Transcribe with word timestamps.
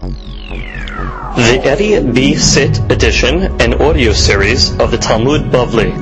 The 0.00 1.60
Eddie 1.62 2.00
B. 2.10 2.34
Sit 2.34 2.78
edition 2.90 3.60
and 3.60 3.74
audio 3.74 4.14
series 4.14 4.70
of 4.78 4.90
the 4.90 4.96
Talmud 4.96 5.52
Bavli. 5.52 5.92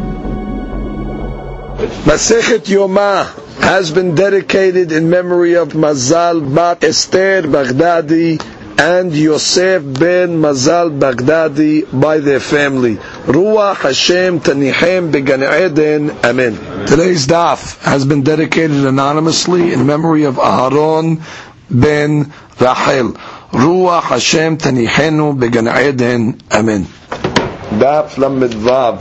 Masechet 2.04 2.66
Yoma 2.66 3.26
has 3.60 3.90
been 3.90 4.14
dedicated 4.14 4.92
in 4.92 5.10
memory 5.10 5.54
of 5.54 5.70
Mazal 5.70 6.54
Bat 6.54 6.84
Esther 6.84 7.42
Baghdadi 7.42 8.40
and 8.78 9.12
Yosef 9.12 9.82
ben 9.82 10.38
Mazal 10.38 10.96
Baghdadi 10.96 12.00
by 12.00 12.18
their 12.18 12.38
family. 12.38 12.94
Ruach 13.26 13.78
Hashem 13.78 14.38
Tanichem 14.38 15.10
Began 15.10 15.42
Eden. 15.42 16.12
Amen. 16.24 16.86
Today's 16.86 17.26
daf 17.26 17.82
has 17.82 18.04
been 18.04 18.22
dedicated 18.22 18.84
anonymously 18.84 19.72
in 19.72 19.84
memory 19.86 20.22
of 20.22 20.36
Aharon 20.36 21.20
ben 21.68 22.32
Rachel. 22.60 23.37
Ruach 23.52 24.02
Hashem 24.02 24.58
Tanichenu 24.58 25.38
Began 25.38 25.68
Eden. 25.68 26.38
Amen. 26.52 26.84
Daf 26.84 28.18
Lamed 28.18 28.50
Vav. 28.50 29.00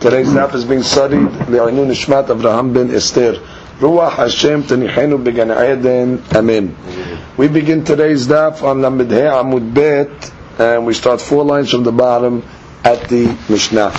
Today's 0.00 0.26
daf 0.30 0.52
is 0.54 0.64
being 0.64 0.82
studied 0.82 1.28
Le'inu 1.46 1.86
Nishmat 1.86 2.26
Avraham 2.26 2.74
ben 2.74 2.92
Esther. 2.92 3.34
Ruach 3.78 4.14
Hashem 4.14 4.64
Tanichenu 4.64 5.22
Began 5.22 5.52
Eden. 5.52 6.24
Amen. 6.34 6.76
We 7.36 7.46
begin 7.46 7.84
today's 7.84 8.26
daf 8.26 8.64
on 8.64 8.82
Lamed 8.82 9.12
He 9.12 9.60
Bet, 9.70 10.32
and 10.58 10.84
we 10.84 10.92
start 10.92 11.20
four 11.20 11.44
lines 11.44 11.70
from 11.70 11.84
the 11.84 11.92
bottom 11.92 12.42
at 12.82 13.08
the 13.08 13.26
Mishnah. 13.48 13.92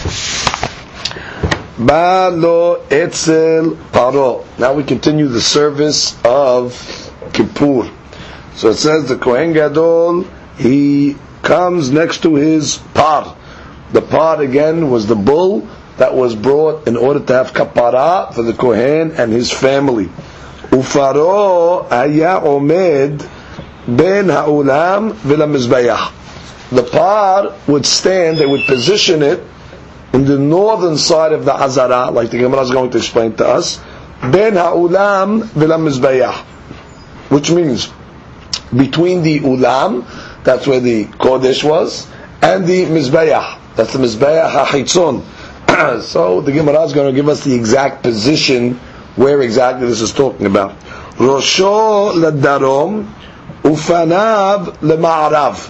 Ba 1.77 2.31
lo 2.33 2.83
etzel 2.91 3.77
paro. 3.93 4.45
Now 4.59 4.73
we 4.73 4.83
continue 4.83 5.29
the 5.29 5.39
service 5.39 6.17
of 6.25 6.73
Kippur. 7.31 7.89
So 8.59 8.67
it 8.71 8.75
says 8.75 9.07
the 9.07 9.15
Kohen 9.15 9.53
Gadol, 9.53 10.23
he 10.57 11.15
comes 11.43 11.91
next 11.91 12.23
to 12.23 12.35
his 12.35 12.75
par. 12.93 13.37
The 13.93 14.01
par 14.01 14.41
again 14.41 14.89
was 14.89 15.07
the 15.07 15.15
bull 15.15 15.65
that 15.95 16.13
was 16.13 16.35
brought 16.35 16.85
in 16.85 16.97
order 16.97 17.21
to 17.21 17.33
have 17.35 17.53
kapara 17.53 18.33
for 18.33 18.43
the 18.43 18.51
Kohen 18.51 19.13
and 19.13 19.31
his 19.31 19.49
family. 19.49 20.07
Ufaro 20.71 21.89
ayah 21.89 22.41
omed 22.41 23.25
ben 23.87 24.27
ha'ulam 24.27 25.13
v'lamizbayah. 25.13 26.69
The 26.71 26.83
par 26.83 27.55
would 27.65 27.85
stand, 27.85 28.39
they 28.39 28.45
would 28.45 28.65
position 28.67 29.23
it 29.23 29.41
in 30.11 30.25
the 30.25 30.37
northern 30.37 30.97
side 30.97 31.31
of 31.31 31.45
the 31.45 31.53
Azara, 31.53 32.11
like 32.11 32.31
the 32.31 32.39
Gemara 32.39 32.63
is 32.63 32.71
going 32.71 32.91
to 32.91 32.97
explain 32.97 33.37
to 33.37 33.47
us, 33.47 33.77
ben 34.21 34.55
ha'ulam 34.55 35.43
v'lamizbayah. 35.43 36.35
Which 37.29 37.51
means, 37.51 37.89
between 38.75 39.23
the 39.23 39.39
ulam, 39.39 40.05
that's 40.43 40.67
where 40.67 40.79
the 40.79 41.05
Kodesh 41.05 41.63
was, 41.63 42.07
and 42.41 42.65
the 42.65 42.85
Mizbeach, 42.85 43.75
that's 43.75 43.93
the 43.93 43.99
Mizbeach 43.99 44.65
HaChitzon. 44.65 46.01
so 46.01 46.41
the 46.41 46.51
Gemara 46.51 46.81
is 46.83 46.93
going 46.93 47.13
to 47.13 47.15
give 47.19 47.29
us 47.29 47.43
the 47.43 47.53
exact 47.53 48.03
position 48.03 48.75
where 49.15 49.41
exactly 49.41 49.87
this 49.87 50.01
is 50.01 50.13
talking 50.13 50.45
about. 50.45 50.79
Rosho 51.17 52.13
ladarom 52.13 53.11
ufanav 53.63 54.77
lema'arav, 54.77 55.67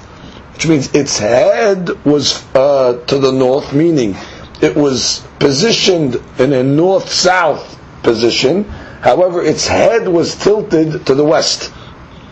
which 0.53 0.67
means 0.67 0.93
its 0.93 1.17
head 1.17 1.89
was 2.05 2.43
uh, 2.55 3.03
to 3.07 3.17
the 3.17 3.31
north, 3.31 3.73
meaning 3.73 4.15
it 4.61 4.75
was 4.75 5.25
positioned 5.39 6.21
in 6.37 6.53
a 6.53 6.63
north-south 6.63 7.79
position. 8.03 8.65
However, 9.01 9.41
its 9.41 9.67
head 9.67 10.07
was 10.07 10.35
tilted 10.35 11.05
to 11.05 11.15
the 11.15 11.23
west. 11.23 11.71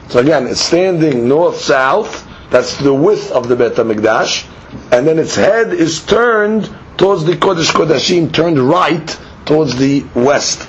So 0.09 0.19
again, 0.19 0.47
it's 0.47 0.61
standing 0.61 1.29
north-south. 1.29 2.29
That's 2.51 2.77
the 2.77 2.93
width 2.93 3.33
of 3.33 3.49
the 3.49 3.57
Beit 3.57 3.75
Hamikdash, 3.75 4.47
and 4.93 5.07
then 5.07 5.19
its 5.19 5.35
head 5.35 5.73
is 5.73 6.05
turned 6.05 6.71
towards 6.99 7.25
the 7.25 7.33
Kodesh 7.33 7.73
Kodashim, 7.73 8.33
turned 8.33 8.59
right 8.59 9.19
towards 9.47 9.77
the 9.77 10.05
west. 10.15 10.69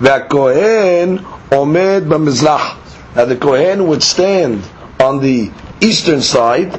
והכהן 0.00 1.18
עומד 1.50 2.02
במזרח. 2.08 2.76
Now 3.14 3.24
the 3.24 3.36
Kohen 3.36 3.86
would 3.86 4.02
stand 4.02 4.62
on 5.00 5.20
the 5.20 5.50
eastern 5.80 6.22
side, 6.22 6.78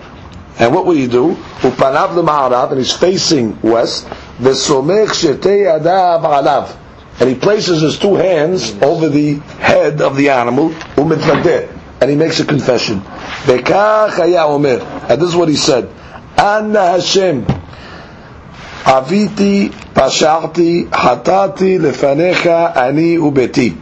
and 0.59 0.73
what 0.73 0.85
will 0.85 0.95
he 0.95 1.07
do? 1.07 1.38
ופניו 1.61 2.09
למערב, 2.17 2.71
and 2.71 2.79
he's 2.79 2.93
facing 2.93 3.57
west, 3.63 4.07
וסומך 4.41 5.15
שתי 5.15 5.49
ידיו 5.49 6.19
עליו. 6.23 6.63
and 7.22 7.30
he 7.30 7.36
places 7.36 7.82
his 7.82 8.00
two 8.00 8.16
hands 8.16 8.72
over 8.82 9.08
the 9.08 9.34
head 9.60 10.02
of 10.02 10.16
the 10.16 10.30
animal, 10.30 10.70
umitnadeh, 10.96 11.68
and 12.00 12.10
he 12.10 12.16
makes 12.16 12.40
a 12.40 12.44
confession. 12.44 13.00
And 13.46 15.20
this 15.20 15.28
is 15.28 15.36
what 15.36 15.48
he 15.48 15.54
said. 15.54 15.88
Anna 16.36 16.84
Hashem, 16.84 17.44
aviti, 17.44 19.68
pasharti, 19.68 20.88
hatati, 20.88 21.78
lefanecha, 21.78 22.76
ani 22.76 23.18
ubeti. 23.18 23.80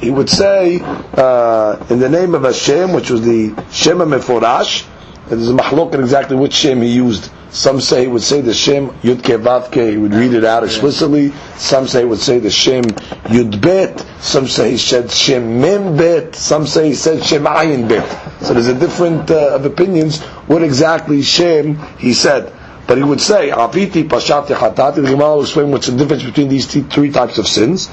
He 0.00 0.10
would 0.10 0.28
say, 0.28 0.80
uh, 0.82 1.86
in 1.88 2.00
the 2.00 2.08
name 2.08 2.34
of 2.34 2.42
Hashem, 2.42 2.92
which 2.92 3.10
was 3.10 3.22
the 3.22 3.50
Shem 3.70 3.98
HaMeforash, 3.98 4.88
there's 5.36 5.50
a 5.50 5.54
mahlok 5.54 5.94
exactly 5.94 6.36
which 6.36 6.52
Shem 6.54 6.82
he 6.82 6.88
used. 6.92 7.30
Some 7.50 7.80
say 7.80 8.02
he 8.02 8.06
would 8.08 8.22
say 8.22 8.40
the 8.40 8.54
Shem 8.54 8.88
Yud 9.02 9.16
Vavke, 9.22 9.90
he 9.90 9.96
would 9.96 10.14
read 10.14 10.32
it 10.32 10.44
out 10.44 10.64
explicitly. 10.64 11.32
Some 11.56 11.86
say 11.86 12.00
he 12.00 12.04
would 12.06 12.18
say 12.18 12.38
the 12.38 12.50
Shem 12.50 12.84
Yud 12.84 13.60
Bet. 13.60 14.00
Some 14.20 14.46
say 14.46 14.72
he 14.72 14.76
said 14.78 15.10
Shem 15.10 15.60
Mem 15.60 15.96
Bet. 15.96 16.34
Some 16.34 16.66
say 16.66 16.88
he 16.88 16.94
said 16.94 17.22
Shem 17.24 17.44
Ayin 17.44 17.88
Bet. 17.88 18.42
So 18.42 18.54
there's 18.54 18.68
a 18.68 18.78
different 18.78 19.30
uh, 19.30 19.54
of 19.54 19.64
opinions 19.64 20.20
what 20.48 20.62
exactly 20.62 21.22
Shem 21.22 21.76
he 21.98 22.14
said. 22.14 22.52
But 22.86 22.98
he 22.98 23.04
would 23.04 23.20
say, 23.20 23.50
Aviti 23.50 24.08
Pashati 24.08 24.54
Hatati. 24.54 24.96
The 24.96 25.02
Gemara 25.02 25.36
will 25.36 25.42
explain 25.42 25.70
what's 25.70 25.86
the 25.86 25.96
difference 25.96 26.24
between 26.24 26.48
these 26.48 26.66
three 26.66 27.10
types 27.10 27.38
of 27.38 27.46
sins. 27.46 27.88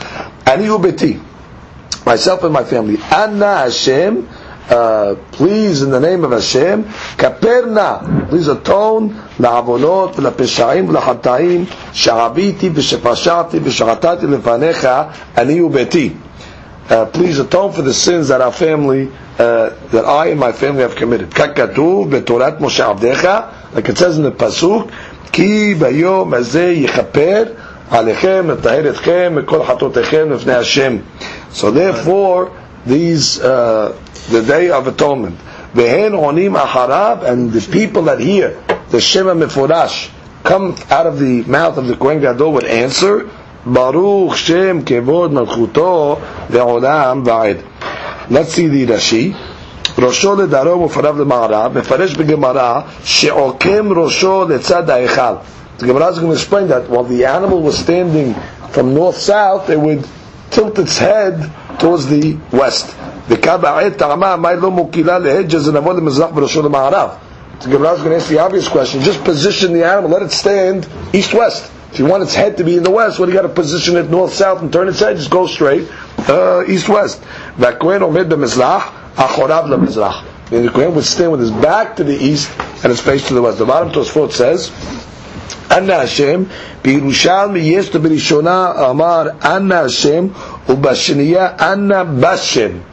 Ani 0.45 0.65
Ubeti 0.65 1.21
myself 2.05 2.43
and 2.43 2.53
my 2.53 2.63
family. 2.63 2.97
Anna 3.11 3.57
Hashem, 3.57 4.27
uh, 4.70 5.14
please 5.32 5.82
in 5.82 5.90
the 5.90 6.00
name 6.00 6.24
of 6.24 6.30
Hashem, 6.30 6.84
kaperna, 7.16 8.28
please 8.28 8.48
atone 8.48 9.12
לעוונות 9.40 10.18
ולפשעים 10.18 10.88
ולחטאים 10.88 11.64
שעביתי 11.92 12.70
ושפשעתי 12.74 13.58
ושחטאתי 13.64 14.26
לפניך 14.26 14.88
אני 15.38 15.60
וביתי. 15.60 16.10
Uh, 16.88 17.06
please 17.12 17.38
atone 17.38 17.72
for 17.72 17.80
the 17.82 17.94
sins 17.94 18.28
that 18.28 18.42
our 18.42 18.52
family, 18.52 19.08
uh, 19.38 19.70
that 19.90 20.04
I 20.04 20.26
and 20.26 20.38
my 20.40 20.52
family 20.52 20.82
have 20.82 20.94
committed. 20.96 21.34
ככתוב 21.34 22.10
בתורת 22.10 22.60
משה 22.60 22.86
עבדיך, 22.86 23.28
like 23.74 23.88
it 23.88 23.96
says 23.98 24.18
in 24.18 24.22
the 24.22 24.42
pasuk, 24.42 24.88
כי 25.32 25.74
ביום 25.78 26.34
הזה 26.34 26.64
יכפר 26.64 27.42
עליכם, 27.90 28.50
לטהר 28.50 28.90
אתכם 28.90 29.32
מכל 29.36 29.64
חטאותיכם 29.64 30.30
לפני 30.30 30.54
השם. 30.54 30.96
So 31.54 31.62
therefore, 31.70 32.50
these 32.85 33.39
uh, 33.39 33.97
the 34.29 34.43
Day 34.43 34.71
of 34.71 34.87
Atonement. 34.87 35.37
Vehen 35.73 36.11
onim 36.13 36.59
aharab, 36.59 37.23
and 37.23 37.51
the 37.51 37.61
people 37.71 38.03
that 38.03 38.19
hear 38.19 38.61
the 38.89 38.99
Shem 38.99 39.25
HaMeforash 39.25 40.09
come 40.43 40.75
out 40.89 41.05
of 41.05 41.19
the 41.19 41.43
mouth 41.43 41.77
of 41.77 41.87
the 41.87 41.95
Kohen 41.95 42.21
Gadol 42.21 42.53
would 42.53 42.65
answer, 42.65 43.29
Baruch 43.65 44.35
Shem 44.35 44.83
Kevod 44.83 45.31
Malchuto 45.31 46.19
Le'olam 46.47 47.25
Va'ed. 47.25 48.29
Let's 48.31 48.53
see 48.53 48.67
the 48.67 48.85
Rashi. 48.85 49.35
ראשו 49.97 50.35
לדרום 50.35 50.83
ופניו 50.83 51.19
למערב, 51.19 51.77
מפרש 51.77 52.13
בגמרא 52.13 52.81
שעוקם 53.03 53.99
ראשו 53.99 54.45
לצד 54.49 54.89
ההיכל. 54.89 55.35
The 55.79 55.85
Gemara 55.85 56.09
is 56.09 56.19
going 56.19 56.27
to 56.27 56.33
explain 56.33 56.67
that 56.67 56.89
while 56.89 57.05
the 57.05 57.25
animal 57.25 57.61
was 57.61 57.77
standing 57.77 58.35
from 58.71 58.93
north-south, 58.93 59.69
it 59.69 59.79
would 59.79 60.05
tilt 60.51 60.77
its 60.77 60.97
head 60.97 61.51
towards 61.78 62.06
the 62.06 62.36
west. 62.52 62.94
The 63.28 63.36
טעמה, 63.96 64.36
מה 64.36 64.52
לא 64.52 64.70
מוקילה 64.70 65.18
להג'ה, 65.18 65.58
זה 65.58 65.72
לבוא 65.72 65.92
למזרח 65.92 66.30
בראשו 66.34 66.62
למערב. 66.62 67.08
The 67.60 67.68
Gemara 67.68 67.92
is 67.92 68.00
going 68.00 68.10
to 68.10 68.16
ask 68.16 68.28
the 68.28 68.40
obvious 68.40 68.68
question. 68.68 69.00
Just 69.00 69.24
position 69.24 69.72
the 69.72 69.84
animal, 69.84 70.10
let 70.10 70.22
it 70.22 70.32
stand 70.32 70.86
east-west. 71.14 71.70
If 71.92 71.98
you 71.98 72.06
want 72.06 72.22
its 72.24 72.34
head 72.34 72.56
to 72.58 72.64
be 72.64 72.76
in 72.76 72.82
the 72.82 72.90
west, 72.90 73.18
what 73.18 73.26
do 73.26 73.32
you 73.32 73.38
got 73.38 73.46
to 73.46 73.54
position 73.54 73.96
it 73.96 74.10
north-south 74.10 74.60
and 74.60 74.72
turn 74.72 74.88
its 74.88 75.00
head? 75.00 75.16
Just 75.16 75.30
go 75.30 75.46
straight 75.46 75.88
uh, 76.28 76.64
east-west. 76.66 77.22
והכהן 77.58 78.02
עומד 78.02 78.28
במזרח, 78.28 78.90
אחוריו 79.16 79.64
למזרח. 79.68 80.24
And 80.50 80.68
the 80.68 80.70
Kohen 80.70 80.94
would 80.94 81.04
stand 81.04 81.32
with 81.32 81.40
his 81.40 81.50
back 81.50 81.96
to 81.96 82.04
the 82.04 82.14
east 82.14 82.50
and 82.82 82.90
his 82.90 83.00
face 83.00 83.28
to 83.28 83.34
the 83.34 83.40
west. 83.40 83.58
The 83.58 83.64
bottom 83.64 83.90
Tosfot 83.90 84.32
says, 84.32 84.70
אנא 85.70 85.92
השם, 85.92 86.42
בירושלמי 86.82 87.60
יש 87.60 87.96
בראשונה 87.96 88.72
אמר 88.90 89.26
אנא 89.44 89.74
השם, 89.74 90.26
Ubashiniya 90.69 91.59
Anna 91.59 92.05
Bashem. 92.05 92.83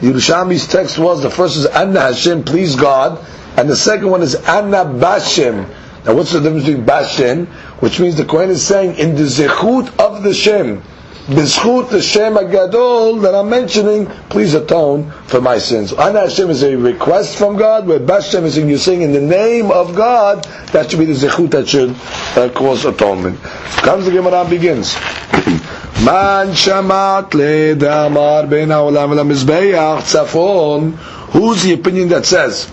Yerushalmi's 0.00 0.66
text 0.66 0.98
was 0.98 1.22
the 1.22 1.30
first 1.30 1.58
is 1.58 1.66
Anna 1.66 2.00
Hashem, 2.00 2.44
please 2.44 2.76
God, 2.76 3.22
and 3.58 3.68
the 3.68 3.76
second 3.76 4.08
one 4.08 4.22
is 4.22 4.34
Anna 4.34 4.86
Bashem. 4.86 5.68
Now, 6.06 6.14
what's 6.14 6.32
the 6.32 6.40
difference 6.40 6.64
between 6.64 6.86
Bashem, 6.86 7.46
which 7.80 8.00
means 8.00 8.16
the 8.16 8.24
Kohen 8.24 8.48
is 8.48 8.66
saying 8.66 8.96
in 8.96 9.16
the 9.16 9.24
zechut 9.24 9.98
of 9.98 10.22
the 10.22 10.32
Shem, 10.32 10.80
b'zchut 11.26 11.90
the 11.90 12.00
Shem 12.00 12.36
Agadol 12.36 13.20
that 13.20 13.34
I'm 13.34 13.50
mentioning, 13.50 14.06
please 14.30 14.54
atone 14.54 15.10
for 15.26 15.42
my 15.42 15.58
sins. 15.58 15.92
Anna 15.92 16.20
Hashem 16.20 16.48
is 16.48 16.62
a 16.62 16.74
request 16.74 17.36
from 17.36 17.58
God, 17.58 17.86
where 17.86 18.00
Bashem 18.00 18.44
is 18.44 18.56
in 18.56 18.66
you 18.66 18.78
sing 18.78 19.02
in 19.02 19.12
the 19.12 19.20
name 19.20 19.70
of 19.70 19.94
God. 19.94 20.44
That 20.72 20.90
should 20.90 21.00
be 21.00 21.04
the 21.04 21.12
zechut 21.12 21.50
that 21.50 21.68
should 21.68 21.90
uh, 22.38 22.50
cause 22.54 22.86
atonement. 22.86 23.42
Comes 23.42 24.06
the 24.06 24.12
Gemara 24.12 24.48
begins. 24.48 24.96
Who's 25.96 26.62
the 31.62 31.72
opinion 31.72 32.08
that 32.10 32.26
says 32.26 32.70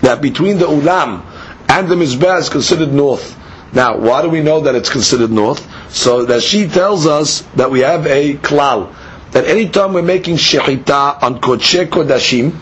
that 0.00 0.22
between 0.22 0.58
the 0.58 0.66
ulam 0.66 1.22
and 1.68 1.88
the 1.88 1.94
mizbeach 1.94 2.38
is 2.40 2.48
considered 2.48 2.92
north? 2.94 3.36
Now, 3.74 3.98
why 3.98 4.22
do 4.22 4.30
we 4.30 4.40
know 4.40 4.60
that 4.60 4.74
it's 4.74 4.88
considered 4.88 5.30
north? 5.30 5.68
So 5.94 6.24
that 6.24 6.42
she 6.42 6.66
tells 6.66 7.06
us 7.06 7.42
that 7.56 7.70
we 7.70 7.80
have 7.80 8.06
a 8.06 8.34
klal. 8.36 8.94
That 9.32 9.44
any 9.44 9.68
time 9.68 9.92
we're 9.92 10.00
making 10.02 10.36
shechita 10.36 11.22
on 11.22 11.40
kodshe 11.42 11.86
kodashim, 11.86 12.56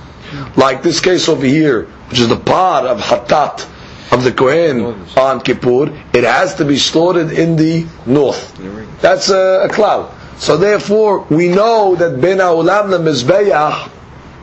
like 0.56 0.82
this 0.82 0.98
case 1.00 1.28
over 1.28 1.46
here, 1.46 1.84
which 2.10 2.18
is 2.18 2.28
the 2.28 2.36
part 2.36 2.84
of 2.84 2.98
hatat 3.00 3.64
of 4.10 4.24
the 4.24 4.32
Kohen 4.32 4.80
on 5.16 5.40
Kippur, 5.40 5.88
it 6.12 6.24
has 6.24 6.54
to 6.56 6.64
be 6.64 6.76
slaughtered 6.78 7.30
in 7.32 7.56
the 7.56 7.86
north. 8.06 8.56
That's 9.00 9.30
a, 9.30 9.64
a 9.64 9.68
klal. 9.68 10.14
So 10.38 10.56
therefore, 10.56 11.20
we 11.30 11.48
know 11.48 11.96
that 11.96 12.20
Ben 12.20 12.38
Aulam 12.38 12.90
Mizbeach, 13.02 13.88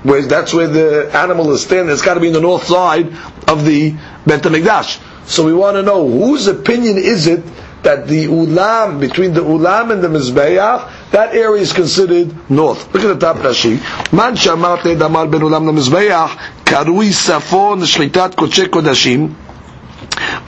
where 0.04 0.22
that's 0.24 0.54
where 0.54 0.68
the 0.68 1.10
animal 1.16 1.52
is 1.52 1.64
standing, 1.64 1.92
it's 1.92 2.02
got 2.02 2.16
to 2.16 2.20
be 2.20 2.28
in 2.28 2.34
the 2.34 2.42
north 2.42 2.66
side 2.66 3.08
of 3.48 3.66
the 3.66 3.92
Bet 4.28 4.42
HaMikdash. 4.44 5.02
So 5.28 5.44
we 5.46 5.54
want 5.54 5.76
to 5.76 5.84
know 5.84 6.08
whose 6.08 6.48
opinion 6.48 6.98
is 6.98 7.28
it 7.28 7.44
that 7.86 8.08
the 8.08 8.26
ulam 8.26 9.00
between 9.00 9.34
the 9.34 9.42
ulam 9.42 9.92
and 9.92 10.04
the 10.04 10.08
mizbeach 10.08 10.92
that 11.12 11.34
area 11.36 11.62
is 11.62 11.72
considered 11.72 12.50
north. 12.50 12.94
Look 12.94 13.04
at 13.04 13.08
the 13.08 13.26
top 13.26 13.38
Rashi. 13.38 13.78
Man 14.12 14.36
shamarte 14.36 14.98
damar 15.00 15.28
ben 15.28 15.42
ulam 15.42 15.70
lemizbeach 15.72 16.36
karui 16.66 17.10
safon 17.10 17.82
shlitat 17.84 18.32
kodesh 18.36 18.66
kodashim. 18.68 19.34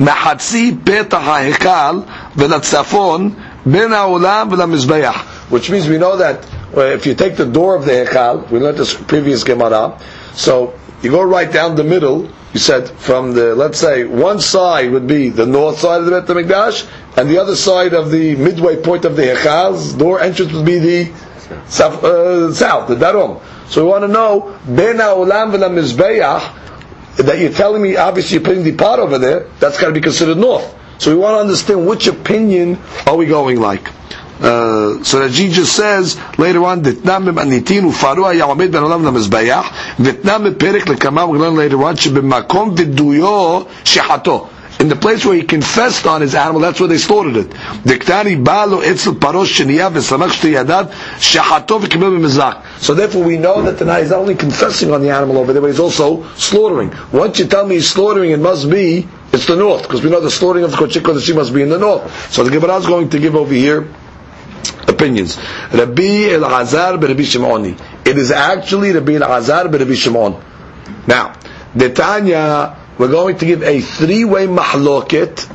מחצי 0.01 0.75
פתח 0.85 1.19
ההיכל 1.25 1.99
ולצפון 2.37 3.31
בין 3.67 3.93
העולם 3.93 4.49
ולמזבח. 4.51 5.15
Which 5.51 5.71
means 5.71 5.87
we 5.89 5.99
know 5.99 6.17
that 6.17 6.47
uh, 6.75 6.81
if 6.81 7.05
you 7.07 7.15
take 7.15 7.37
the 7.37 7.45
door 7.45 7.75
of 7.77 7.85
the 7.85 7.93
Hekal, 7.93 8.51
we 8.51 8.59
learned 8.59 8.79
this 8.79 8.95
previous 8.95 9.45
Gemara, 9.45 9.99
so 10.33 10.73
you 11.03 11.11
go 11.11 11.23
right 11.23 11.51
down 11.53 11.75
the 11.77 11.85
middle, 11.85 12.29
you 12.55 12.61
said 12.61 12.89
from 12.89 13.35
the, 13.35 13.55
let's 13.55 13.79
say, 13.79 14.05
one 14.05 14.41
side 14.41 14.91
would 14.91 15.07
be 15.07 15.29
the 15.29 15.45
north 15.47 15.79
side 15.79 16.01
of 16.01 16.07
the 16.07 16.13
Bet 16.21 16.27
HaMikdash, 16.27 16.89
and 17.19 17.29
the 17.29 17.39
other 17.39 17.55
side 17.57 17.93
of 17.93 18.11
the 18.11 18.35
midway 18.37 18.77
point 18.83 19.05
of 19.05 19.17
the 19.17 19.23
Hechal's 19.23 19.93
door 19.95 20.21
entrance 20.21 20.53
would 20.53 20.65
be 20.67 20.79
the 20.79 21.13
south, 21.67 22.03
uh, 22.03 22.53
south 22.55 22.89
the 22.89 22.95
Darom. 22.97 23.43
So 23.69 23.85
we 23.85 23.91
want 23.91 24.03
to 24.05 24.09
know, 24.09 24.59
Ben 24.67 24.97
HaOlam 24.97 25.53
Mizbeach, 25.53 26.66
that 27.18 27.40
you're 27.40 27.52
telling 27.52 27.82
me, 27.82 27.96
obviously 27.98 28.36
you're 28.36 28.46
putting 28.46 28.64
the 28.64 28.74
pot 28.74 29.00
over 29.00 29.18
there, 29.18 29.48
that's 29.60 29.80
got 29.80 29.88
to 29.88 29.94
be 29.94 30.02
considered 30.02 30.38
north. 30.38 30.74
So 31.00 31.12
we 31.12 31.18
want 31.18 31.36
to 31.36 31.42
understand 31.42 31.88
which 31.88 32.08
opinion 32.08 32.80
are 33.06 33.16
we 33.16 33.26
going 33.28 33.60
like. 33.60 33.92
Uh, 34.40 35.04
so 35.04 35.20
that 35.20 35.32
Jesus 35.32 35.72
says 35.72 36.20
later 36.38 36.64
on, 36.64 36.84
"Ditnam 36.84 37.26
anitin 37.40 37.92
ufaru 37.92 38.24
hayamed 38.32 38.72
ben 38.72 38.84
olam 38.84 39.02
lemizbayach, 39.02 39.64
vitnam 39.98 40.54
perek 40.54 40.82
lekama." 40.86 41.28
We 41.28 41.40
learn 41.40 41.56
later 41.56 41.84
on, 41.84 41.96
"Shebemakom 41.96 42.76
viduyo 42.78 43.68
shehato." 43.84 44.48
In 44.80 44.90
the 44.90 44.96
place 44.96 45.26
where 45.26 45.36
he 45.36 45.44
confessed 45.44 46.06
on 46.06 46.22
his 46.22 46.36
animal, 46.36 46.62
that's 46.62 46.80
where 46.80 46.88
they 46.88 47.00
slaughtered 47.00 47.36
it. 47.36 47.50
Diktani 47.50 48.44
balo 48.44 48.84
etzel 48.84 49.16
parosh 49.16 49.60
sheniyav 49.60 49.94
v'samach 49.94 50.38
b'mizak. 51.20 52.80
So 52.80 52.94
therefore, 52.94 53.24
we 53.24 53.38
know 53.38 53.64
that 53.64 53.80
the 53.80 53.86
night 53.86 54.04
is 54.04 54.12
not 54.12 54.20
only 54.20 54.36
confessing 54.36 54.92
on 54.92 55.02
the 55.02 55.10
animal 55.10 55.40
over 55.40 55.52
there, 55.52 55.62
but 55.62 55.70
he's 55.70 55.80
also 55.80 56.24
slaughtering. 56.36 56.94
Once 57.12 57.40
you 57.40 57.48
tell 57.48 57.66
me 57.66 57.76
he's 57.76 57.90
slaughtering, 57.90 58.32
it 58.32 58.40
must 58.40 58.70
be 58.70 59.08
it's 59.34 59.46
the 59.46 59.56
north, 59.56 59.84
because 59.84 60.04
we 60.04 60.10
know 60.10 60.22
the 60.22 60.32
slaughtering 60.32 60.64
of 60.64 60.72
the 60.72 60.78
kochik 60.78 61.02
kodeshi 61.02 61.36
must 61.36 61.54
be 61.54 61.62
in 61.62 61.70
the 61.70 61.78
north. 61.78 62.32
So 62.32 62.44
the 62.44 62.52
Gemara 62.52 62.78
is 62.78 62.86
going 62.86 63.10
to 63.10 63.20
give 63.20 63.36
over 63.36 63.54
here 63.54 63.90
opinions. 64.88 65.38
Rabbi 65.74 66.30
El-Azar 66.32 66.94
Rabbi 66.94 67.24
Shimoni. 67.24 67.80
It 68.06 68.18
is 68.18 68.32
actually 68.32 68.92
Rabbi 68.92 69.14
El-Azar 69.14 69.68
Rabbi 69.68 69.94
Shimon. 69.94 70.42
Now, 71.08 71.34
the 71.76 71.90
Tanya, 71.90 72.87
we're 72.99 73.09
going 73.09 73.39
to 73.39 73.47
give 73.47 73.63
a 73.63 73.81
three-way 73.81 74.47
mahloket, 74.47 75.47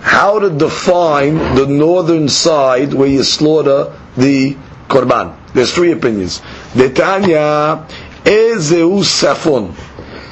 how 0.00 0.38
to 0.38 0.50
define 0.50 1.36
the 1.54 1.66
northern 1.66 2.28
side 2.28 2.94
where 2.94 3.08
you 3.08 3.22
slaughter 3.24 3.92
the 4.16 4.56
korban. 4.88 5.36
There's 5.54 5.74
three 5.74 5.92
opinions. 5.92 6.40
The 6.74 6.90
Tanya, 6.90 7.86
Ezeu 8.24 9.02
Safon. 9.04 9.74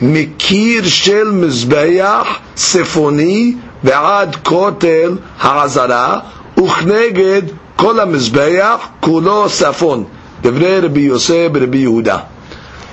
מקיר 0.02 0.88
של 0.88 1.30
מזבח 1.30 2.26
צפוני 2.54 3.54
ועד 3.84 4.36
כותל 4.36 5.16
העזרה 5.40 6.20
וכנגד 6.58 7.42
כל 7.76 8.00
המזבח 8.00 8.88
כולו 9.00 9.48
ספון. 9.48 10.04
דברי 10.42 10.80
רבי 10.80 11.00
יוסף 11.00 11.48
ורבי 11.54 11.78
יהודה. 11.78 12.18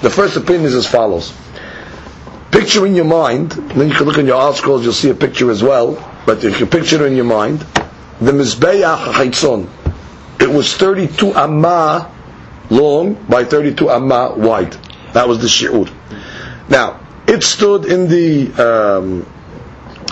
The 0.04 0.10
first 0.10 0.36
opinion 0.38 0.66
is 0.66 0.76
as 0.76 0.88
follows. 0.88 1.32
Picture 2.51 2.87
in 2.87 2.95
your 2.95 3.05
mind, 3.05 3.51
then 3.53 3.89
you 3.89 3.95
can 3.95 4.07
look 4.07 4.19
in 4.19 4.27
your 4.27 4.41
articles, 4.41 4.83
you'll 4.85 4.93
see 4.93 5.11
a 5.11 5.15
picture 5.15 5.51
as 5.51 5.63
well, 5.63 5.95
but 6.27 6.45
if 6.45 6.61
you 6.61 6.67
picture 6.67 7.07
in 7.07 7.15
your 7.15 7.25
mind, 7.25 7.61
the 8.21 8.33
Mizbeach 8.33 8.97
HaChaitzon, 9.13 9.69
it 10.41 10.49
was 10.49 10.75
32 10.77 11.35
amma 11.35 12.11
long 12.71 13.15
by 13.29 13.45
32 13.45 13.91
amma 13.91 14.35
wide. 14.37 14.73
That 15.13 15.29
was 15.29 15.41
the 15.41 15.47
shi'ur. 15.49 15.91
Now, 16.69 17.01
it 17.27 17.43
stood 17.43 17.85
in 17.87 18.09
the 18.09 18.53
um, 18.55 19.27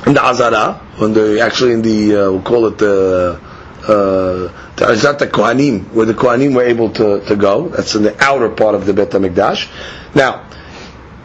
in 0.07 0.15
the 0.15 0.25
Azara, 0.25 0.81
the 0.99 1.41
actually 1.43 1.73
in 1.73 1.83
the 1.83 2.17
uh, 2.17 2.31
we'll 2.33 2.43
call 2.43 2.67
it 2.67 2.79
the 2.79 3.41
uh, 3.83 4.53
the 4.77 4.85
Azat 4.85 5.19
Kohanim, 5.31 5.91
where 5.93 6.07
the 6.07 6.15
Kohanim 6.15 6.55
were 6.55 6.65
able 6.65 6.91
to, 6.91 7.21
to 7.27 7.37
go. 7.37 7.69
That's 7.69 7.95
in 7.95 8.03
the 8.03 8.23
outer 8.23 8.49
part 8.49 8.75
of 8.75 8.85
the 8.87 8.93
Bet 8.95 9.11
Hamikdash. 9.11 9.69
Now, 10.15 10.49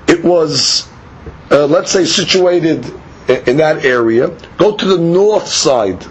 it 0.08 0.24
was 0.24 0.88
uh, 1.52 1.66
let's 1.68 1.92
say 1.92 2.06
situated 2.06 2.86
in, 3.28 3.58
that 3.58 3.84
area. 3.86 4.30
Go 4.58 4.76
to 4.76 4.86
the 4.86 4.98
north 4.98 5.48
side 5.48 6.04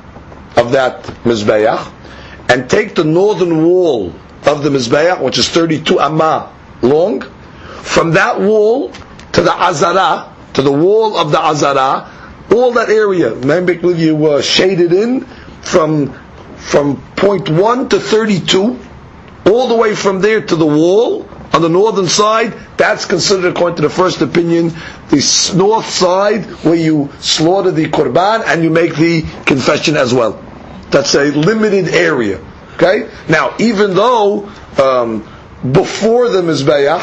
of 0.57 0.73
that 0.73 1.05
mizbeach 1.25 1.93
and 2.51 2.69
take 2.69 2.95
the 2.95 3.05
northern 3.05 3.65
wall 3.65 4.13
of 4.47 4.63
the 4.63 4.71
mizbeach, 4.71 5.21
which 5.23 5.39
is 5.39 5.49
32 5.49 5.99
amma 6.01 6.55
long. 6.83 7.23
From 7.83 8.13
that 8.13 8.41
wall 8.41 8.93
to 9.33 9.41
the 9.43 9.53
Azara, 9.53 10.35
to 10.55 10.63
the 10.63 10.73
wall 10.73 11.17
of 11.17 11.33
the 11.33 11.41
Azara, 11.41 12.11
all 12.53 12.73
that 12.73 12.91
area, 12.91 13.33
remember 13.35 13.73
you 13.73 14.17
were 14.17 14.43
shaded 14.43 14.93
in 14.93 15.23
from 15.63 16.13
from 16.57 17.01
point 17.17 17.49
1 17.49 17.89
to 17.89 17.99
32, 17.99 18.79
all 19.47 19.69
the 19.69 19.75
way 19.75 19.95
from 19.95 20.21
there 20.21 20.41
to 20.45 20.57
the 20.57 20.67
wall 20.67 21.27
on 21.53 21.63
the 21.63 21.69
northern 21.69 22.07
side, 22.09 22.55
that's 22.77 23.05
considered, 23.05 23.47
according 23.57 23.77
to 23.77 23.83
the 23.83 23.91
first 23.91 24.21
opinion, 24.21 24.69
the 25.09 25.53
north 25.57 25.87
side 25.87 26.45
where 26.65 26.77
you 26.77 27.11
slaughter 27.21 27.73
the 27.73 27.87
korban 27.87 28.43
and 28.47 28.63
you 28.63 28.71
make 28.71 28.95
the 28.97 29.23
confession 29.47 29.97
as 29.97 30.15
well. 30.15 30.43
That's 30.91 31.15
a 31.15 31.31
limited 31.33 31.89
area. 31.89 32.41
Okay? 32.75 33.11
Now, 33.29 33.55
even 33.59 33.95
though 33.95 34.49
um, 34.83 35.29
before 35.73 36.29
the 36.29 36.41
Mizbeach 36.43 37.01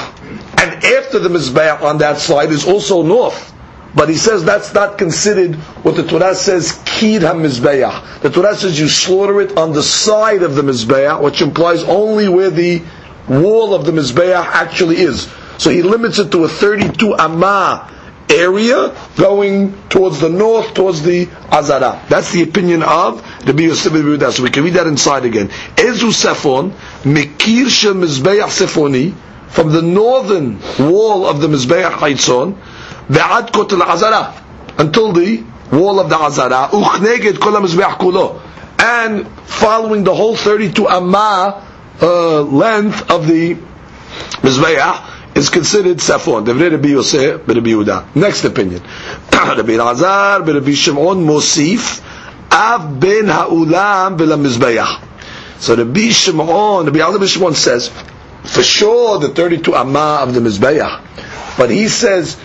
and 0.60 0.84
after 0.84 1.20
the 1.20 1.30
Mizbeach 1.30 1.82
on 1.82 2.00
that 2.00 2.18
side 2.18 2.50
is 2.52 2.66
also 2.68 3.04
north. 3.04 3.54
But 3.96 4.10
he 4.10 4.16
says 4.16 4.44
that's 4.44 4.74
not 4.74 4.98
considered 4.98 5.56
what 5.84 5.96
the 5.96 6.04
Torah 6.04 6.36
says, 6.36 6.82
Kid 6.86 7.22
HaMizbeach. 7.24 8.22
The 8.22 8.30
Torah 8.30 8.56
says 8.56 8.80
you 8.80 8.88
slaughter 8.88 9.42
it 9.42 9.58
on 9.58 9.74
the 9.74 9.82
side 9.82 10.44
of 10.44 10.56
the 10.56 10.62
Mizbeach, 10.62 11.22
which 11.22 11.42
implies 11.42 11.84
only 11.84 12.28
where 12.30 12.50
the 12.50 12.84
wall 13.28 13.74
of 13.74 13.86
the 13.86 13.92
Mizbeach 13.92 14.46
actually 14.46 14.98
is. 14.98 15.32
So 15.58 15.70
he 15.70 15.82
limits 15.82 16.20
it 16.20 16.32
to 16.32 16.44
a 16.44 16.48
32 16.50 17.16
Amma 17.16 17.92
area 18.30 18.96
going 19.18 19.74
towards 19.90 20.20
the 20.20 20.30
north, 20.30 20.74
towards 20.74 21.02
the 21.02 21.28
Azara. 21.52 22.04
That's 22.10 22.32
the 22.32 22.44
opinion 22.44 22.84
of 22.84 23.22
Rabbi 23.46 23.64
Yosef 23.64 23.94
Rabbi 23.94 24.30
So 24.32 24.44
we 24.44 24.50
can 24.50 24.64
read 24.64 24.74
that 24.74 24.88
inside 24.88 25.26
again. 25.26 25.48
Ezu 25.76 26.12
Safon, 26.12 26.72
Mekir 27.04 27.70
Shel 27.70 27.94
Mizbeach 27.94 28.48
Sefoni, 28.50 29.14
from 29.50 29.72
the 29.72 29.82
northern 29.82 30.60
wall 30.80 31.26
of 31.26 31.40
the 31.42 31.48
Mizbeach 31.48 31.92
Haitzon, 31.92 32.58
Ve'ad 33.08 33.52
Kotel 33.52 33.82
Azara, 33.82 34.44
until 34.78 35.14
the 35.14 35.44
wall 35.72 36.00
of 36.00 36.10
the 36.10 36.18
Azara, 36.18 36.70
Uchneged 36.72 37.40
Kol 37.40 37.54
Mizbeach 37.54 37.98
Kulo, 37.98 38.42
and 38.80 39.28
following 39.48 40.04
the 40.04 40.14
whole 40.14 40.36
32 40.36 40.88
Amma 40.88 41.67
uh, 42.02 42.42
length 42.42 43.10
of 43.12 43.28
the 43.28 43.56
Mizbeach, 44.42 45.14
is 45.36 45.50
considered 45.50 45.98
Safon. 45.98 46.48
Rabbi 46.48 46.94
Rabbi. 47.54 48.20
Next 48.20 48.44
opinion. 48.44 48.82
Rabbi 49.32 49.74
Elazar, 49.74 50.46
Rabbi 50.46 50.72
Shimon, 50.74 51.26
Mosif, 51.26 52.02
Av 52.52 53.00
ben 53.00 53.28
ha'ulam 53.28 54.18
v'lamizbeach. 54.18 55.04
So 55.60 55.76
the 55.76 55.84
Bishimon, 55.86 56.86
the 56.86 56.92
Bialda 56.92 57.18
Bishimon 57.18 57.54
says, 57.56 57.90
for 58.44 58.64
sure 58.64 59.20
the 59.20 59.30
32 59.30 59.76
amma 59.76 60.20
of 60.22 60.34
the 60.34 60.40
Mizbeach. 60.40 61.58
But 61.58 61.70
he 61.70 61.88
says, 61.88 62.38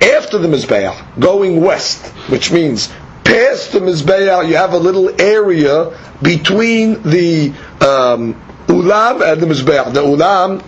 after 0.00 0.38
the 0.38 0.48
Mizbeach, 0.48 1.20
going 1.20 1.60
west, 1.60 2.04
which 2.28 2.50
means 2.50 2.88
past 3.24 3.72
the 3.72 3.80
Mizbeach, 3.80 4.48
you 4.48 4.56
have 4.56 4.72
a 4.72 4.78
little 4.78 5.20
area 5.20 5.96
between 6.22 7.02
the 7.02 7.52
um, 7.80 8.34
Ulam 8.68 9.32
and 9.32 9.40
the 9.40 9.46
Mizbeach. 9.46 9.92
The 9.92 10.02
Ulam 10.02 10.62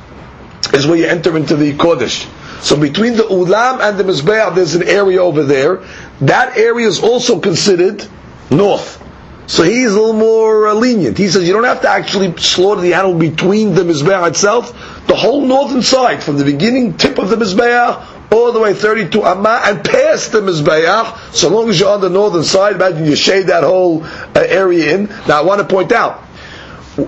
is 0.75 0.87
where 0.87 0.99
you 0.99 1.07
enter 1.07 1.37
into 1.37 1.57
the 1.57 1.75
Kodesh. 1.75 2.29
So 2.63 2.77
between 2.77 3.17
the 3.17 3.23
Ulam 3.25 3.81
and 3.81 3.99
the 3.99 4.05
Mizbeach, 4.05 4.55
there's 4.55 4.75
an 4.75 4.83
area 4.83 5.23
over 5.23 5.45
there. 5.45 5.83
That 6.21 6.57
area 6.57 6.87
is 6.87 7.01
also 7.01 7.39
considered 7.41 8.07
north. 8.51 9.05
So 9.47 9.63
he's 9.63 9.87
a 9.87 9.95
little 9.99 10.13
more 10.13 10.69
uh, 10.69 10.75
lenient. 10.75 11.17
He 11.17 11.29
says 11.29 11.47
you 11.47 11.55
don't 11.55 11.65
have 11.65 11.81
to 11.81 11.89
actually 11.89 12.37
slaughter 12.37 12.83
the 12.83 12.93
animal 12.95 13.19
between 13.19 13.75
the 13.75 13.83
Mizbeach 13.83 14.29
itself. 14.29 14.73
The 15.07 15.17
whole 15.17 15.41
northern 15.41 15.81
side, 15.81 16.23
from 16.23 16.37
the 16.37 16.45
beginning 16.45 16.99
tip 16.99 17.19
of 17.19 17.31
the 17.31 17.37
Mizbeach 17.37 18.07
all 18.31 18.53
the 18.53 18.61
way 18.61 18.75
32 18.75 19.25
Amma 19.25 19.63
and 19.65 19.83
past 19.83 20.33
the 20.33 20.41
Mizbeach, 20.41 21.33
so 21.35 21.49
long 21.49 21.71
as 21.71 21.81
you're 21.81 21.89
on 21.91 22.03
the 22.03 22.11
northern 22.11 22.45
side, 22.45 22.75
imagine 22.75 23.07
you 23.07 23.17
shade 23.17 23.47
that 23.47 23.63
whole 23.65 24.05
uh, 24.05 24.29
area 24.35 24.95
in. 24.95 25.07
Now 25.27 25.39
I 25.39 25.41
want 25.43 25.61
to 25.61 25.67
point 25.67 25.93
out, 25.93 26.23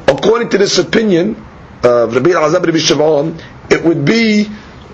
according 0.06 0.48
to 0.50 0.58
this 0.58 0.78
opinion, 0.78 1.36
uh, 1.84 2.06
Rabbi 2.08 2.30
Azab 2.30 2.64
Rabbi 2.66 2.78
Shavon, 2.78 3.42
it 3.70 3.82
would 3.84 4.04
be 4.04 4.46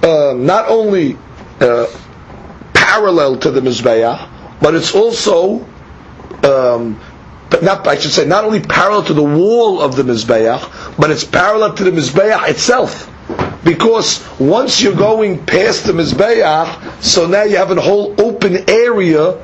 uh, 0.03 0.35
not 0.37 0.69
only 0.69 1.17
uh, 1.61 1.87
parallel 2.75 3.38
to 3.38 3.50
the 3.50 3.61
Mizbeach, 3.61 4.61
but 4.61 4.75
it's 4.75 4.95
also 4.95 5.67
um, 6.45 7.00
but 7.50 7.62
not 7.62 7.87
I 7.87 7.97
should 7.97 8.11
say 8.11 8.26
not 8.26 8.45
only 8.45 8.61
parallel 8.61 9.05
to 9.05 9.15
the 9.15 9.23
wall 9.23 9.81
of 9.81 9.97
the 9.97 10.03
mizbeach, 10.03 10.97
but 10.99 11.11
it's 11.11 11.25
parallel 11.25 11.75
to 11.75 11.85
the 11.85 11.91
mizbeach 11.91 12.49
itself. 12.49 13.12
Because 13.65 14.25
once 14.38 14.83
you're 14.83 14.95
going 14.95 15.45
past 15.47 15.85
the 15.87 15.93
mizbeach, 15.93 17.03
so 17.03 17.26
now 17.26 17.43
you 17.45 17.57
have 17.57 17.71
a 17.71 17.81
whole 17.81 18.15
open 18.21 18.69
area 18.69 19.43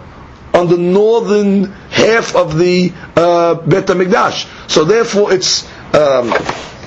on 0.55 0.69
the 0.69 0.77
northern 0.79 1.73
half 1.93 2.35
of 2.35 2.59
the 2.59 2.93
uh, 3.17 3.55
Bet 3.55 3.87
Hamikdash. 3.87 4.71
So 4.71 4.85
therefore, 4.85 5.33
it's 5.33 5.65
um, 5.95 6.33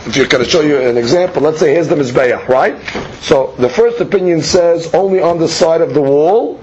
if 0.08 0.16
you're 0.16 0.28
going 0.28 0.44
to 0.44 0.50
show 0.50 0.62
you 0.62 0.78
an 0.80 0.98
example, 0.98 1.42
let's 1.42 1.60
say 1.60 1.74
here's 1.74 1.88
the 1.88 1.96
mizbeach, 1.96 2.48
right? 2.48 2.80
So 3.22 3.56
the 3.58 3.70
first 3.70 4.00
opinion 4.02 4.42
says 4.42 4.94
only 4.94 5.20
on 5.20 5.40
the 5.40 5.48
side 5.48 5.82
of 5.82 5.94
the 5.94 6.02
wall 6.02 6.62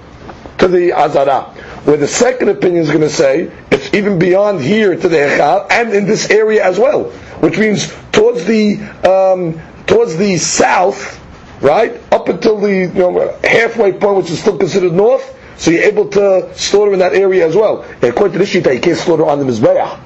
to 0.59 0.67
the 0.67 0.93
azara. 0.93 1.43
Where 1.83 1.97
the 1.97 2.07
second 2.07 2.47
opinion 2.49 2.83
is 2.83 2.89
going 2.89 3.01
to 3.01 3.09
say 3.09 3.51
it's 3.69 3.93
even 3.93 4.17
beyond 4.17 4.61
here 4.61 4.95
to 4.95 5.09
the 5.09 5.17
Echal 5.17 5.67
and 5.69 5.93
in 5.93 6.05
this 6.05 6.29
area 6.29 6.63
as 6.65 6.79
well, 6.79 7.05
which 7.41 7.57
means 7.57 7.93
towards 8.13 8.45
the 8.45 8.79
um, 9.03 9.59
towards 9.87 10.15
the 10.15 10.37
south, 10.37 11.19
right, 11.61 11.99
up 12.13 12.29
until 12.29 12.57
the 12.61 12.71
you 12.73 12.87
know, 12.93 13.37
halfway 13.43 13.91
point, 13.91 14.17
which 14.17 14.31
is 14.31 14.39
still 14.39 14.57
considered 14.57 14.93
north. 14.93 15.37
So 15.57 15.71
you're 15.71 15.83
able 15.83 16.09
to 16.09 16.51
slaughter 16.57 16.93
in 16.93 16.99
that 16.99 17.13
area 17.13 17.47
as 17.47 17.55
well. 17.55 17.83
And 17.83 18.03
according 18.03 18.33
to 18.33 18.39
this 18.39 18.53
shita, 18.53 18.73
you 18.73 18.81
can't 18.81 18.97
slaughter 18.97 19.25
on 19.25 19.39
the 19.39 19.45
mizbeach. 19.45 19.99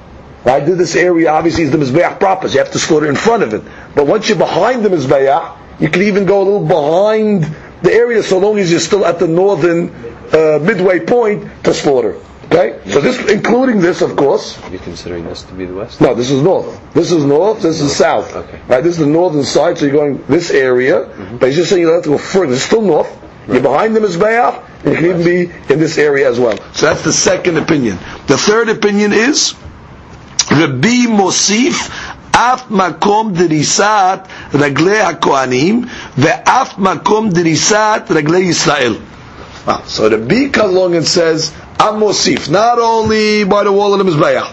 Right? 0.44 0.60
This 0.60 0.94
area 0.94 1.30
obviously 1.30 1.64
is 1.64 1.70
the 1.70 1.78
mizbeach 1.78 2.20
proper, 2.20 2.48
so 2.48 2.54
you 2.54 2.60
have 2.60 2.72
to 2.72 2.78
slaughter 2.78 3.08
in 3.08 3.16
front 3.16 3.42
of 3.42 3.54
it. 3.54 3.62
But 3.94 4.06
once 4.06 4.28
you're 4.28 4.38
behind 4.38 4.84
the 4.84 4.88
mizbeach, 4.88 5.56
you 5.80 5.88
can 5.88 6.02
even 6.02 6.26
go 6.26 6.42
a 6.42 6.44
little 6.44 6.66
behind 6.66 7.44
the 7.82 7.92
area, 7.92 8.22
so 8.22 8.38
long 8.38 8.58
as 8.58 8.70
you're 8.70 8.80
still 8.80 9.04
at 9.04 9.18
the 9.18 9.28
northern 9.28 9.90
uh, 10.32 10.58
midway 10.60 11.00
point 11.00 11.64
to 11.64 11.72
slaughter. 11.72 12.20
Okay, 12.50 12.80
so 12.90 13.02
this, 13.02 13.18
including 13.30 13.80
this, 13.80 14.00
of 14.00 14.16
course. 14.16 14.58
You're 14.62 14.72
you 14.72 14.78
considering 14.78 15.24
this 15.24 15.42
to 15.42 15.52
be 15.52 15.66
the 15.66 15.74
west? 15.74 16.00
No, 16.00 16.14
this 16.14 16.30
is 16.30 16.40
north. 16.40 16.80
This 16.94 17.12
is 17.12 17.22
north. 17.22 17.60
This 17.60 17.82
is 17.82 17.94
south. 17.94 18.34
Okay. 18.34 18.58
Right. 18.66 18.82
This 18.82 18.94
is 18.94 19.00
the 19.00 19.06
northern 19.06 19.44
side. 19.44 19.76
So 19.76 19.84
you're 19.84 19.94
going 19.94 20.24
this 20.28 20.50
area, 20.50 21.04
but 21.38 21.48
he's 21.48 21.56
just 21.56 21.68
saying 21.68 21.82
you 21.82 21.88
don't 21.88 21.96
have 21.96 22.04
to 22.04 22.10
go 22.10 22.18
further. 22.18 22.54
It's 22.54 22.62
still 22.62 22.80
north. 22.80 23.14
You're 23.47 23.61
behind 23.61 23.95
the 23.95 23.99
mizbeach, 23.99 24.63
and 24.85 24.93
you 24.93 24.95
can 24.95 25.05
even 25.05 25.23
be 25.23 25.73
in 25.73 25.79
this 25.79 25.97
area 25.97 26.29
as 26.29 26.39
well. 26.39 26.57
So 26.73 26.85
that's 26.87 27.03
the 27.03 27.13
second 27.13 27.57
opinion. 27.57 27.97
The 28.27 28.37
third 28.37 28.69
opinion 28.69 29.13
is 29.13 29.53
Rabbi 30.51 31.07
Mosif 31.07 31.89
אף 32.35 32.61
מקום 32.69 33.33
דריסת 33.33 34.19
רגלי 34.53 34.99
הכהנים 35.01 35.85
ואף 36.17 36.69
מקום 36.77 37.29
דריסת 37.29 38.01
רגלי 38.09 38.39
ישראל. 38.39 38.95
Wow. 39.65 39.81
So 39.87 40.09
the 40.09 40.17
B 40.17 40.49
comes 40.49 40.73
along 40.75 40.95
and 40.95 41.07
says, 41.07 41.53
I'm 41.79 41.99
Mosif, 42.01 42.49
not 42.49 42.79
only 42.79 43.45
by 43.45 43.63
the 43.63 43.71
wall 43.71 43.93
of 43.93 43.99
the 43.99 44.11
Mizbeach, 44.11 44.47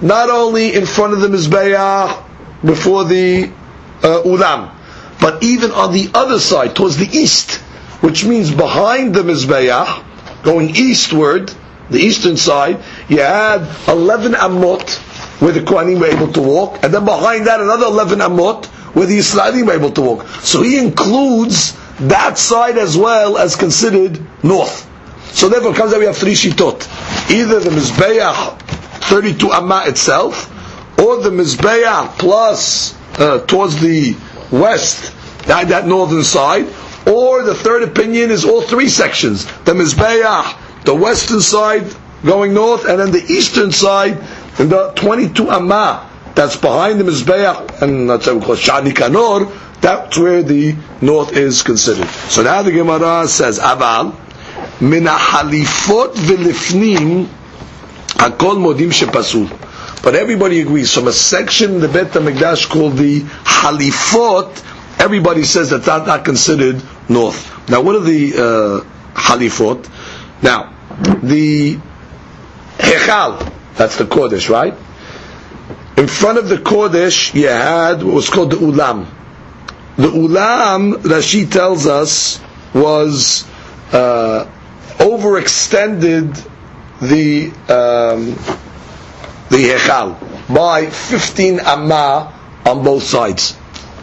not 0.00 0.30
only 0.30 0.74
in 0.74 0.86
front 0.86 1.12
of 1.12 1.20
the 1.20 1.28
Mizbeach 1.28 2.24
before 2.64 3.04
the 3.04 3.50
uh, 4.02 4.22
Ulam, 4.24 4.70
but 5.20 5.42
even 5.42 5.70
on 5.72 5.92
the 5.92 6.08
other 6.14 6.38
side, 6.38 6.74
towards 6.74 6.96
the 6.96 7.08
east, 7.12 7.60
which 8.01 8.25
means 8.25 8.51
behind 8.51 9.13
the 9.13 9.21
Mizbeach, 9.21 10.03
going 10.43 10.69
eastward, 10.75 11.53
the 11.89 11.99
eastern 11.99 12.37
side, 12.37 12.79
you 13.07 13.19
had 13.19 13.61
11 13.87 14.33
Amot 14.33 14.97
where 15.41 15.51
the 15.53 15.61
Kohanim 15.61 15.99
were 15.99 16.07
able 16.07 16.31
to 16.33 16.41
walk, 16.41 16.83
and 16.83 16.93
then 16.93 17.05
behind 17.05 17.47
that 17.47 17.61
another 17.61 17.85
11 17.85 18.19
Amot 18.19 18.65
where 18.93 19.05
the 19.05 19.17
Israelim 19.17 19.67
were 19.67 19.73
able 19.73 19.91
to 19.91 20.01
walk. 20.01 20.27
So 20.43 20.61
he 20.61 20.77
includes 20.77 21.77
that 21.99 22.37
side 22.37 22.77
as 22.77 22.97
well 22.97 23.37
as 23.37 23.55
considered 23.55 24.19
north. 24.43 24.85
So 25.35 25.47
therefore, 25.49 25.73
comes 25.73 25.93
out 25.93 25.99
we 25.99 26.05
have 26.05 26.17
three 26.17 26.33
shitot: 26.33 27.29
either 27.31 27.59
the 27.59 27.69
mizbeach 27.69 28.61
32 29.09 29.51
amma 29.51 29.83
itself, 29.87 30.49
or 30.99 31.17
the 31.21 31.29
mizbeach 31.29 32.17
plus 32.17 32.95
uh, 33.19 33.39
towards 33.45 33.79
the 33.79 34.15
west, 34.51 35.13
that, 35.45 35.67
that 35.69 35.87
northern 35.87 36.23
side, 36.23 36.67
or 37.07 37.43
the 37.43 37.55
third 37.55 37.83
opinion 37.83 38.31
is 38.31 38.45
all 38.45 38.61
three 38.61 38.89
sections: 38.89 39.45
the 39.63 39.73
mizbeach, 39.73 40.83
the 40.85 40.95
western 40.95 41.41
side 41.41 41.85
going 42.25 42.53
north, 42.53 42.85
and 42.85 42.99
then 42.99 43.11
the 43.11 43.23
eastern 43.23 43.71
side, 43.71 44.17
and 44.59 44.69
the 44.69 44.91
22 44.95 45.49
amma 45.49 46.09
that's 46.35 46.55
behind 46.55 46.99
the 46.99 47.03
mizbeach, 47.03 47.81
and 47.81 48.09
that's 48.09 48.27
what 48.27 48.35
we 48.37 48.41
call 48.41 48.55
shani 48.55 48.91
kanor. 48.91 49.51
That's 49.81 50.17
where 50.17 50.43
the 50.43 50.75
north 51.01 51.33
is 51.33 51.61
considered. 51.63 52.07
So 52.29 52.43
now 52.43 52.61
the 52.63 52.71
Gemara 52.71 53.27
says, 53.27 53.59
Aval, 53.59 54.13
min 54.81 55.05
halifot 55.05 56.13
v'lifnim, 56.15 57.25
hakol 58.17 58.57
modim 58.57 58.91
shepasul. 58.91 59.49
But 60.01 60.15
everybody 60.15 60.61
agrees. 60.61 60.93
From 60.93 61.07
a 61.07 61.13
section 61.13 61.75
in 61.75 61.79
the 61.81 61.87
Bet 61.89 62.07
HaMikdash 62.11 62.69
called 62.69 62.97
the 62.97 63.21
halifot, 63.21 64.63
everybody 64.99 65.43
says 65.43 65.69
that 65.71 65.83
that's 65.83 66.05
not 66.07 66.25
considered 66.25 66.81
north. 67.07 67.69
Now, 67.69 67.81
what 67.81 67.95
are 67.95 68.01
the 68.03 68.33
uh, 68.85 69.19
halifot? 69.19 69.89
Now, 70.43 70.73
the 71.23 71.77
hechal, 72.77 73.51
that's 73.75 73.97
the 73.97 74.05
Kodesh, 74.05 74.49
right? 74.49 74.73
In 75.97 76.07
front 76.07 76.37
of 76.37 76.47
the 76.49 76.57
Kodesh, 76.57 77.33
you 77.33 77.47
had 77.47 78.03
what 78.03 78.13
was 78.13 78.29
called 78.29 78.51
the 78.51 78.57
Ulam. 78.57 79.05
The 79.97 80.07
Ulam, 80.07 80.93
Rashi 80.93 81.49
tells 81.51 81.85
us, 81.87 82.39
was 82.73 83.45
uh, 83.91 84.49
overextended 84.97 86.35
the 87.01 87.47
um, 87.73 88.35
the 89.49 89.57
Hechal 89.69 90.15
by 90.53 90.85
15 90.89 91.59
amma 91.59 92.33
on 92.65 92.83
both 92.83 93.03
sides, 93.03 93.57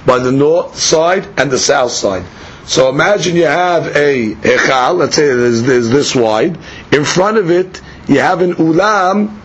by 0.07 0.19
the 0.19 0.33
north 0.33 0.79
side 0.79 1.27
and 1.37 1.51
the 1.51 1.59
south 1.59 1.91
side. 1.93 2.25
So 2.67 2.89
imagine 2.89 3.37
you 3.37 3.45
have 3.47 3.95
a 3.97 4.35
Hechal, 4.35 4.97
let's 4.97 5.15
say 5.17 5.27
there's, 5.27 5.63
there's 5.63 5.91
this 5.91 6.15
wide. 6.15 6.59
In 6.93 7.05
front 7.05 7.37
of 7.39 7.51
it, 7.51 7.81
you 8.09 8.19
have 8.21 8.41
an 8.41 8.55
Ulam 8.55 9.41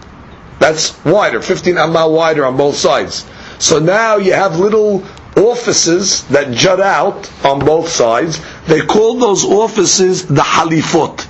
that's 0.59 1.03
wider, 1.03 1.41
15 1.41 1.77
amma 1.77 2.07
wider 2.07 2.45
on 2.45 2.55
both 2.55 2.75
sides. 2.75 3.25
So 3.57 3.79
now 3.79 4.17
you 4.17 4.33
have 4.33 4.59
little 4.59 5.03
offices 5.35 6.23
that 6.27 6.51
jut 6.53 6.79
out 6.79 7.31
on 7.43 7.59
both 7.65 7.89
sides. 7.89 8.39
They 8.67 8.81
call 8.81 9.17
those 9.17 9.43
offices 9.43 10.25
the 10.27 10.41
halifot. 10.43 11.27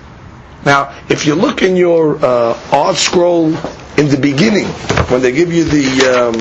Now, 0.65 0.97
if 1.09 1.25
you 1.25 1.35
look 1.35 1.61
in 1.61 1.75
your 1.75 2.17
uh, 2.17 2.53
ArtScroll 2.71 3.47
in 3.97 4.09
the 4.09 4.17
beginning, 4.17 4.67
when 5.09 5.21
they 5.21 5.31
give 5.31 5.51
you 5.53 5.63
the 5.63 6.27
um, 6.27 6.33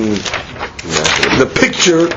the 1.39 1.47
picture, 1.55 2.09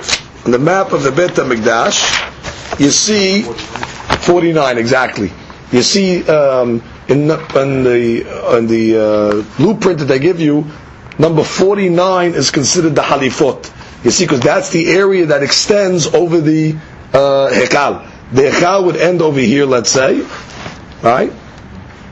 the 0.43 0.59
map 0.59 0.91
of 0.91 1.03
the 1.03 1.11
Bet 1.11 1.31
Hamikdash, 1.31 2.79
you 2.79 2.89
see 2.89 3.43
49 3.43 4.77
exactly. 4.77 5.31
You 5.71 5.81
see 5.81 6.23
um, 6.27 6.83
in, 7.07 7.27
the, 7.27 7.37
in 7.61 7.83
the 7.83 8.57
in 8.57 8.67
the 8.67 8.97
uh, 8.97 9.57
blueprint 9.57 9.99
that 9.99 10.05
they 10.05 10.19
give 10.19 10.39
you, 10.39 10.65
number 11.17 11.43
49 11.43 12.31
is 12.33 12.51
considered 12.51 12.95
the 12.95 13.01
halifot. 13.01 13.71
You 14.03 14.11
see, 14.11 14.25
because 14.25 14.41
that's 14.41 14.69
the 14.69 14.87
area 14.91 15.27
that 15.27 15.43
extends 15.43 16.07
over 16.07 16.41
the 16.41 16.73
uh, 17.13 17.49
hekal. 17.51 18.09
The 18.33 18.43
hekal 18.43 18.85
would 18.85 18.97
end 18.97 19.21
over 19.21 19.39
here, 19.39 19.65
let's 19.65 19.89
say, 19.89 20.27
right? 21.01 21.31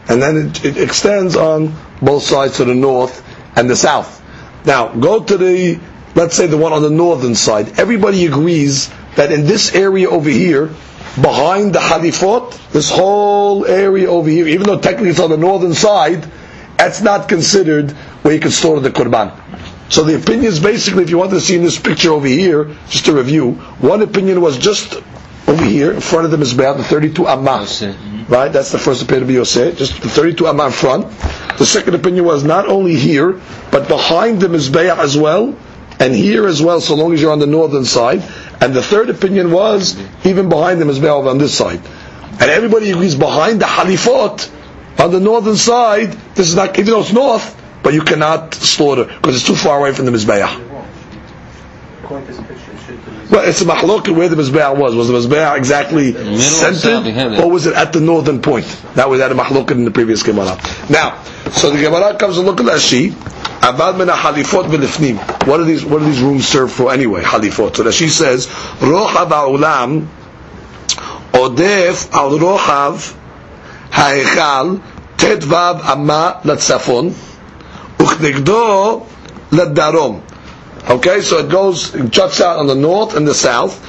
And 0.07 0.21
then 0.21 0.37
it, 0.37 0.65
it 0.65 0.77
extends 0.77 1.35
on 1.35 1.75
both 2.01 2.23
sides 2.23 2.57
to 2.57 2.65
the 2.65 2.75
north 2.75 3.23
and 3.57 3.69
the 3.69 3.75
south. 3.75 4.19
Now, 4.65 4.89
go 4.89 5.23
to 5.23 5.37
the 5.37 5.79
let's 6.15 6.35
say 6.35 6.47
the 6.47 6.57
one 6.57 6.73
on 6.73 6.81
the 6.81 6.89
northern 6.89 7.35
side, 7.35 7.79
everybody 7.79 8.25
agrees 8.25 8.89
that 9.15 9.31
in 9.31 9.45
this 9.45 9.73
area 9.75 10.09
over 10.09 10.29
here, 10.29 10.67
behind 11.21 11.73
the 11.73 11.79
halifot, 11.79 12.57
this 12.71 12.89
whole 12.89 13.65
area 13.65 14.09
over 14.09 14.29
here, 14.29 14.47
even 14.47 14.65
though 14.67 14.79
technically 14.79 15.09
it's 15.09 15.19
on 15.19 15.29
the 15.29 15.37
northern 15.37 15.73
side, 15.73 16.29
that's 16.77 17.01
not 17.01 17.27
considered 17.29 17.91
where 18.23 18.33
you 18.33 18.39
can 18.39 18.51
store 18.51 18.79
the 18.79 18.89
Qurban. 18.89 19.37
So 19.91 20.03
the 20.03 20.15
opinions 20.15 20.59
basically, 20.59 21.03
if 21.03 21.09
you 21.09 21.17
want 21.17 21.31
to 21.31 21.41
see 21.41 21.55
in 21.57 21.63
this 21.63 21.77
picture 21.77 22.11
over 22.11 22.27
here, 22.27 22.75
just 22.89 23.05
to 23.05 23.13
review, 23.13 23.51
one 23.81 24.01
opinion 24.01 24.39
was 24.41 24.57
just 24.57 24.95
over 25.47 25.65
here, 25.65 25.91
in 25.91 25.99
front 25.99 26.25
of 26.25 26.31
the 26.31 26.37
Mizbeach, 26.37 26.77
the 26.77 26.83
32 26.83 27.27
Amma. 27.27 27.65
Mm-hmm. 27.65 28.31
Right? 28.31 28.49
That's 28.53 28.71
the 28.71 28.79
first 28.79 29.01
opinion 29.03 29.23
of 29.23 29.31
Yosef, 29.31 29.77
just 29.77 30.01
the 30.01 30.07
32 30.07 30.47
Amma 30.47 30.67
in 30.67 30.71
front. 30.71 31.07
The 31.57 31.65
second 31.65 31.95
opinion 31.95 32.23
was 32.23 32.43
not 32.45 32.67
only 32.67 32.95
here, 32.95 33.41
but 33.69 33.87
behind 33.89 34.39
the 34.39 34.47
Mizbeach 34.47 34.97
as 34.97 35.17
well, 35.17 35.55
and 36.01 36.15
here 36.15 36.47
as 36.47 36.61
well, 36.61 36.81
so 36.81 36.95
long 36.95 37.13
as 37.13 37.21
you're 37.21 37.31
on 37.31 37.37
the 37.39 37.47
northern 37.47 37.85
side. 37.85 38.23
And 38.59 38.73
the 38.73 38.81
third 38.81 39.09
opinion 39.09 39.51
was 39.51 39.95
even 40.25 40.49
behind 40.49 40.81
the 40.81 40.85
Mizbeach 40.85 41.29
on 41.29 41.37
this 41.37 41.55
side. 41.55 41.79
And 42.31 42.49
everybody 42.49 42.89
agrees 42.89 43.15
behind 43.15 43.61
the 43.61 43.65
Halifot, 43.65 44.51
on 44.99 45.11
the 45.11 45.19
northern 45.19 45.55
side, 45.55 46.11
this 46.35 46.49
is 46.49 46.55
not, 46.55 46.77
even 46.79 46.91
though 46.91 47.01
it's 47.01 47.13
north, 47.13 47.55
but 47.83 47.93
you 47.93 48.01
cannot 48.01 48.53
slaughter, 48.55 49.05
because 49.05 49.35
it's 49.35 49.45
too 49.45 49.55
far 49.55 49.79
away 49.79 49.93
from 49.93 50.05
the 50.05 50.11
Mizbeach. 50.11 50.69
Well, 53.29 53.47
it's 53.47 53.61
a 53.61 53.65
mahlok 53.65 54.13
where 54.13 54.27
the 54.27 54.35
mizbeach 54.35 54.77
was. 54.77 54.93
Was 54.93 55.07
the 55.07 55.13
mizbeach 55.13 55.57
exactly 55.57 56.11
centered, 56.37 57.39
or 57.39 57.49
was 57.49 57.65
it 57.65 57.73
at 57.75 57.93
the 57.93 58.01
northern 58.01 58.41
point? 58.41 58.65
That 58.95 59.09
was 59.09 59.21
at 59.21 59.31
a 59.31 59.35
mahlok 59.35 59.71
in 59.71 59.85
the 59.85 59.91
previous 59.91 60.21
Gemara. 60.21 60.59
Now, 60.89 61.23
so 61.51 61.71
the 61.71 61.81
Gemara 61.81 62.17
comes 62.17 62.37
and 62.37 62.45
look 62.45 62.59
at 62.59 62.65
Rashi. 62.65 63.13
Avad 63.61 63.97
min 63.97 64.07
halifot 64.07 64.65
v'lifnim. 64.65 65.17
What 65.47 65.59
are 65.59 65.63
these? 65.63 65.85
What 65.85 65.99
do 65.99 66.05
these 66.05 66.21
rooms 66.21 66.47
serve 66.47 66.71
for 66.71 66.91
anyway? 66.91 67.21
Halifot. 67.21 67.75
So 67.75 67.83
Rashi 67.83 68.09
says, 68.09 68.47
rochav 68.79 69.29
ha'olam 69.29 70.07
odef 71.33 72.11
al 72.11 72.31
rochav 72.39 73.15
ha'echal 73.91 74.81
tetvav 75.17 75.81
amma 75.85 76.41
latzafon 76.43 77.11
uchnegdo 77.99 79.05
ladarom. 79.51 80.23
Okay, 80.89 81.21
so 81.21 81.37
it 81.37 81.49
goes, 81.51 81.93
it 81.93 82.09
juts 82.09 82.41
out 82.41 82.57
on 82.57 82.65
the 82.65 82.75
north 82.75 83.15
and 83.15 83.27
the 83.27 83.35
south. 83.35 83.79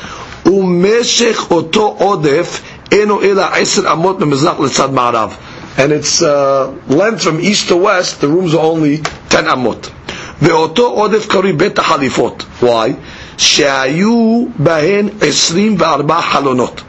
Umeshech 0.45 1.51
oto 1.51 1.97
odef 1.97 2.63
eno 2.93 3.21
ela 3.21 3.51
iser 3.59 3.83
amot 3.83 4.19
memizrach 4.19 4.57
letzad 4.59 4.93
ma'arav 4.93 5.39
And 5.78 5.92
its 5.92 6.22
uh, 6.22 6.72
length 6.88 7.24
from 7.24 7.40
east 7.40 7.68
to 7.68 7.78
west, 7.78 8.22
the 8.22 8.28
rooms 8.28 8.54
are 8.54 8.64
only 8.66 8.98
10 8.98 9.46
amot. 9.46 9.92
Ve'oto 10.40 10.98
odef 10.98 11.30
kari 11.30 11.54
bet 11.54 11.76
halifot. 11.76 12.42
Why? 12.62 12.96
שהיו 13.38 14.48
בהן 14.60 15.10
24 15.20 16.22
חלונות. 16.22 16.82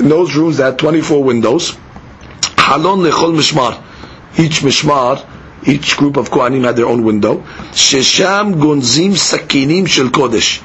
In 0.00 0.08
those 0.08 0.34
rooms 0.34 0.56
they 0.56 0.64
had 0.64 0.78
24 0.78 1.22
windows. 1.24 1.72
חלון 2.58 3.02
לכל 3.06 3.32
משמר. 3.32 3.70
Each 4.36 4.62
משמר 4.64 5.14
each 5.64 5.96
group 5.96 6.16
of 6.16 6.30
Kohanim 6.30 6.64
had 6.64 6.76
their 6.76 6.86
own 6.86 7.02
window. 7.02 7.38
Shesham 7.72 8.54
gonzim 8.54 9.12
sakinim 9.12 9.86
shel 9.88 10.08
kodesh. 10.08 10.62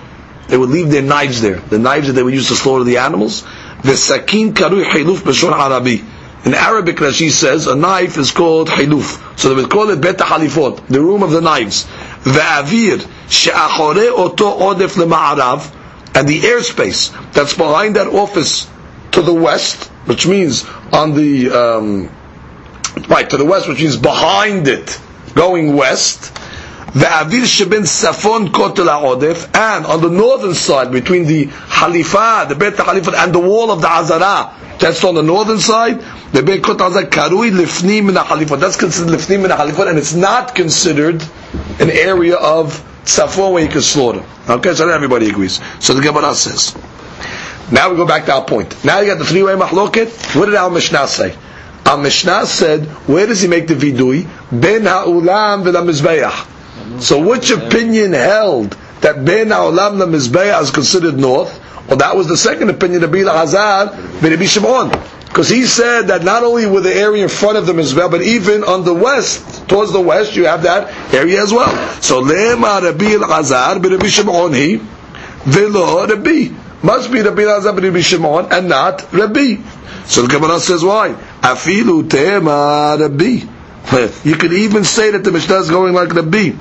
They 0.47 0.57
would 0.57 0.69
leave 0.69 0.91
their 0.91 1.01
knives 1.01 1.41
there. 1.41 1.55
The 1.57 1.79
knives 1.79 2.07
that 2.07 2.13
they 2.13 2.23
would 2.23 2.33
use 2.33 2.49
to 2.49 2.55
slaughter 2.55 2.83
the 2.83 2.97
animals. 2.97 3.41
V'sakin 3.81 4.53
karui 4.53 4.83
hiluf 4.83 5.19
b'shor 5.19 5.53
Arabi. 5.53 6.03
In 6.46 6.54
Arabic, 6.54 6.98
Rashi 6.98 7.28
says, 7.28 7.66
a 7.66 7.74
knife 7.74 8.16
is 8.18 8.30
called 8.30 8.68
hiluf. 8.68 9.36
So 9.36 9.48
they 9.48 9.60
would 9.60 9.68
call 9.68 9.90
it 9.90 10.00
bet 10.00 10.18
halifot, 10.18 10.86
the 10.86 11.00
room 11.00 11.24
of 11.24 11.32
the 11.32 11.40
knives. 11.40 11.86
Ve'avir 12.22 13.04
she'achore 13.28 14.12
oto 14.16 14.56
odef 14.60 14.94
lema'arav. 14.94 15.74
And 16.14 16.28
the 16.28 16.40
airspace 16.42 17.32
that's 17.32 17.54
behind 17.54 17.96
that 17.96 18.06
office 18.06 18.68
to 19.10 19.22
the 19.22 19.34
west, 19.34 19.86
which 20.06 20.28
means 20.28 20.64
on 20.92 21.14
the 21.14 21.50
um, 21.50 22.10
right 23.08 23.28
to 23.28 23.36
the 23.36 23.44
west, 23.44 23.68
which 23.68 23.80
means 23.80 23.96
behind 23.96 24.68
it, 24.68 25.00
going 25.34 25.74
west. 25.74 26.32
The 26.96 27.04
Avir 27.04 27.42
Shebin 27.42 27.82
Safon 27.82 28.48
Kotel 28.48 28.86
Odef, 28.88 29.54
and 29.54 29.84
on 29.84 30.00
the 30.00 30.08
northern 30.08 30.54
side, 30.54 30.90
between 30.90 31.26
the 31.26 31.44
Halifa, 31.44 32.48
the 32.48 32.54
Bet 32.54 32.72
Halifa, 32.72 33.12
and 33.22 33.34
the 33.34 33.38
wall 33.38 33.70
of 33.70 33.82
the 33.82 33.86
Azara, 33.90 34.54
that's 34.78 35.04
on 35.04 35.14
the 35.14 35.22
northern 35.22 35.58
side, 35.58 36.00
the 36.32 36.42
Bet 36.42 36.62
Kotel 36.62 36.86
Azara, 36.88 37.04
Karui 37.06 37.50
Lifnim 37.50 38.06
Min 38.06 38.14
Halifa, 38.14 38.58
that's 38.58 38.76
considered 38.78 39.10
Lifnim 39.12 39.42
Min 39.42 39.50
Halifa, 39.50 39.90
and 39.90 39.98
it's 39.98 40.14
not 40.14 40.54
considered 40.54 41.22
an 41.80 41.90
area 41.90 42.36
of 42.36 42.82
Safon 43.04 43.52
where 43.52 43.62
you 43.62 43.68
can 43.68 43.82
slaughter. 43.82 44.24
Okay, 44.48 44.72
so 44.72 44.88
everybody 44.88 45.28
agrees. 45.28 45.60
So 45.80 45.92
the 45.92 46.00
Gemara 46.00 46.34
says. 46.34 46.74
Now 47.70 47.90
we 47.90 47.96
go 47.96 48.06
back 48.06 48.24
to 48.24 48.32
our 48.32 48.44
point. 48.46 48.82
Now 48.86 49.00
you 49.00 49.08
got 49.08 49.18
the 49.18 49.26
three-way 49.26 49.52
mahloket. 49.52 50.34
What 50.34 50.46
did 50.46 50.54
our 50.54 50.70
Mishnah 50.70 51.08
say? 51.08 51.36
Our 51.84 51.98
Mishnah 51.98 52.46
said, 52.46 52.86
where 53.06 53.26
does 53.26 53.42
he 53.42 53.48
make 53.48 53.66
the 53.68 53.74
vidui? 53.74 54.26
Ben 54.50 54.84
ha'ulam 54.86 55.62
v'lamizbeach. 55.62 56.55
So 57.00 57.26
which 57.26 57.50
opinion 57.50 58.12
held 58.12 58.76
that 59.00 59.24
ben 59.24 59.48
ha'ulam 59.48 59.98
lamizbeach 59.98 60.62
is 60.62 60.70
considered 60.70 61.18
north? 61.18 61.62
Well, 61.88 61.98
that 61.98 62.16
was 62.16 62.26
the 62.26 62.36
second 62.36 62.70
opinion 62.70 63.04
of 63.04 63.10
Bila 63.10 63.32
Hazar 63.32 63.92
Rabbi 64.20 64.44
Shimon. 64.44 64.90
Because 65.26 65.48
he 65.48 65.66
said 65.66 66.08
that 66.08 66.24
not 66.24 66.42
only 66.42 66.66
with 66.66 66.84
the 66.84 66.94
area 66.94 67.22
in 67.22 67.28
front 67.28 67.58
of 67.58 67.66
the 67.66 67.72
Mizbeach, 67.72 68.10
but 68.10 68.22
even 68.22 68.64
on 68.64 68.84
the 68.84 68.94
west, 68.94 69.68
towards 69.68 69.92
the 69.92 70.00
west, 70.00 70.34
you 70.34 70.46
have 70.46 70.62
that 70.62 71.14
area 71.14 71.42
as 71.42 71.52
well. 71.52 71.70
So, 72.00 72.22
Lema 72.22 72.82
Rabbi 72.82 73.24
Hazar 73.26 73.78
Rabbi 73.78 74.06
Shimon 74.06 74.54
he, 74.54 74.76
Velo 75.44 76.06
Rabbi. 76.06 76.48
Must 76.82 77.12
be 77.12 77.20
Rabbi 77.22 77.42
Hazar 77.42 77.72
Rabbi 77.74 78.00
Shimon 78.00 78.50
and 78.50 78.68
not 78.68 79.12
Rabbi. 79.12 79.56
So 80.06 80.22
the 80.22 80.28
Gemara 80.28 80.60
says 80.60 80.84
why? 80.84 81.14
Afilu 81.40 82.08
tema 82.08 82.96
Rabbi. 82.98 83.44
You 84.24 84.36
could 84.36 84.52
even 84.52 84.84
say 84.84 85.10
that 85.12 85.22
the 85.22 85.32
Mishnah 85.32 85.56
is 85.56 85.70
going 85.70 85.94
like 85.94 86.12
Rabbi. 86.14 86.52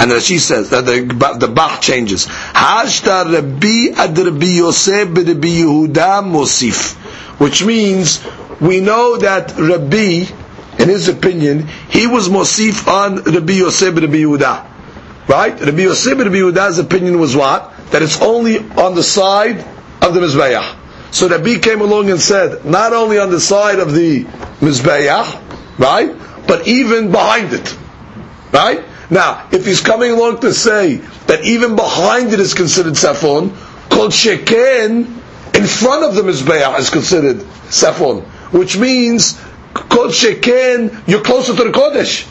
And 0.00 0.10
she 0.22 0.38
says 0.38 0.70
that 0.70 0.86
the 0.86 1.02
the 1.38 1.46
Bach 1.48 1.82
changes. 1.82 2.26
Hashta 2.26 3.30
Rabbi 3.30 3.92
ad 3.94 4.16
Rabbi 4.16 4.46
Yosef 4.46 5.08
Rabbi 5.08 5.60
Yehuda 5.60 6.24
Mosif, 6.24 6.94
which 7.38 7.62
means 7.62 8.24
we 8.62 8.80
know 8.80 9.18
that 9.18 9.52
Rabbi, 9.58 10.24
in 10.78 10.88
his 10.88 11.08
opinion, 11.08 11.68
he 11.90 12.06
was 12.06 12.30
Mosif 12.30 12.88
on 12.88 13.16
Rabbi 13.24 13.52
Yosef 13.52 13.94
Rabbi 13.94 14.22
Yehuda. 14.24 14.66
Right? 15.28 15.60
Rabbi 15.60 15.82
Yosef 15.82 16.16
Rabbi 16.18 16.30
Yehuda's 16.36 16.78
opinion 16.78 17.20
was 17.20 17.36
what? 17.36 17.70
That 17.90 18.00
it's 18.00 18.22
only 18.22 18.58
on 18.58 18.94
the 18.94 19.02
side 19.02 19.58
of 20.00 20.14
the 20.14 20.20
Mizbeach. 20.20 20.78
So 21.10 21.28
Rabbi 21.28 21.58
came 21.58 21.82
along 21.82 22.08
and 22.10 22.18
said, 22.20 22.64
not 22.64 22.94
only 22.94 23.18
on 23.18 23.30
the 23.30 23.40
side 23.40 23.78
of 23.78 23.92
the 23.92 24.24
Mizbeach, 24.64 25.78
right, 25.78 26.16
but 26.46 26.66
even 26.66 27.10
behind 27.12 27.52
it. 27.52 27.76
Right? 28.50 28.82
Now, 29.10 29.48
if 29.50 29.66
he's 29.66 29.80
coming 29.80 30.12
along 30.12 30.40
to 30.40 30.54
say 30.54 30.96
that 31.26 31.44
even 31.44 31.74
behind 31.74 32.32
it 32.32 32.38
is 32.40 32.54
considered 32.54 32.94
Safon, 32.94 33.52
called 33.90 34.12
Sheken, 34.12 35.16
in 35.54 35.66
front 35.66 36.04
of 36.04 36.14
the 36.14 36.22
Mizbeach 36.22 36.78
is 36.78 36.90
considered 36.90 37.38
Safon, 37.68 38.22
which 38.52 38.78
means, 38.78 39.40
called 39.74 40.12
Sheken, 40.12 41.02
you're 41.08 41.22
closer 41.22 41.56
to 41.56 41.64
the 41.64 41.70
Kodesh. 41.70 42.26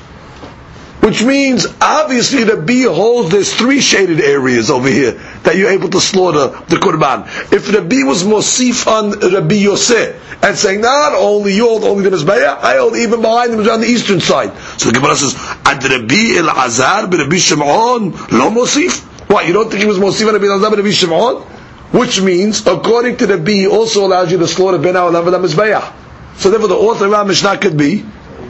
Which 1.02 1.24
means, 1.24 1.66
obviously, 1.80 2.44
the 2.44 2.58
bee 2.58 2.84
holds 2.84 3.32
there's 3.32 3.54
three 3.54 3.80
shaded 3.80 4.20
areas 4.20 4.70
over 4.70 4.90
here 4.90 5.14
that 5.44 5.56
you're 5.56 5.72
able 5.72 5.90
to 5.90 6.02
slaughter 6.02 6.48
the 6.68 6.76
Qurban. 6.76 7.26
If 7.54 7.72
the 7.72 7.82
bee 7.82 8.04
was 8.04 8.24
Mosif 8.24 8.86
on 8.86 9.12
Rabbi 9.12 9.56
Yosef 9.56 10.44
and 10.44 10.58
saying, 10.58 10.82
not 10.82 11.14
only 11.14 11.54
you 11.56 11.68
hold 11.68 11.86
only 11.86 12.10
the 12.10 12.18
Mizbeah, 12.18 12.60
I 12.60 12.78
hold 12.78 12.98
even 12.98 13.22
behind 13.22 13.54
them 13.54 13.60
on 13.70 13.80
the 13.80 13.88
eastern 13.88 14.20
side. 14.20 14.56
So 14.78 14.90
the 14.90 15.00
Gemara 15.00 15.16
says, 15.16 15.36
Ad 15.64 15.82
Rabbi 15.84 16.38
El 16.38 16.50
Azar 16.50 17.08
Rabbi 17.08 17.38
Shimon 17.38 18.12
lo 18.12 18.50
Mosif? 18.52 19.00
What, 19.30 19.48
you 19.48 19.54
don't 19.54 19.70
think 19.70 19.82
he 19.82 19.88
was 19.88 20.00
Mosif 20.00 20.28
on 20.28 20.34
Rabbi 20.34 20.48
El 20.48 20.58
Azar 20.58 20.76
Rabbi 20.76 20.92
Shimon? 20.92 21.44
Which 21.92 22.22
means, 22.22 22.68
according 22.68 23.18
to 23.18 23.26
the 23.26 23.38
bee, 23.38 23.68
also 23.68 24.06
allows 24.06 24.32
you 24.32 24.38
to 24.38 24.48
slaughter 24.48 24.78
Ben 24.78 24.96
Ha'olam 24.96 25.24
Mizbeah. 25.24 25.94
So 26.36 26.50
therefore 26.50 26.68
the 26.68 26.76
author 26.76 27.06
of 27.06 27.14
our 27.14 27.26
Mishnah 27.26 27.58
could 27.58 27.78
be 27.78 28.06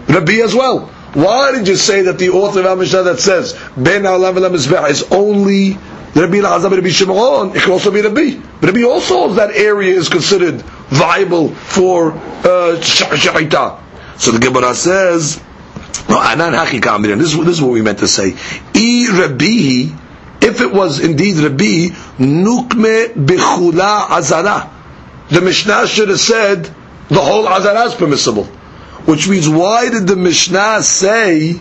Rabbi 0.07 0.41
as 0.41 0.55
well. 0.55 0.91
Why 1.13 1.51
did 1.53 1.67
you 1.67 1.75
say 1.75 2.03
that 2.03 2.19
the 2.19 2.29
author 2.29 2.59
of 2.61 2.65
our 2.67 2.75
Mishnah 2.75 3.03
that 3.03 3.19
says 3.19 3.53
Ben 3.75 4.03
Ha'olam 4.03 4.53
is 4.89 5.03
only 5.11 5.73
Rabbi 6.15 6.37
Elazar 6.37 6.71
Rabbi 6.71 6.89
Shimon, 6.89 7.55
it 7.55 7.61
could 7.61 7.71
also 7.71 7.91
be 7.91 8.01
Rabbi. 8.01 8.39
Rabbi 8.61 8.83
also 8.83 9.29
that 9.33 9.51
area 9.51 9.93
is 9.95 10.09
considered 10.09 10.61
viable 10.89 11.49
for 11.49 12.13
uh. 12.13 12.81
So 12.81 14.31
the 14.31 14.39
Gemara 14.39 14.73
says, 14.75 15.41
no, 16.09 16.19
anan 16.19 16.51
this, 17.19 17.35
this 17.35 17.47
is 17.47 17.61
what 17.61 17.71
we 17.71 17.81
meant 17.81 17.99
to 17.99 18.07
say. 18.07 18.31
Rabbi, 18.33 19.93
if 20.41 20.61
it 20.61 20.71
was 20.73 20.99
indeed 20.99 21.37
Rabbi, 21.37 21.93
nukme 22.17 23.13
bechula 23.13 24.09
azara. 24.09 24.71
The 25.29 25.41
Mishnah 25.41 25.87
should 25.87 26.09
have 26.09 26.19
said 26.19 26.63
the 27.09 27.21
whole 27.21 27.47
azara 27.47 27.83
is 27.85 27.93
permissible. 27.93 28.49
Which 29.05 29.27
means, 29.27 29.49
why 29.49 29.89
did 29.89 30.07
the 30.07 30.15
Mishnah 30.15 30.83
say, 30.83 31.59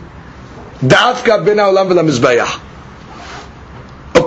Dafka 0.81 1.44
bin 1.44 1.59
Ha'olam 1.59 1.88
v'la 1.88 2.61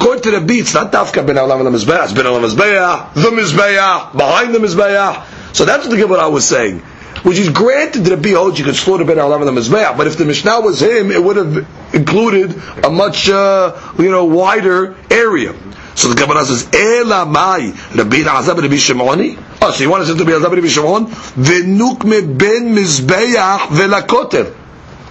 according 0.02 0.24
to 0.24 0.32
the 0.32 0.41
beat, 0.41 0.62
it's 0.62 0.74
not 0.74 0.91
Dafka 0.91 1.26
ben 1.26 1.36
Olam 1.36 1.62
Mizbeach, 1.71 2.06
it's 2.06 2.13
ben 2.13 2.26
Olam 2.26 2.50
Mizbeach, 2.50 3.13
the 3.13 3.30
Mizbeach, 3.30 4.17
behind 4.17 4.54
the 4.54 4.60
Mizbeach. 4.60 5.56
So 5.56 5.65
that's 5.65 5.88
what 5.88 5.95
the 5.95 6.30
was 6.30 6.47
saying. 6.47 6.80
Which 7.24 7.38
is 7.38 7.50
granted 7.50 8.00
that 8.06 8.15
Rabbi 8.15 8.32
holds 8.32 8.58
you 8.58 8.65
could 8.65 8.76
slaughter 8.76 9.06
ben 9.06 9.17
Olam 9.17 9.45
the 9.45 9.52
Mizbeach, 9.52 9.95
but 9.97 10.08
if 10.08 10.17
the 10.17 10.26
Mishnah 10.26 10.62
was 10.62 10.82
him, 10.82 11.12
it 11.12 11.24
would 11.24 11.36
have 11.36 11.93
included 11.93 12.60
a 12.84 12.89
much, 12.89 13.30
uh, 13.30 13.78
you 14.00 14.10
know, 14.10 14.26
wider 14.26 14.95
area. 15.12 15.54
So 15.95 16.08
the 16.10 16.15
Gemara 16.15 16.45
says, 16.45 16.69
Ela 16.73 17.25
mai, 17.25 17.73
Rabbi 17.95 18.17
Azab 18.17 18.62
Rabbi 18.62 18.75
Shimoni? 18.75 19.38
Oh, 19.62 19.71
so 19.71 19.84
you 19.84 19.89
want 19.89 20.06
to 20.06 20.12
say 20.12 20.17
to 20.17 20.23
Rabbi 20.23 20.45
Azab 20.45 20.56
Rabbi 20.56 20.67
Shimon? 20.67 21.06
Venukme 21.08 22.38
ben 22.38 22.73
Mizbeach 22.75 23.67
velakoter. 23.67 24.56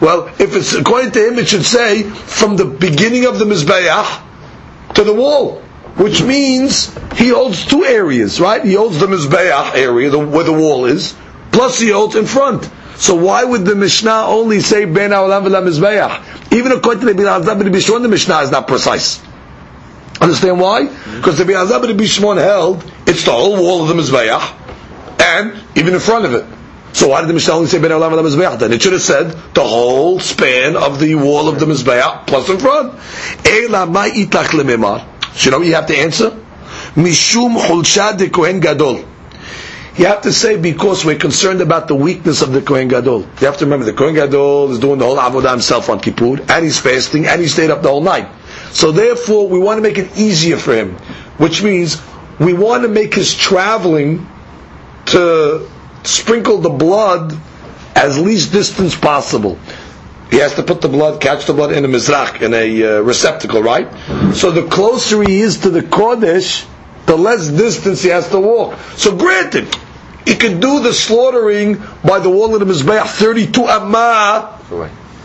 Well, 0.00 0.28
if 0.38 0.56
it's 0.56 0.72
according 0.72 1.12
to 1.12 1.28
him, 1.28 1.38
it 1.38 1.48
should 1.48 1.64
say 1.64 2.02
from 2.04 2.56
the 2.56 2.64
beginning 2.64 3.26
of 3.26 3.38
the 3.38 3.44
Mizbeach 3.44 4.94
to 4.94 5.04
the 5.04 5.12
wall, 5.12 5.60
which 5.96 6.22
means 6.22 6.86
he 7.16 7.28
holds 7.28 7.66
two 7.66 7.84
areas, 7.84 8.40
right? 8.40 8.64
He 8.64 8.74
holds 8.74 8.98
the 8.98 9.06
Mizbeach 9.06 9.74
area, 9.74 10.08
the, 10.08 10.18
where 10.18 10.44
the 10.44 10.54
wall 10.54 10.86
is, 10.86 11.14
plus 11.52 11.78
he 11.78 11.90
holds 11.90 12.16
in 12.16 12.24
front. 12.24 12.68
So 12.96 13.14
why 13.14 13.44
would 13.44 13.64
the 13.64 13.74
Mishnah 13.74 14.24
only 14.26 14.60
say 14.60 14.86
Ben 14.86 15.10
Haolam 15.10 15.46
V'la 15.46 15.62
Mizbeach? 15.62 16.52
Even 16.52 16.72
according 16.72 17.06
to 17.06 17.12
the 17.12 17.22
Rabbi 17.22 17.62
Bishon, 17.64 18.02
the 18.02 18.08
Mishnah 18.08 18.40
is 18.40 18.50
not 18.50 18.66
precise. 18.66 19.20
Understand 20.20 20.60
why? 20.60 20.86
Because 21.16 21.38
the 21.38 21.44
Bi'azab 21.44 21.82
Rabbi 21.82 22.04
Shimon 22.04 22.36
held 22.36 22.84
it's 23.06 23.24
the 23.24 23.32
whole 23.32 23.56
wall 23.56 23.82
of 23.82 23.88
the 23.88 23.94
Mizbeach 23.94 25.20
and 25.20 25.62
even 25.76 25.94
in 25.94 26.00
front 26.00 26.24
of 26.26 26.34
it. 26.34 26.44
So 26.92 27.08
why 27.08 27.20
did 27.20 27.28
the 27.28 27.34
Mishnah 27.34 27.54
only 27.54 27.68
say 27.68 27.78
Ben 27.78 27.90
Olam 27.90 28.12
Mizbeach 28.12 28.58
then? 28.58 28.72
It 28.72 28.82
should 28.82 28.92
have 28.92 29.02
said 29.02 29.30
the 29.54 29.62
whole 29.62 30.18
span 30.20 30.76
of 30.76 30.98
the 31.00 31.14
wall 31.14 31.48
of 31.48 31.58
the 31.60 31.66
Mizbeach 31.66 32.26
plus 32.26 32.48
in 32.48 32.58
front. 32.58 32.94
Ela 33.46 33.86
ma 33.86 34.04
itach 34.04 34.48
lememar. 34.48 35.06
So 35.34 35.46
you 35.46 35.50
know 35.52 35.58
what 35.58 35.66
you 35.66 35.74
have 35.74 35.86
to 35.86 35.96
answer? 35.96 36.30
Mishum 36.94 37.56
chulsha 37.56 38.16
de 38.16 38.28
Kohen 38.28 38.60
Gadol. 38.60 39.04
You 39.96 40.06
have 40.06 40.22
to 40.22 40.32
say 40.32 40.56
because 40.56 41.04
we're 41.04 41.18
concerned 41.18 41.60
about 41.60 41.88
the 41.88 41.94
weakness 41.94 42.42
of 42.42 42.52
the 42.52 42.62
Kohen 42.62 42.88
Gadol. 42.88 43.20
You 43.20 43.46
have 43.46 43.58
to 43.58 43.64
remember 43.64 43.84
the 43.84 43.92
Kohen 43.92 44.14
Gadol 44.14 44.72
is 44.72 44.78
doing 44.78 44.98
the 44.98 45.04
whole 45.04 45.16
avodah 45.16 45.50
himself 45.50 45.88
on 45.88 46.00
Kippur, 46.00 46.40
and 46.48 46.64
he's 46.64 46.78
fasting, 46.78 47.26
and 47.26 47.40
he 47.40 47.48
stayed 47.48 47.70
up 47.70 47.82
the 47.82 47.88
whole 47.88 48.02
night. 48.02 48.28
So 48.72 48.92
therefore, 48.92 49.48
we 49.48 49.58
want 49.58 49.78
to 49.78 49.82
make 49.82 49.98
it 49.98 50.16
easier 50.16 50.56
for 50.56 50.74
him, 50.74 50.94
which 51.38 51.62
means 51.62 52.00
we 52.38 52.52
want 52.52 52.82
to 52.84 52.88
make 52.88 53.14
his 53.14 53.34
traveling 53.34 54.26
to 55.06 55.68
sprinkle 56.04 56.58
the 56.58 56.70
blood 56.70 57.36
as 57.96 58.18
least 58.18 58.52
distance 58.52 58.96
possible. 58.96 59.58
He 60.30 60.36
has 60.38 60.54
to 60.54 60.62
put 60.62 60.80
the 60.80 60.88
blood, 60.88 61.20
catch 61.20 61.46
the 61.46 61.52
blood 61.52 61.72
in 61.72 61.84
a 61.84 61.88
mizrak, 61.88 62.40
in 62.40 62.54
a 62.54 62.98
uh, 62.98 63.00
receptacle, 63.00 63.62
right? 63.62 63.88
So 64.34 64.52
the 64.52 64.68
closer 64.68 65.22
he 65.22 65.40
is 65.40 65.58
to 65.60 65.70
the 65.70 65.80
Kodesh, 65.82 66.64
the 67.06 67.16
less 67.16 67.48
distance 67.48 68.02
he 68.02 68.10
has 68.10 68.28
to 68.30 68.38
walk. 68.38 68.78
So 68.96 69.16
granted, 69.16 69.74
he 70.24 70.36
could 70.36 70.60
do 70.60 70.80
the 70.80 70.92
slaughtering 70.92 71.82
by 72.04 72.20
the 72.20 72.30
wall 72.30 72.54
of 72.54 72.60
the 72.60 72.72
Mizbeach 72.72 73.06
32 73.08 73.64
amma 73.66 74.60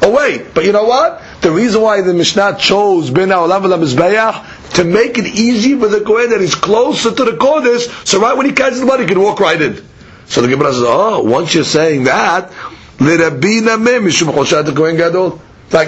Oh, 0.02 0.10
away. 0.10 0.36
away. 0.36 0.48
But 0.54 0.66
you 0.66 0.72
know 0.72 0.84
what? 0.86 1.22
The 1.42 1.52
reason 1.52 1.82
why 1.82 2.02
the 2.02 2.14
Mishnah 2.14 2.58
chose 2.60 3.10
Ha'olam 3.10 3.64
Mizbeach 3.64 4.74
to 4.74 4.84
make 4.84 5.18
it 5.18 5.26
easy 5.26 5.80
for 5.80 5.88
the 5.88 6.02
Kohen 6.02 6.30
that 6.32 6.42
he's 6.42 6.56
closer 6.56 7.14
to 7.14 7.24
the 7.24 7.32
Kodesh, 7.32 8.06
so 8.06 8.20
right 8.20 8.36
when 8.36 8.46
he 8.46 8.52
catches 8.52 8.80
the 8.80 8.86
blood, 8.86 9.00
he 9.00 9.06
can 9.06 9.22
walk 9.22 9.40
right 9.40 9.62
in. 9.62 9.84
So 10.28 10.42
the 10.42 10.48
Gemara 10.48 10.74
says, 10.74 10.84
oh, 10.86 11.24
once 11.24 11.54
you're 11.54 11.64
saying 11.64 12.06
that. 12.06 12.52
So 12.98 13.06
I 13.08 13.16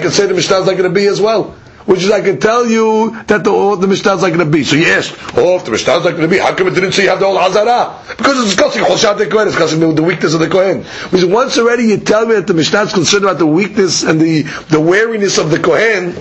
say 0.08 0.26
the 0.26 0.34
Mishnah 0.34 0.56
is 0.56 0.66
like 0.66 0.76
going 0.76 0.82
to 0.82 0.90
be 0.90 1.06
as 1.06 1.20
well. 1.20 1.54
Which 1.88 2.04
is, 2.04 2.10
I 2.10 2.20
can 2.20 2.38
tell 2.38 2.66
you 2.66 3.12
that 3.28 3.44
the, 3.44 3.76
the 3.80 3.86
Mishnah 3.86 4.16
is 4.16 4.20
to 4.22 4.44
be. 4.44 4.62
So 4.62 4.76
you 4.76 4.88
asked, 4.88 5.16
oh, 5.38 5.56
if 5.56 5.64
the 5.64 5.70
Mishnah 5.70 5.96
is 5.96 6.04
to 6.04 6.28
be, 6.28 6.36
how 6.36 6.54
come 6.54 6.68
it 6.68 6.74
didn't 6.74 6.92
say 6.92 7.04
you 7.04 7.08
have 7.08 7.18
the 7.18 7.24
whole 7.24 7.38
Hazara? 7.38 8.14
Because 8.18 8.36
it's 8.44 8.54
discussing 8.54 8.82
Choshat 8.84 9.30
Kohen, 9.30 9.48
it's 9.48 9.56
discussing 9.56 9.94
the 9.94 10.02
weakness 10.02 10.34
of 10.34 10.40
the 10.40 10.48
Kohen. 10.50 10.82
Because 11.04 11.24
once 11.24 11.56
already 11.56 11.84
you 11.84 11.96
tell 11.96 12.26
me 12.26 12.34
that 12.34 12.46
the 12.46 12.52
Mishnah 12.52 12.82
is 12.82 12.92
concerned 12.92 13.24
about 13.24 13.38
the 13.38 13.46
weakness 13.46 14.02
and 14.02 14.20
the, 14.20 14.42
the 14.68 14.78
wariness 14.80 15.38
of 15.38 15.50
the 15.50 15.58
Kohen, 15.58 16.14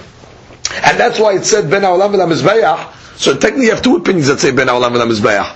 and 0.84 0.98
that's 1.00 1.20
why 1.20 1.36
it 1.36 1.44
said 1.44 1.70
Ben 1.70 1.82
Ha'olam 1.82 2.14
V'La 2.14 2.94
so 3.18 3.34
technically 3.36 3.66
you 3.66 3.72
have 3.72 3.82
two 3.82 3.96
opinions 3.98 4.28
that 4.28 4.40
say 4.40 4.52
Ben 4.52 4.68
Ha'olam 4.70 4.92
V'La 4.94 5.56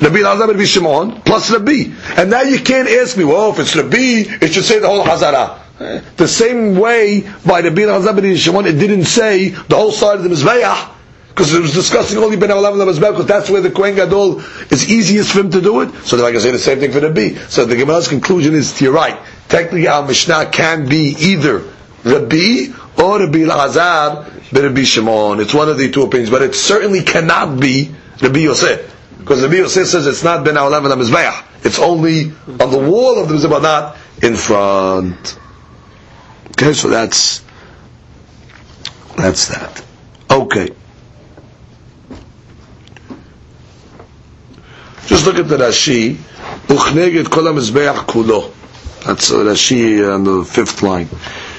Rabbi 0.00 0.18
Elazar, 0.18 0.46
Rabbi 0.48 0.64
Shimon, 0.64 1.22
plus 1.22 1.50
Rabbi. 1.50 1.92
And 2.16 2.30
now 2.30 2.42
you 2.42 2.60
can't 2.60 2.88
ask 2.88 3.16
me, 3.16 3.24
well, 3.24 3.50
if 3.50 3.58
it's 3.58 3.74
Rabbi, 3.74 4.30
it 4.44 4.52
should 4.52 4.64
say 4.64 4.78
the 4.78 4.86
whole 4.86 5.04
Hazara. 5.04 5.58
The 5.78 6.26
same 6.26 6.76
way 6.76 7.20
by 7.46 7.62
the 7.62 7.70
Elazar, 7.70 8.14
Rabbi 8.14 8.34
Shimon, 8.34 8.66
it 8.66 8.72
didn't 8.72 9.04
say 9.04 9.50
the 9.50 9.76
whole 9.76 9.92
side 9.92 10.16
of 10.16 10.24
the 10.24 10.28
Mizbeach, 10.30 10.90
because 11.28 11.54
it 11.54 11.60
was 11.60 11.72
discussing 11.72 12.18
only 12.18 12.36
Ben 12.36 12.50
Olam 12.50 12.74
Mizbeach, 12.74 13.12
because 13.12 13.26
that's 13.26 13.48
where 13.48 13.60
the 13.60 13.70
Kohen 13.70 13.94
Gadol 13.94 14.40
is 14.70 14.90
easiest 14.90 15.32
for 15.32 15.40
him 15.40 15.50
to 15.50 15.60
do 15.60 15.82
it. 15.82 15.94
So 16.04 16.16
then 16.16 16.26
I 16.26 16.32
can 16.32 16.40
say 16.40 16.50
the 16.50 16.58
same 16.58 16.80
thing 16.80 16.90
for 16.90 17.00
Rabbi. 17.00 17.34
So 17.48 17.64
the 17.64 17.76
Gemara's 17.76 18.08
conclusion 18.08 18.54
is, 18.54 18.80
you're 18.80 18.92
right. 18.92 19.18
Technically, 19.48 19.86
our 19.86 20.04
Mishnah 20.04 20.46
can 20.46 20.88
be 20.88 21.14
either 21.18 21.58
Rabbi 22.02 22.72
or 23.00 23.20
Rabbi 23.20 23.38
Elazar, 23.38 24.52
Rabbi 24.52 24.82
Shimon. 24.82 25.38
It's 25.38 25.54
one 25.54 25.68
of 25.68 25.78
the 25.78 25.92
two 25.92 26.02
opinions, 26.02 26.30
but 26.30 26.42
it 26.42 26.56
certainly 26.56 27.02
cannot 27.02 27.60
be 27.60 27.94
Rabbi 28.20 28.40
Yosef. 28.40 28.96
Because 29.20 29.42
the 29.42 29.48
Yosef 29.56 29.86
says 29.86 30.08
it's 30.08 30.24
not 30.24 30.44
ben 30.44 30.56
and 30.56 30.72
mizbeach. 30.72 31.44
It's 31.64 31.78
only 31.78 32.32
on 32.48 32.70
the 32.72 32.78
wall 32.78 33.22
of 33.22 33.28
the 33.28 33.36
mizbeach, 33.36 33.62
not 33.62 33.96
in 34.22 34.34
front. 34.34 35.38
Okay, 36.60 36.72
so 36.72 36.88
that's 36.88 37.40
that's 39.16 39.46
that. 39.46 39.80
Okay. 40.28 40.70
Just 45.06 45.24
look 45.24 45.36
at 45.36 45.46
the 45.46 45.56
Rashi. 45.56 46.14
Uchneged 46.66 47.30
kol 47.30 47.44
ha-mizbeach 47.44 47.98
kulo. 48.10 48.50
That's 49.06 49.30
Rashi 49.30 50.02
on 50.12 50.24
the 50.24 50.44
fifth 50.44 50.82
line. 50.82 51.08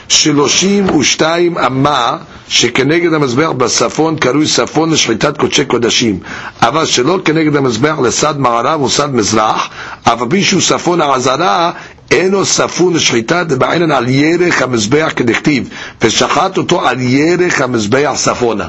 שלושים 0.09 0.89
ושתיים 0.95 1.57
אמה 1.57 2.17
שכנגד 2.47 3.13
המזבח 3.13 3.49
בצפון 3.57 4.17
קרוי 4.17 4.45
צפון 4.47 4.89
לשחיטת 4.91 5.37
קודשי 5.37 5.65
קודשים 5.65 6.19
אבל 6.61 6.85
שלא 6.85 7.19
כנגד 7.25 7.55
המזבח 7.55 7.95
לצד 8.03 8.39
מערב 8.39 8.81
וצד 8.81 9.15
מזרח 9.15 9.69
אף 10.03 10.21
על 10.21 10.27
פי 10.29 10.43
שהוא 10.43 10.61
צפון 10.61 11.01
העזרה 11.01 11.71
אינו 12.10 12.46
צפון 12.46 12.94
לשחיטה 12.94 13.44
דבעינן 13.44 13.90
על 13.90 14.08
ירך 14.08 14.62
המזבח 14.62 15.12
כדכתיב 15.16 15.68
ושחט 16.02 16.56
אותו 16.58 16.88
על 16.88 17.00
ירך 17.00 17.60
המזבח 17.60 18.12
צפונה 18.16 18.68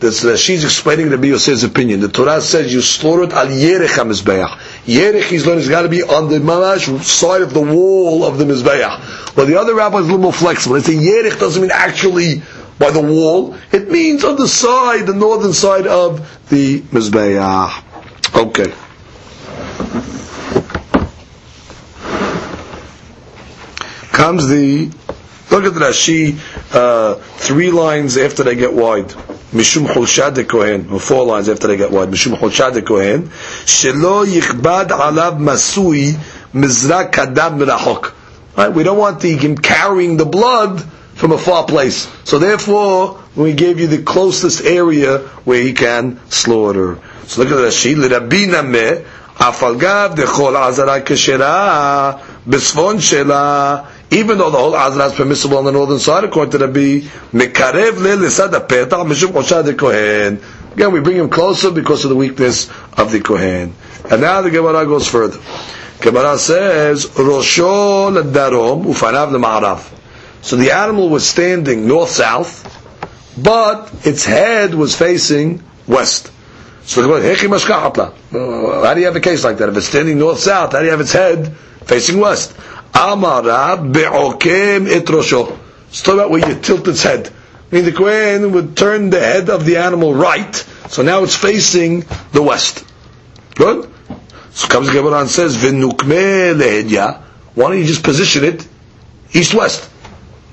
That's, 0.00 0.24
uh, 0.24 0.36
she's 0.36 0.64
explaining 0.64 1.08
Rabbi 1.10 1.28
Yosef's 1.28 1.62
opinion. 1.62 2.00
The 2.00 2.08
Torah 2.08 2.40
says 2.40 2.72
you 2.74 2.82
slaughter 2.82 3.22
it 3.24 3.32
al 3.32 3.46
yerech 3.46 3.94
ha-mizbeach. 3.96 4.58
Yerech, 4.86 5.22
he's 5.22 5.46
learning, 5.46 5.60
has 5.60 5.68
got 5.68 5.82
to 5.82 5.88
be 5.88 6.02
on 6.02 6.28
the 6.28 6.40
mamash 6.40 7.02
side 7.04 7.42
of 7.42 7.54
the 7.54 7.60
wall 7.62 8.24
of 8.24 8.36
the 8.36 8.44
mizbeach. 8.44 9.36
Well, 9.36 9.46
the 9.46 9.58
other 9.58 9.72
rabbi 9.74 9.98
is 9.98 10.02
a 10.02 10.06
little 10.06 10.18
more 10.18 10.32
flexible. 10.32 10.74
They 10.74 10.82
say 10.82 10.94
yerech 10.96 11.38
doesn't 11.38 11.62
mean 11.62 11.70
actually 11.72 12.42
by 12.78 12.90
the 12.90 13.00
wall. 13.00 13.56
It 13.70 13.88
means 13.88 14.24
on 14.24 14.34
the 14.34 14.48
side, 14.48 15.06
the 15.06 15.14
northern 15.14 15.52
side 15.52 15.86
of 15.86 16.18
the 16.48 16.80
mizbeach. 16.80 17.82
Okay. 18.34 18.74
Comes 24.19 24.49
the 24.49 24.91
Look 25.49 25.63
at 25.63 25.73
the 25.73 25.79
Rashi, 25.79 26.37
uh, 26.75 27.15
three 27.15 27.71
lines 27.71 28.17
after 28.17 28.43
they 28.43 28.53
get 28.53 28.71
wide. 28.71 29.07
Mishum 29.51 29.87
Cholshad 29.87 30.47
Kohen, 30.47 30.91
or 30.91 30.99
four 30.99 31.25
lines 31.25 31.49
after 31.49 31.65
they 31.65 31.75
get 31.75 31.89
wide. 31.89 32.09
Mishum 32.09 32.35
Cholshad 32.37 32.85
Kohen, 32.85 33.29
Shelo 33.65 34.27
Yichbad 34.27 34.89
Alav 34.89 35.39
Masui 35.39 36.13
Mizrak 36.53 37.11
Kadam 37.13 37.59
Mirachok. 37.59 38.13
Right? 38.55 38.71
We 38.71 38.83
don't 38.83 38.99
want 38.99 39.21
the, 39.21 39.35
him 39.35 39.57
carrying 39.57 40.17
the 40.17 40.25
blood 40.25 40.83
from 41.15 41.31
a 41.31 41.37
far 41.39 41.65
place. 41.65 42.07
So 42.25 42.37
therefore, 42.37 43.23
we 43.35 43.53
gave 43.53 43.79
you 43.79 43.87
the 43.87 44.03
closest 44.03 44.63
area 44.63 45.17
where 45.45 45.63
he 45.63 45.73
can 45.73 46.19
slaughter. 46.29 46.99
So 47.25 47.41
look 47.41 47.51
at 47.51 47.55
the 47.55 47.69
Rashi, 47.69 47.97
L'Rabina 47.97 48.61
Me, 48.61 49.03
Afalgav 49.39 50.15
Dechol 50.15 50.55
Azara 50.55 51.01
Keshera, 51.01 52.19
Besfon 52.45 52.97
Shela, 52.97 53.87
even 54.11 54.37
though 54.39 54.49
the 54.49 54.57
whole 54.57 54.75
Azra 54.75 55.05
is 55.05 55.13
permissible 55.13 55.57
on 55.57 55.65
the 55.65 55.71
northern 55.71 55.99
side, 55.99 56.23
according 56.23 56.51
to 56.51 56.57
Rabbi, 56.59 56.99
Mekarev 57.31 57.97
le 57.97 58.17
lisad 58.17 58.51
petach 58.67 59.05
mishum 59.07 59.31
oshad 59.33 59.77
kohen. 59.77 60.41
Again, 60.73 60.91
we 60.91 60.99
bring 60.99 61.17
him 61.17 61.29
closer 61.29 61.71
because 61.71 62.05
of 62.05 62.09
the 62.09 62.15
weakness 62.15 62.69
of 62.97 63.11
the 63.11 63.19
kohen. 63.19 63.73
And 64.09 64.21
now 64.21 64.41
the 64.41 64.49
Gemara 64.49 64.85
goes 64.85 65.07
further. 65.07 65.39
Gemara 66.01 66.37
says, 66.37 67.05
Rosho 67.07 68.23
darom 68.31 68.85
ufanav 68.85 69.29
ma'arav. 69.29 69.97
So 70.41 70.55
the 70.55 70.71
animal 70.71 71.09
was 71.09 71.27
standing 71.27 71.87
north-south, 71.87 73.35
but 73.37 73.91
its 74.05 74.25
head 74.25 74.73
was 74.73 74.95
facing 74.95 75.61
west. 75.85 76.31
So 76.83 77.01
the 77.01 77.07
Gemara, 77.07 78.13
uh, 78.31 78.85
how 78.85 78.93
do 78.93 78.99
you 79.01 79.05
have 79.05 79.15
a 79.15 79.19
case 79.19 79.43
like 79.43 79.57
that? 79.57 79.69
If 79.69 79.77
it's 79.77 79.87
standing 79.87 80.17
north-south, 80.17 80.71
how 80.71 80.79
do 80.79 80.85
you 80.85 80.91
have 80.91 81.01
its 81.01 81.13
head 81.13 81.55
facing 81.85 82.19
west? 82.19 82.55
Amara 82.95 83.77
be'okem 83.81 84.87
et 84.87 85.05
rosho. 85.05 85.57
It's 85.89 86.01
talking 86.03 86.19
about 86.19 86.31
where 86.31 86.47
you 86.47 86.55
tilt 86.59 86.87
its 86.87 87.03
head. 87.03 87.29
I 87.71 87.75
mean, 87.75 87.85
the 87.85 87.91
Kohen 87.91 88.51
would 88.53 88.75
turn 88.75 89.09
the 89.09 89.19
head 89.19 89.49
of 89.49 89.65
the 89.65 89.77
animal 89.77 90.13
right, 90.13 90.55
so 90.89 91.03
now 91.03 91.23
it's 91.23 91.35
facing 91.35 92.03
the 92.31 92.41
west. 92.41 92.83
Good? 93.55 93.89
So 94.51 94.67
comes 94.67 94.87
the 94.87 94.93
Gemara 94.93 95.21
and 95.21 95.29
says, 95.29 95.55
V'nukme 95.57 96.55
lehedya. 96.55 97.21
Why 97.55 97.69
don't 97.69 97.77
you 97.79 97.85
just 97.85 98.03
position 98.03 98.43
it 98.43 98.67
east-west? 99.33 99.83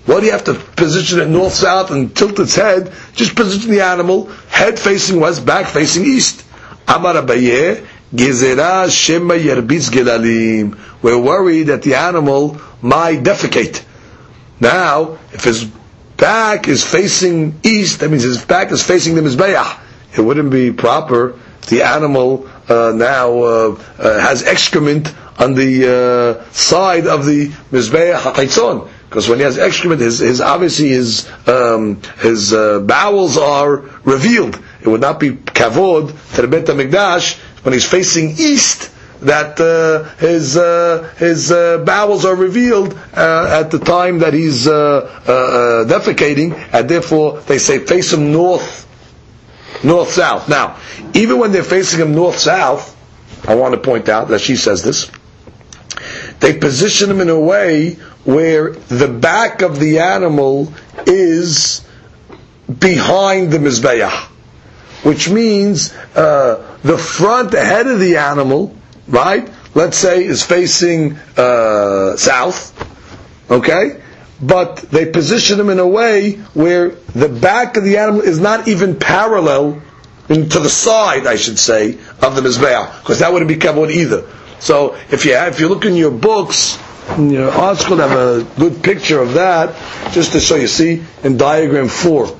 Why 0.07 0.21
do 0.21 0.27
you 0.27 0.33
have 0.33 0.45
to 0.45 0.55
position 0.55 1.21
it 1.21 1.29
north-south 1.29 1.91
and 1.91 2.15
tilt 2.15 2.39
its 2.39 2.55
head? 2.55 2.93
Just 3.15 3.35
position 3.35 3.71
the 3.71 3.81
animal, 3.81 4.27
head 4.49 4.79
facing 4.79 5.19
west, 5.21 5.45
back 5.45 5.67
facing 5.67 6.05
east. 6.05 6.45
Amar 6.87 7.15
Abaye, 7.15 7.85
Gezerah 8.15 8.89
Shema 8.91 9.35
Yerbitz 9.35 9.91
Gelalim. 9.91 10.79
We're 11.03 11.19
worried 11.19 11.65
that 11.65 11.83
the 11.83 11.95
animal 11.95 12.61
might 12.83 13.23
defecate. 13.23 13.85
Now, 14.61 15.19
if 15.33 15.45
his 15.45 15.65
back 16.17 16.69
is 16.69 16.85
facing 16.85 17.61
east, 17.63 18.01
that 18.01 18.11
means 18.11 18.23
his 18.23 18.45
back 18.45 18.71
is 18.73 18.83
facing 18.83 19.15
the 19.15 19.21
Mizbeach. 19.21 19.79
It 20.17 20.21
wouldn't 20.23 20.51
be 20.51 20.73
proper 20.73 21.39
the 21.69 21.83
animal 21.83 22.49
uh, 22.69 22.93
now 22.95 23.39
uh, 23.43 23.83
uh, 23.99 24.21
has 24.21 24.43
excrement 24.45 25.13
on 25.39 25.55
the 25.55 26.39
uh, 26.41 26.51
side 26.53 27.07
of 27.07 27.27
the 27.27 27.49
Mizbeach 27.71 28.17
HaChaitzon. 28.19 28.89
Because 29.09 29.29
when 29.29 29.39
he 29.39 29.45
has 29.45 29.59
excrement, 29.59 30.01
his, 30.01 30.19
his 30.19 30.41
obviously 30.41 30.89
his 30.89 31.29
um, 31.47 32.01
his 32.21 32.53
uh, 32.53 32.81
bowels 32.81 33.37
are 33.37 33.77
revealed. 34.05 34.61
It 34.81 34.89
would 34.89 35.01
not 35.01 35.21
be 35.21 35.31
kavod 35.33 36.09
to 36.35 36.43
the 36.47 36.49
Hamikdash 36.49 37.39
when 37.65 37.73
he's 37.73 37.89
facing 37.89 38.31
east 38.39 38.91
that 39.21 39.59
uh, 39.61 40.05
his 40.17 40.57
uh, 40.57 41.13
his 41.19 41.51
uh, 41.51 41.79
bowels 41.85 42.25
are 42.25 42.35
revealed 42.37 42.95
uh, 43.15 43.61
at 43.63 43.71
the 43.71 43.79
time 43.79 44.19
that 44.21 44.35
he's 44.35 44.67
uh, 44.67 44.73
uh, 45.27 45.89
defecating, 45.89 46.53
and 46.73 46.89
therefore 46.89 47.41
they 47.43 47.59
say 47.59 47.79
face 47.79 48.13
him 48.13 48.33
north, 48.33 48.87
north 49.85 50.11
south. 50.11 50.49
Now, 50.49 50.79
even 51.15 51.39
when 51.39 51.53
they're 51.53 51.63
facing 51.65 52.01
him 52.01 52.15
north 52.15 52.39
south, 52.39 52.95
I 53.49 53.55
want 53.55 53.75
to 53.75 53.81
point 53.81 54.09
out 54.09 54.29
that 54.29 54.41
she 54.41 54.57
says 54.57 54.83
this. 54.83 55.11
They 56.41 56.59
position 56.59 57.11
him 57.11 57.21
in 57.21 57.31
a 57.31 57.41
way 57.41 57.95
where 58.25 58.73
the 58.73 59.09
back 59.09 59.63
of 59.63 59.79
the 59.79 60.01
animal 60.01 60.73
is 61.07 61.87
behind 62.79 63.51
the 63.53 63.59
mizbeach, 63.59 64.13
which 65.05 65.31
means 65.31 65.93
the 66.13 66.99
front, 66.99 67.53
head 67.55 67.87
of 67.87 67.99
the 67.99 68.19
animal 68.19 68.77
right? 69.09 69.49
Let's 69.75 69.97
say 69.97 70.25
is 70.25 70.43
facing 70.43 71.17
uh, 71.37 72.17
south, 72.17 72.73
okay? 73.51 74.01
But 74.41 74.77
they 74.77 75.07
position 75.07 75.59
them 75.59 75.71
in 75.71 75.79
a 75.79 75.87
way 75.87 76.33
where 76.55 76.91
the 77.15 77.29
back 77.29 77.77
of 77.77 77.85
the 77.85 77.99
animal 77.99 78.23
is 78.23 78.39
not 78.39 78.69
even 78.69 78.99
parallel 78.99 79.83
to 80.29 80.35
the 80.45 80.69
side, 80.69 81.27
I 81.27 81.37
should 81.37 81.59
say, 81.59 81.93
of 82.21 82.35
the 82.35 82.43
mizbeah, 82.43 83.01
because 83.01 83.21
that 83.21 83.33
wouldn't 83.33 83.49
be 83.49 83.57
kavod 83.57 83.91
either. 83.91 84.29
So 84.59 84.97
if 85.11 85.25
you 85.25 85.35
have, 85.35 85.55
if 85.55 85.61
you 85.61 85.69
look 85.69 85.85
in 85.85 85.95
your 85.95 86.11
books, 86.11 86.79
in 87.17 87.31
your 87.31 87.51
article, 87.51 87.99
have 87.99 88.13
a 88.13 88.45
good 88.59 88.83
picture 88.83 89.21
of 89.21 89.35
that, 89.35 89.77
just 90.13 90.33
to 90.33 90.41
show 90.41 90.57
you. 90.57 90.67
See 90.67 91.05
in 91.23 91.37
diagram 91.37 91.89
four, 91.89 92.37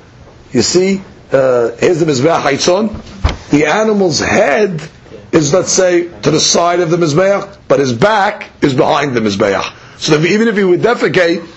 you 0.51 0.61
see 0.61 1.01
uh, 1.31 1.71
here's 1.77 1.99
the 1.99 2.05
mizbeah 2.05 2.41
haitzon. 2.41 3.49
The 3.49 3.65
animal's 3.67 4.19
head 4.19 4.81
is, 5.31 5.53
let's 5.53 5.71
say, 5.71 6.09
to 6.21 6.31
the 6.31 6.39
side 6.39 6.79
of 6.79 6.89
the 6.89 6.97
Mizbeach, 6.97 7.57
but 7.67 7.79
his 7.79 7.93
back 7.93 8.49
is 8.61 8.73
behind 8.73 9.13
the 9.15 9.19
Mizbeach. 9.19 9.73
So 9.99 10.19
even 10.21 10.47
if 10.47 10.55
he 10.55 10.63
would 10.63 10.81
defecate, 10.81 11.47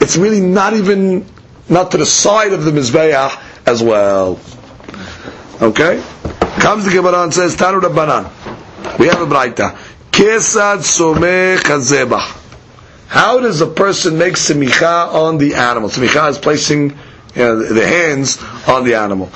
it's 0.00 0.16
really 0.16 0.40
not 0.40 0.74
even, 0.74 1.26
not 1.68 1.90
to 1.92 1.96
the 1.96 2.06
side 2.06 2.52
of 2.52 2.64
the 2.64 2.70
Mizbeach 2.70 3.40
as 3.66 3.82
well. 3.82 4.38
Okay? 5.62 6.02
Comes 6.58 6.84
the 6.84 6.90
Gemara 6.90 7.22
and 7.24 7.32
says, 7.34 7.56
Tanu 7.56 7.80
Rabbanan. 7.80 8.98
We 8.98 9.06
have 9.06 9.20
a 9.20 9.26
Braita. 9.26 9.76
Kesad 10.10 10.78
somech 10.78 11.58
hazebach. 11.58 12.40
How 13.08 13.40
does 13.40 13.60
a 13.60 13.66
person 13.66 14.18
make 14.18 14.34
semicha 14.34 15.12
on 15.12 15.38
the 15.38 15.54
animal? 15.54 15.88
Semicha 15.88 16.30
is 16.30 16.38
placing 16.38 16.90
you 16.90 16.96
know, 17.36 17.62
the 17.62 17.86
hands 17.86 18.42
on 18.68 18.84
the 18.84 18.94
animal. 18.94 19.30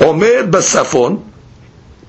Omer 0.00 0.44
basafon, 0.50 1.27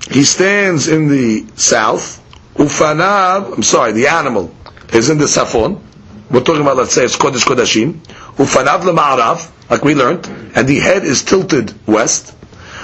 he 0.08 0.24
stands 0.24 0.88
in 0.88 1.08
the 1.08 1.46
south. 1.56 2.18
Ufanav, 2.54 3.54
I'm 3.54 3.62
sorry, 3.62 3.92
the 3.92 4.08
animal 4.08 4.54
is 4.92 5.10
in 5.10 5.18
the 5.18 5.26
safon. 5.26 5.80
We're 6.30 6.40
talking 6.42 6.62
about, 6.62 6.76
let's 6.76 6.92
say, 6.92 7.04
it's 7.04 7.16
Kodesh 7.16 7.44
Kodashim. 7.44 7.94
Ufanav 8.36 8.80
lema'arav, 8.82 9.70
like 9.70 9.84
we 9.84 9.94
learned, 9.94 10.26
and 10.54 10.66
the 10.68 10.78
head 10.78 11.04
is 11.04 11.22
tilted 11.24 11.74
west. 11.86 12.34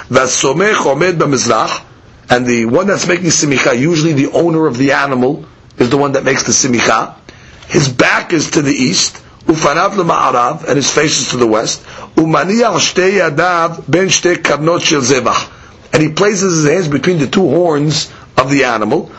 Vasomech 0.09 0.75
omed 0.75 1.13
b'mizrach, 1.17 1.83
and 2.29 2.45
the 2.45 2.65
one 2.65 2.87
that's 2.87 3.07
making 3.07 3.27
simicha, 3.27 3.77
usually 3.77 4.13
the 4.13 4.31
owner 4.31 4.67
of 4.67 4.77
the 4.77 4.91
animal, 4.91 5.45
is 5.77 5.89
the 5.89 5.97
one 5.97 6.13
that 6.13 6.23
makes 6.23 6.43
the 6.43 6.51
simicha. 6.51 7.15
His 7.67 7.89
back 7.89 8.31
is 8.33 8.51
to 8.51 8.61
the 8.61 8.73
east. 8.73 9.15
Ufanav 9.45 9.91
lema'arav, 9.91 10.65
and 10.65 10.75
his 10.75 10.93
face 10.93 11.19
is 11.19 11.29
to 11.31 11.37
the 11.37 11.47
west. 11.47 11.83
Umaniach 12.15 12.79
shtei 12.79 13.19
yadav 13.19 13.89
ben 13.89 14.07
shtei 14.07 14.35
karnot 14.35 14.81
shel 14.81 15.01
zebach 15.01 15.56
and 15.93 16.03
he 16.03 16.09
places 16.09 16.63
his 16.63 16.71
hands 16.71 16.87
between 16.87 17.17
the 17.19 17.27
two 17.27 17.47
horns 17.47 18.11
of 18.37 18.49
the 18.51 18.63
animal. 18.65 19.11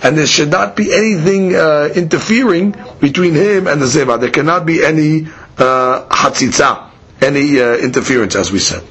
And 0.00 0.16
there 0.16 0.26
should 0.26 0.50
not 0.50 0.76
be 0.76 0.94
anything 0.94 1.54
uh, 1.56 1.88
interfering 1.94 2.74
between 3.00 3.34
him 3.34 3.66
and 3.66 3.82
the 3.82 3.86
zeva. 3.86 4.20
There 4.20 4.30
cannot 4.30 4.64
be 4.64 4.84
any 4.84 5.26
uh, 5.58 6.06
hatzitza, 6.08 6.88
any 7.20 7.60
uh, 7.60 7.76
interference, 7.78 8.36
as 8.36 8.52
we 8.52 8.60
said. 8.60 8.84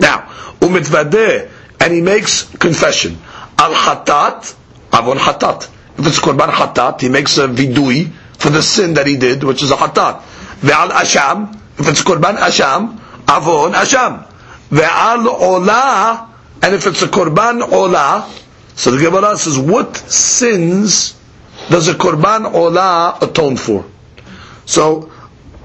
Now, 0.00 0.22
umitvadeh, 0.60 1.50
and 1.80 1.92
he 1.92 2.00
makes 2.00 2.44
confession. 2.56 3.18
Al 3.58 3.74
hatat, 3.74 4.54
avon 4.92 5.18
hatat. 5.18 5.68
If 5.98 6.06
it's 6.06 6.18
korban 6.20 6.48
hatat, 6.48 7.00
he 7.02 7.10
makes 7.10 7.36
a 7.36 7.46
vidui 7.48 8.10
for 8.38 8.48
the 8.48 8.62
sin 8.62 8.94
that 8.94 9.06
he 9.06 9.16
did, 9.18 9.44
which 9.44 9.62
is 9.62 9.70
a 9.70 9.76
hatat. 9.76 10.22
Ve'al 10.62 10.88
asham, 10.88 11.59
if 11.80 11.88
it's 11.88 12.02
Korban 12.02 12.36
Asham, 12.36 12.94
Avon 13.28 13.72
Asham. 13.72 14.26
Ve'al 14.70 15.26
Olah, 15.26 16.28
and 16.62 16.74
if 16.74 16.86
it's 16.86 17.02
a 17.02 17.08
Korban 17.08 17.60
Olah, 17.62 18.28
so 18.76 18.90
the 18.92 18.98
Gemara 18.98 19.36
says, 19.36 19.58
what 19.58 19.96
sins 19.96 21.16
does 21.68 21.88
a 21.88 21.94
Korban 21.94 22.52
Olah 22.52 23.20
atone 23.20 23.56
for? 23.56 23.84
So, 24.66 25.10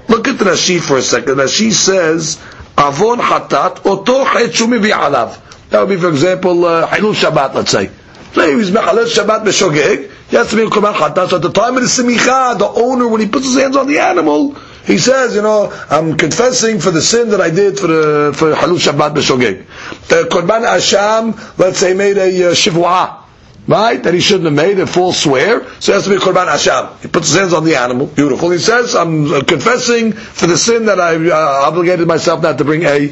look 0.08 0.26
at 0.28 0.36
Rashi 0.36 0.80
for 0.80 0.96
a 0.96 1.02
second. 1.02 1.36
Rashi 1.36 1.72
says, 1.72 2.36
Avon 2.78 3.18
Hatat, 3.18 3.86
Oto 3.86 4.24
Chaychumi 4.24 4.80
Bi'alav. 4.82 5.68
That 5.70 5.80
would 5.80 5.88
be, 5.88 5.96
for 5.96 6.08
example, 6.08 6.64
uh, 6.64 6.88
Hilul 6.88 7.14
Shabbat, 7.14 7.54
let's 7.54 7.70
say. 7.70 7.90
Say 8.34 8.54
he's 8.54 8.70
Mechalel 8.70 9.06
Shabbat 9.06 9.44
B'Shogeg, 9.44 10.10
he 10.28 10.36
has 10.36 10.50
to 10.50 10.56
be 10.56 10.62
a 10.62 10.66
Korban 10.66 10.94
Hatat. 10.94 11.28
So 11.30 11.36
at 11.36 11.42
the 11.42 11.52
time 11.52 11.76
of 11.76 11.82
the 11.82 11.88
Simicha, 11.88 12.58
the 12.58 12.66
owner, 12.66 13.06
when 13.06 13.20
he 13.20 13.28
puts 13.28 13.46
his 13.46 13.56
hands 13.56 13.76
on 13.76 13.86
the 13.86 14.00
animal, 14.00 14.54
he 14.84 14.98
says, 14.98 15.34
you 15.34 15.42
know, 15.42 15.72
I'm 15.90 16.16
confessing 16.16 16.80
for 16.80 16.90
the 16.90 17.02
sin 17.02 17.30
that 17.30 17.40
I 17.40 17.50
did 17.50 17.78
for 17.78 17.86
the 17.88 18.32
for 18.34 18.52
Halul 18.52 18.78
Shabbat 18.78 19.14
B'Shogeg. 19.14 19.66
The 20.08 20.28
Korban 20.30 20.64
Asham, 20.64 21.58
let's 21.58 21.78
say, 21.78 21.92
made 21.94 22.16
a 22.18 22.22
uh, 22.22 22.54
shivwa, 22.54 23.22
right? 23.66 24.02
That 24.02 24.14
he 24.14 24.20
shouldn't 24.20 24.44
have 24.44 24.54
made 24.54 24.78
a 24.80 24.86
false 24.86 25.22
swear, 25.22 25.64
so 25.80 25.92
it 25.92 25.94
has 25.96 26.04
to 26.04 26.10
be 26.10 26.16
Korban 26.16 26.46
Asham. 26.46 27.00
He 27.02 27.08
puts 27.08 27.28
his 27.28 27.36
hands 27.38 27.52
on 27.52 27.64
the 27.64 27.76
animal, 27.76 28.06
beautiful. 28.06 28.50
He 28.50 28.58
says, 28.58 28.94
I'm 28.94 29.32
uh, 29.32 29.42
confessing 29.42 30.12
for 30.12 30.46
the 30.46 30.56
sin 30.56 30.86
that 30.86 31.00
I 31.00 31.14
uh, 31.16 31.68
obligated 31.68 32.06
myself 32.06 32.42
not 32.42 32.58
to 32.58 32.64
bring 32.64 32.82
a 32.84 33.08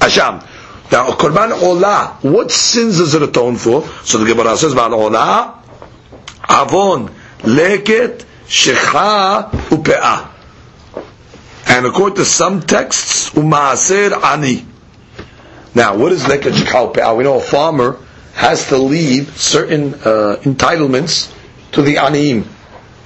Asham. 0.00 0.46
Now, 0.90 1.08
Korban 1.08 1.52
Olah, 1.52 2.22
what 2.22 2.50
sins 2.50 2.98
does 2.98 3.14
it 3.14 3.22
atone 3.22 3.56
for? 3.56 3.86
So 4.04 4.18
the 4.18 4.26
Gemara 4.26 4.58
says, 4.58 4.74
Ban 4.74 4.90
Olah, 4.90 5.61
Avon, 6.48 7.10
Leket, 7.40 8.24
Shecha, 8.46 9.50
Upe'ah. 9.50 10.28
And 11.66 11.86
according 11.86 12.16
to 12.16 12.24
some 12.24 12.60
texts, 12.60 13.30
umaaser 13.30 14.12
ani. 14.22 14.66
Now, 15.74 15.96
what 15.96 16.12
is 16.12 16.24
leket 16.24 16.52
shekal 16.52 17.16
We 17.16 17.24
know 17.24 17.38
a 17.38 17.40
farmer 17.40 17.96
has 18.34 18.68
to 18.68 18.76
leave 18.76 19.38
certain 19.40 19.94
uh, 19.94 20.36
entitlements 20.42 21.32
to 21.72 21.82
the 21.82 21.98
anim, 21.98 22.46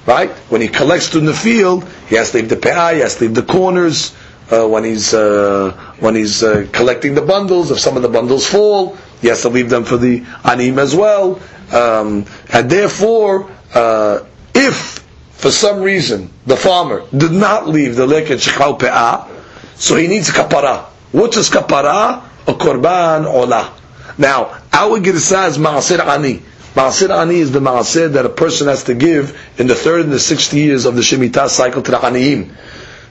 right? 0.05 0.29
When 0.49 0.61
he 0.61 0.67
collects 0.67 1.15
in 1.15 1.25
the 1.25 1.33
field, 1.33 1.87
he 2.09 2.15
has 2.15 2.31
to 2.31 2.39
leave 2.39 2.49
the 2.49 2.55
pe'ah, 2.57 2.93
he 2.93 2.99
has 2.99 3.15
to 3.15 3.25
leave 3.25 3.35
the 3.35 3.43
corners. 3.43 4.15
Uh, 4.49 4.65
when 4.65 4.85
he's 4.85 5.13
uh, 5.13 5.71
when 5.99 6.15
he's 6.15 6.41
uh, 6.41 6.65
collecting 6.71 7.15
the 7.15 7.21
bundles, 7.21 7.69
if 7.69 7.79
some 7.79 7.97
of 7.97 8.01
the 8.01 8.07
bundles 8.09 8.47
fall, 8.47 8.97
he 9.21 9.27
has 9.27 9.41
to 9.41 9.49
leave 9.49 9.69
them 9.69 9.83
for 9.83 9.97
the 9.97 10.23
anim 10.43 10.79
as 10.79 10.95
well. 10.95 11.39
Um, 11.71 12.25
and 12.51 12.69
therefore, 12.69 13.49
uh, 13.73 14.19
if 14.55 14.99
for 15.31 15.51
some 15.51 15.81
reason, 15.81 16.29
the 16.45 16.55
farmer 16.57 17.03
did 17.15 17.31
not 17.31 17.67
leave 17.67 17.95
the 17.95 18.07
leket 18.07 18.39
shechal 18.47 18.79
pe'ah, 18.79 19.27
so 19.75 19.95
he 19.95 20.07
needs 20.07 20.29
kapara. 20.29 20.85
What's 21.11 21.35
his 21.35 21.49
kapara? 21.49 22.23
A 22.47 22.53
korban 22.53 23.25
olah. 23.25 23.71
Now, 24.17 24.57
our 24.71 24.99
girsa 24.99 25.47
is 25.49 25.57
ma'asir 25.57 25.99
ani. 25.99 26.41
Ma'asir 26.77 27.09
Ani 27.09 27.39
is 27.39 27.51
the 27.51 27.59
Ma'asir 27.59 28.11
that 28.13 28.27
a 28.27 28.29
person 28.29 28.67
has 28.67 28.83
to 28.83 28.93
give 28.93 29.35
in 29.57 29.65
the 29.65 29.73
third 29.73 30.01
and 30.01 30.11
the 30.13 30.19
sixth 30.19 30.53
years 30.53 30.85
of 30.85 30.93
the 30.93 31.01
Shemitah 31.01 31.49
cycle 31.49 31.81
to 31.81 31.89
the 31.89 31.97
Aniyim. 31.97 32.51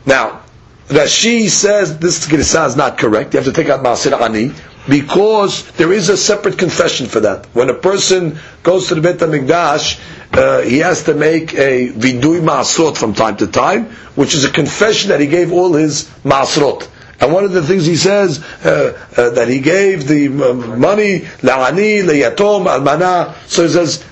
Now, 0.06 0.42
Rashi 0.88 1.48
says 1.48 1.98
this 1.98 2.26
Girsa 2.28 2.66
is 2.68 2.76
not 2.76 2.96
correct. 2.98 3.34
You 3.34 3.38
have 3.40 3.46
to 3.46 3.52
take 3.52 3.68
out 3.68 3.82
Ma'asir 3.82 4.20
Ani 4.20 4.52
because 4.88 5.68
there 5.72 5.92
is 5.92 6.08
a 6.08 6.16
separate 6.16 6.58
confession 6.58 7.06
for 7.06 7.20
that. 7.20 7.46
When 7.54 7.68
a 7.70 7.74
person 7.74 8.38
goes 8.62 8.88
to 8.88 8.94
the 8.94 9.00
Beit 9.00 9.16
HaMikdash, 9.18 10.00
uh, 10.32 10.60
he 10.62 10.78
has 10.78 11.04
to 11.04 11.14
make 11.14 11.54
a 11.54 11.88
vidui 11.88 12.40
ma'asrot 12.40 12.96
from 12.96 13.14
time 13.14 13.36
to 13.38 13.46
time, 13.46 13.86
which 14.14 14.34
is 14.34 14.44
a 14.44 14.50
confession 14.50 15.10
that 15.10 15.18
he 15.20 15.26
gave 15.26 15.52
all 15.52 15.72
his 15.72 16.04
ma'asrot. 16.24 16.88
And 17.20 17.32
one 17.32 17.44
of 17.44 17.52
the 17.52 17.62
things 17.62 17.86
he 17.86 17.96
says 17.96 18.44
uh, 18.64 18.96
uh, 19.16 19.30
that 19.30 19.48
he 19.48 19.60
gave 19.60 20.06
the 20.06 20.28
money 20.28 21.20
la'ani, 21.40 22.02
le'yatom, 22.04 22.66
almana. 22.66 23.34
So 23.48 23.62
he 23.64 23.70
says 23.70 24.04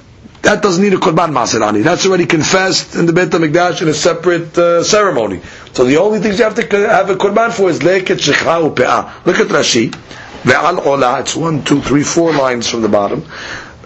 that 0.45 0.63
doesn't 0.63 0.83
need 0.83 0.93
a 0.93 0.99
korban 0.99 1.31
maserani. 1.33 1.83
That's 1.83 2.07
already 2.07 2.27
confessed 2.27 2.95
in 2.95 3.07
the 3.07 3.13
Beit 3.13 3.31
Hamikdash 3.31 3.81
in 3.83 3.89
a 3.89 3.95
separate 3.95 4.57
uh, 4.59 4.85
ceremony. 4.85 5.41
So 5.73 5.85
the 5.85 5.97
only 5.97 6.21
things 6.21 6.39
you 6.39 6.45
have 6.45 6.55
to 6.57 6.63
have 6.89 7.09
a 7.11 7.15
korban 7.17 7.51
for 7.53 7.71
is 7.71 7.79
leket 7.81 8.19
shechha 8.21 8.75
u'pe'ah. 8.75 9.25
Look 9.27 9.39
at 9.39 9.49
Rashi. 9.49 9.91
Ve'al 10.43 10.85
ola. 10.85 11.21
It's 11.21 11.35
one, 11.35 11.65
two, 11.65 11.81
three, 11.81 12.03
four 12.03 12.33
lines 12.33 12.69
from 12.69 12.83
the 12.83 12.89
bottom. 12.91 13.23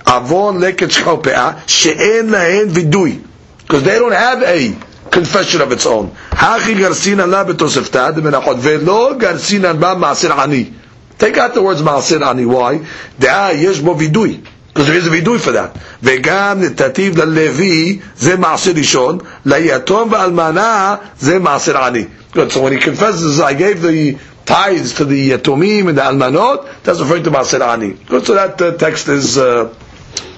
Avon 0.06 0.58
leket 0.58 0.88
shechha 0.90 1.22
u'pe'ah 1.22 1.68
she'en 1.68 2.26
lahen 2.28 2.68
vidui. 2.70 3.24
Because 3.62 3.84
they 3.84 3.98
don't 3.98 4.12
have 4.12 4.42
a 4.42 4.76
confession 5.10 5.60
of 5.60 5.70
its 5.72 5.86
own. 5.86 6.10
Hachi 6.30 6.74
garsin 6.74 7.18
la 7.30 7.44
betosefta 7.44 8.12
de 8.14 8.20
velo 8.20 9.14
ba 9.14 9.94
maaser 9.94 10.30
ani. 10.36 10.74
Take 11.18 11.36
out 11.36 11.54
the 11.54 11.62
words 11.62 11.82
maserani. 11.82 12.46
Why? 12.46 12.78
De'a 13.18 13.52
yesh 13.60 13.80
bo 13.80 13.94
vidui. 13.94 14.44
Because 14.78 14.86
there 14.92 14.96
is 14.98 15.06
a 15.08 15.10
vidui 15.10 15.40
for 15.40 15.50
that. 15.52 15.76
וגם 16.02 16.60
נתתיו 16.60 17.12
ללוי 17.16 17.98
זה 18.18 18.36
מעשר 18.36 18.70
ראשון, 18.76 19.18
ליתום 19.46 20.12
ואלמנה 20.12 20.96
זה 21.20 21.38
מעשר 21.38 21.84
עני. 21.84 22.04
Good. 22.32 22.52
So 22.52 22.60
when 22.62 22.72
he 22.72 22.78
confesses, 22.78 23.40
I 23.40 23.54
gave 23.54 23.82
the 23.82 24.16
tithes 24.46 24.94
to 24.94 25.04
the 25.04 25.30
yatomim 25.32 25.88
and 25.88 25.98
the 25.98 26.02
almanot, 26.02 26.64
that's 26.84 27.00
referring 27.00 27.24
to 27.24 27.30
maaser 27.32 27.60
ani. 27.60 27.94
Good. 28.06 28.24
So 28.24 28.34
that 28.34 28.62
uh, 28.62 28.76
text 28.76 29.08
is 29.08 29.36
uh, 29.36 29.74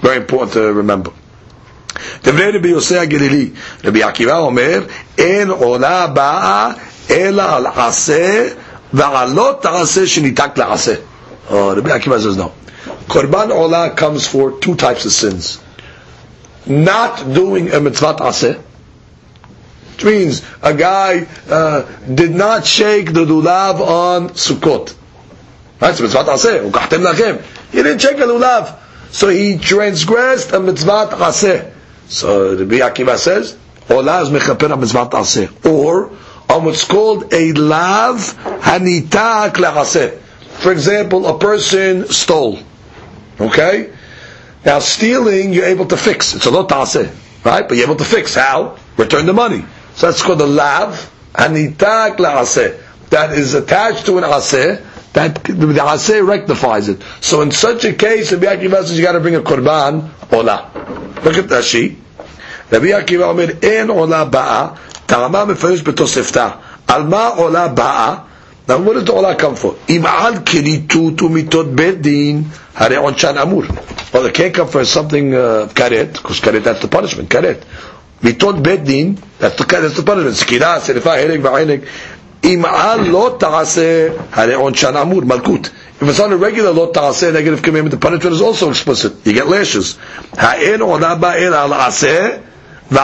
very 0.01 0.17
important 0.17 0.53
to 0.55 0.73
remember. 0.73 1.11
דברי 2.25 2.51
רבי 2.59 2.69
יוסי 2.69 2.99
הגלילי, 2.99 3.51
רבי 3.85 4.03
עקיבא 4.03 4.39
אומר, 4.39 4.83
אין 5.19 5.51
עולה 5.51 6.07
באה 6.07 6.71
אלא 7.11 7.43
על 7.57 7.67
עשה 7.67 8.49
ועל 8.93 9.33
לא 9.33 9.59
תעשה 9.61 10.07
שניתק 10.07 10.51
לעשה. 10.57 10.95
רבי 11.51 11.93
עקיבא 11.93 12.17
says 12.17 12.37
no. 12.39 12.60
Korban 13.11 13.51
Olah 13.51 13.97
comes 13.97 14.25
for 14.29 14.61
two 14.61 14.77
types 14.77 15.05
of 15.05 15.11
sins. 15.11 15.61
Not 16.65 17.35
doing 17.35 17.73
a 17.73 17.81
mitzvah 17.81 18.15
aseh, 18.15 18.57
which 19.95 20.05
means 20.05 20.43
a 20.63 20.73
guy 20.73 21.27
uh, 21.49 21.91
did 22.07 22.31
not 22.31 22.65
shake 22.65 23.13
the 23.13 23.25
lulav 23.25 23.81
on 23.81 24.29
Sukkot. 24.31 24.91
So 25.81 26.03
mitzvah 26.05 26.25
aseh. 26.25 27.43
He 27.73 27.83
didn't 27.83 27.99
shake 27.99 28.17
the 28.17 28.27
lulav. 28.27 28.79
So 29.11 29.29
he 29.29 29.59
transgressed 29.59 30.53
a 30.53 30.61
mitzvah 30.61 31.09
aseh. 31.11 31.73
So 32.07 32.55
the 32.55 32.65
Akiva 32.65 33.17
says, 33.17 33.59
Ola 33.89 34.23
is 34.23 34.29
mechaper 34.29 34.79
mitzvah 34.79 35.09
aseh. 35.09 35.67
Or, 35.67 36.13
on 36.49 36.65
what's 36.65 36.85
called 36.85 37.35
a 37.35 37.53
lav 37.55 38.19
hanitak 38.63 39.55
le'aseh. 39.55 40.17
For 40.61 40.71
example, 40.71 41.27
a 41.27 41.37
person 41.41 42.07
stole. 42.07 42.61
Okay? 43.41 43.93
Now 44.65 44.79
stealing, 44.81 45.53
you're 45.53 45.65
able 45.67 45.87
to 45.87 45.97
fix. 45.97 46.35
It's 46.35 46.47
a 46.47 46.51
lotase, 46.51 47.11
right? 47.45 47.67
But 47.67 47.77
you're 47.77 47.87
able 47.87 47.97
to 47.97 48.05
fix. 48.05 48.35
How? 48.35 48.77
Return 48.97 49.27
the 49.27 49.33
money. 49.33 49.65
So 49.95 50.07
that's 50.11 50.23
called 50.23 50.41
a 50.43 50.47
lav 50.47 51.11
anitak 51.33 52.17
laase. 52.19 52.79
That 53.11 53.33
is 53.33 53.55
attached 53.55 54.07
to 54.07 54.19
an 54.19 54.25
aseh. 54.25 54.85
That 55.15 55.43
the 55.45 55.53
aseh 55.53 56.27
rectifies 56.27 56.89
it. 56.89 57.03
So 57.21 57.41
in 57.41 57.51
such 57.51 57.85
a 57.85 57.95
case, 57.95 58.33
Rabbi 58.33 58.47
Akiva 58.47 58.83
says 58.85 58.97
you 58.99 59.05
got 59.05 59.13
to 59.13 59.21
bring 59.21 59.35
a 59.35 59.41
korban 59.41 60.09
ola. 60.33 60.71
Look 61.25 61.37
at 61.37 61.47
Rashi. 61.47 61.97
Rabbi 62.71 62.87
Akiva 62.89 63.29
Omer 63.29 63.59
en 63.65 63.91
ola 63.91 64.29
ba'a. 64.31 64.79
Ta'ama 65.07 65.47
mefarish 65.53 65.81
betosefta. 65.83 66.61
alma 66.89 67.35
ola 67.39 67.73
ba'a. 67.75 68.30
עולה 69.09 69.35
come 69.39 69.63
for? 69.63 69.69
אם 69.89 70.03
על 70.07 70.35
כריתות 70.47 71.23
ומיתות 71.23 71.75
בית 71.75 72.01
דין, 72.01 72.43
הרי 72.77 72.97
עונשן 72.97 73.39
אמור. 73.43 73.63
Well, 74.13 74.27
it 74.27 74.35
can't 74.35 74.55
come 74.55 74.67
for 74.69 74.85
something 74.85 75.35
uh, 75.35 75.69
karet, 75.75 76.13
because 76.15 76.41
karet 76.41 76.65
that's 76.65 76.81
the 76.81 76.89
punishment, 76.89 77.29
karet. 77.29 77.65
מיתות 78.23 78.63
בית 78.63 78.85
דין, 78.85 79.15
that's 79.41 79.57
the, 79.57 79.65
that's 79.65 79.97
the 79.97 80.03
punishment. 80.07 80.35
סקילה, 80.35 80.81
שרפה, 80.81 81.15
הרג 81.15 81.41
וענג. 81.43 81.81
אם 82.45 82.65
על 82.65 83.01
לא 83.01 83.37
תעשה, 83.39 84.09
הרי 84.33 84.55
עונשן 84.55 84.97
אמור, 84.97 85.21
מלכות. 85.25 85.71
If 86.01 86.09
it's 86.09 86.19
on 86.19 86.33
a 86.33 86.37
regular 86.37 86.73
lot 86.73 86.95
ta'aseh, 86.95 87.31
negative 87.31 87.61
commandment, 87.63 87.91
the 87.91 87.99
punishment 87.99 88.35
is 88.35 88.41
also 88.41 88.71
explicit. 88.71 89.13
You 89.27 89.35
get 89.35 89.47
lashes. 89.47 89.99
Ha'en 90.39 90.81
ona 90.81 91.15
ba'el 91.17 91.53
al 91.53 91.73
aseh, 91.73 92.41
So 92.91 92.97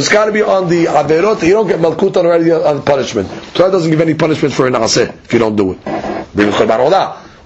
it's 0.00 0.08
got 0.08 0.26
to 0.26 0.32
be 0.32 0.42
on 0.42 0.68
the 0.68 0.84
averot. 0.84 1.42
You 1.42 1.52
don't 1.54 1.68
get 1.68 1.80
malkut 1.80 2.16
on 2.18 2.26
already 2.26 2.52
on 2.52 2.82
punishment. 2.82 3.30
Torah 3.54 3.72
doesn't 3.72 3.90
give 3.90 4.00
any 4.02 4.12
punishment 4.14 4.52
for 4.52 4.66
an 4.66 4.74
aseh 4.74 5.08
if 5.24 5.32
you 5.32 5.38
don't 5.38 5.56
do 5.56 5.72
it. 5.72 5.78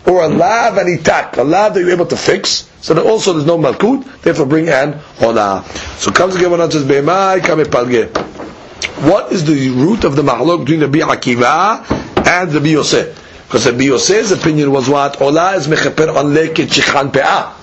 Or 0.07 0.23
a 0.25 0.29
lav 0.29 0.79
and 0.79 0.99
itak, 0.99 1.37
a 1.37 1.43
lav 1.45 1.75
that 1.75 1.81
you're 1.81 1.91
able 1.91 2.07
to 2.07 2.17
fix, 2.17 2.69
so 2.81 2.95
that 2.95 3.05
also 3.07 3.35
there's 3.35 3.47
no 3.47 3.57
malkut, 3.57 4.23
therefore 4.23 4.47
bring 4.47 4.69
an 4.69 4.95
olah. 5.19 5.65
So 5.99 6.11
comes 6.11 6.35
again 6.35 6.51
when 6.51 6.61
it 6.61 6.73
says, 6.73 6.85
Be'mai. 6.85 7.41
What 9.03 9.33
is 9.33 9.45
the 9.45 9.69
root 9.71 10.05
of 10.05 10.17
the 10.17 10.23
mahlok 10.23 10.65
between 10.65 10.81
the 10.81 10.89
Bi'akiva 10.89 11.85
and 12.27 12.51
the 12.51 12.69
Yosef. 12.69 13.17
Because 13.47 13.65
the 13.65 13.73
Yosef's 13.73 14.31
opinion 14.31 14.71
was 14.73 14.89
what? 14.89 15.21
Ola 15.21 15.55
is 15.55 15.67
mechaper 15.67 16.15
on 16.15 16.27
leket 16.35 16.69
shichan 16.69 17.13
pe'ah. 17.13 17.60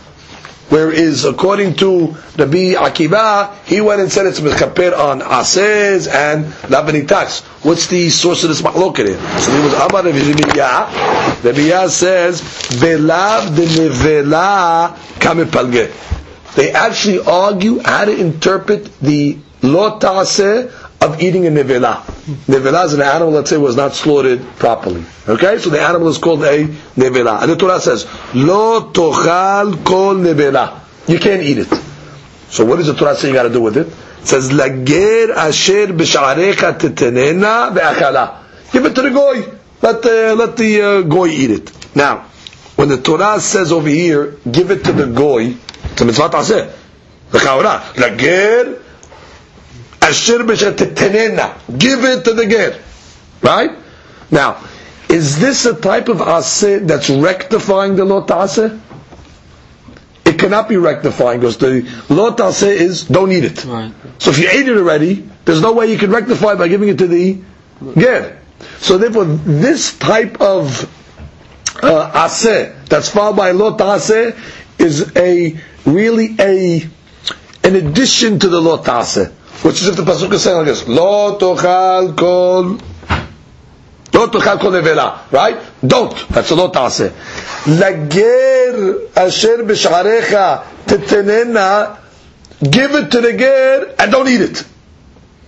Whereas 0.70 1.24
according 1.24 1.76
to 1.76 2.08
Rabbi 2.38 2.74
Akiva, 2.76 3.56
he 3.66 3.80
went 3.80 4.02
and 4.02 4.12
said 4.12 4.26
it's 4.26 4.42
mechaper 4.42 4.98
on 4.98 5.22
asez 5.22 6.14
and 6.14 6.46
lavanitax. 6.70 7.42
What's 7.64 7.88
the 7.88 8.10
source 8.10 8.44
of 8.44 8.50
this 8.50 8.62
machloket 8.62 9.08
So 9.40 9.52
he 9.56 9.64
was 9.64 9.74
Amar 9.74 10.04
Rabbi 10.04 10.56
Yah. 10.56 10.92
Rabbi 11.42 11.88
says, 11.88 12.42
Belav 12.42 13.56
de 13.56 13.66
nevela. 13.66 14.96
They 16.56 16.72
actually 16.72 17.20
argue 17.20 17.80
how 17.80 18.06
to 18.06 18.16
interpret 18.18 19.00
the 19.00 19.38
lo 19.62 20.00
of 21.02 21.22
eating 21.22 21.46
a 21.46 21.50
nevela. 21.50 22.02
Nevela 22.48 22.86
is 22.86 22.94
an 22.94 23.02
animal, 23.02 23.32
let's 23.34 23.50
say, 23.50 23.58
was 23.58 23.76
not 23.76 23.94
slaughtered 23.94 24.42
properly. 24.58 25.06
Okay, 25.28 25.60
so 25.60 25.70
the 25.70 25.80
animal 25.80 26.08
is 26.08 26.18
called 26.18 26.44
a 26.44 26.66
nevela. 26.96 27.42
And 27.42 27.52
the 27.52 27.56
Torah 27.56 27.80
says, 27.80 28.06
Lo 28.34 28.92
tochal 28.92 29.86
kol 29.86 30.16
nevela. 30.16 30.80
You 31.08 31.20
can't 31.20 31.44
eat 31.44 31.60
it. 31.60 31.68
So 32.50 32.66
what 32.66 32.78
does 32.78 32.88
the 32.88 32.94
Torah 32.94 33.16
say 33.16 33.28
you 33.28 33.34
got 33.34 33.44
to 33.44 33.50
do 33.50 33.62
with 33.62 33.78
it? 33.78 33.88
It 33.88 34.28
says, 34.28 34.52
Lager 34.52 35.34
asher 35.34 35.88
b'sha'arecha 35.88 36.80
tetenena 36.80 37.76
ve'achala. 37.76 38.72
Give 38.72 38.86
it 38.86 38.96
to 38.96 39.02
the 39.04 39.12
goy. 39.12 39.54
Let 39.82 40.02
the, 40.02 40.36
let 40.36 40.58
the 40.58 40.82
uh, 40.82 41.02
goy 41.04 41.28
eat 41.28 41.52
it. 41.52 41.96
Now, 41.96 42.22
when 42.76 42.90
the 42.90 42.98
Torah 43.00 43.40
says 43.40 43.72
over 43.72 43.88
here, 43.88 44.38
give 44.50 44.72
it 44.72 44.84
to 44.86 44.92
the 44.92 45.06
goy, 45.06 45.56
it's 45.92 46.02
a 46.02 46.06
mitzvah 46.06 46.30
ta'aseh. 46.30 46.74
The 47.32 47.38
chaura. 47.38 47.96
Lager 47.98 48.82
Asher 50.08 50.40
b'shetetenena. 50.40 51.78
Give 51.78 52.04
it 52.06 52.24
to 52.26 52.34
the 52.34 52.46
ger. 52.46 52.80
Right? 53.42 53.72
Now, 54.32 54.64
is 55.10 55.40
this 55.40 55.66
a 55.66 55.76
type 55.76 56.10
of 56.10 56.18
aseh 56.18 56.86
that's 56.88 57.10
rectifying 57.10 57.96
the 57.96 58.06
lot 58.06 58.28
aseh? 58.28 58.80
It 60.26 60.38
cannot 60.40 60.68
be 60.70 60.78
rectifying 60.78 61.40
because 61.40 61.58
the 61.58 61.82
lot 62.10 62.38
aseh 62.38 62.68
is 62.72 63.04
don't 63.06 63.32
eat 63.32 63.46
it. 63.46 63.66
Right. 63.66 63.94
So 64.20 64.32
if 64.32 64.40
you 64.40 64.50
ate 64.50 64.68
it 64.68 64.78
already, 64.78 65.28
there's 65.46 65.62
no 65.62 65.74
way 65.74 65.92
you 65.92 65.98
can 65.98 66.12
rectify 66.12 66.56
by 66.56 66.68
giving 66.68 66.90
it 66.90 66.98
to 67.00 67.08
the 67.08 67.42
ger. 67.98 68.40
So 68.80 68.98
therefore, 68.98 69.26
this 69.26 69.98
type 69.98 70.42
of 70.42 70.84
uh, 71.84 72.12
aseh 72.28 72.86
that's 72.86 73.10
followed 73.10 73.36
by 73.38 73.52
lot 73.52 73.78
aseh 73.80 74.38
is 74.80 75.16
a 75.16 75.58
really 75.86 76.36
a 76.40 76.88
an 77.64 77.76
addition 77.76 78.40
to 78.40 78.48
the 78.50 78.62
lot 78.62 78.86
aseh. 78.86 79.32
Which 79.64 79.82
is 79.82 79.88
if 79.88 79.96
the 79.96 80.04
pasuk 80.04 80.32
is 80.34 80.44
saying 80.44 80.58
like 80.58 80.68
this: 80.68 80.88
Lo 80.88 81.38
tochal 81.40 82.16
kol, 82.16 82.64
lo 84.14 84.28
tochal 84.28 84.60
kol 84.60 84.72
nevela. 84.72 85.32
Right? 85.32 85.58
Don't. 85.86 86.16
That's 86.30 86.52
a 86.52 86.56
lo 86.56 86.70
taaseh. 86.70 87.12
Lager 87.80 89.10
asher 89.18 89.64
b'sharecha 89.64 90.64
tetenena. 90.86 92.00
Give 92.60 92.92
it 92.96 93.12
to 93.12 93.22
the 93.22 93.34
ger 93.38 93.96
and 94.00 94.12
don't 94.12 94.28
eat 94.28 94.42
it. 94.42 94.66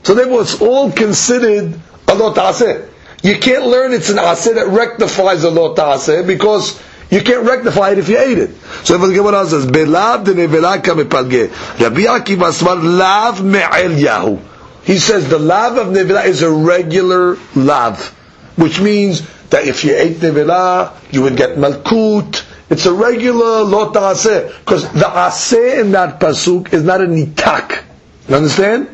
So 0.03 0.15
therefore, 0.15 0.41
it's 0.41 0.59
all 0.61 0.91
considered 0.91 1.79
a 2.07 2.15
lo 2.15 2.33
taaseh. 2.33 2.89
You 3.21 3.37
can't 3.37 3.65
learn 3.65 3.93
it's 3.93 4.09
an 4.09 4.17
aseh 4.17 4.55
that 4.55 4.67
rectifies 4.67 5.43
a 5.43 5.51
lo 5.51 5.75
taaseh 5.75 6.25
because 6.25 6.81
you 7.09 7.21
can't 7.21 7.45
rectify 7.45 7.91
it 7.91 7.97
if 7.97 8.07
you 8.07 8.19
ate 8.19 8.37
it. 8.37 8.55
So 8.83 8.95
if 8.95 9.01
the 9.01 9.13
Gemara 9.13 9.45
says, 9.47 9.65
Belav 9.65 10.25
de 10.25 10.33
nevela 10.33 10.77
kamepalge, 10.81 11.49
Rabbi 11.79 12.01
Akiva 12.01 12.49
Asmar 12.49 12.81
lav 12.83 13.43
me'el 13.43 13.91
yahu. 13.97 14.39
He 14.83 14.97
says 14.99 15.27
the 15.27 15.39
lav 15.39 15.77
of 15.77 15.87
nevela 15.87 16.25
is 16.25 16.43
a 16.43 16.51
regular 16.51 17.37
lav, 17.55 18.09
which 18.57 18.79
means 18.79 19.27
that 19.49 19.65
if 19.65 19.83
you 19.83 19.95
ate 19.95 20.17
nevela, 20.17 20.93
you 21.11 21.23
would 21.23 21.35
get 21.35 21.57
malkut. 21.57 22.45
It's 22.69 22.85
a 22.85 22.93
regular 22.93 23.63
lo 23.63 23.91
ta'aseh. 23.91 24.59
Because 24.59 24.83
the 24.93 25.05
aseh 25.05 25.81
in 25.81 25.91
that 25.93 26.19
pasuk 26.19 26.71
is 26.73 26.83
not 26.83 27.01
a 27.01 27.05
nitak. 27.05 27.83
You 28.27 28.35
understand? 28.35 28.87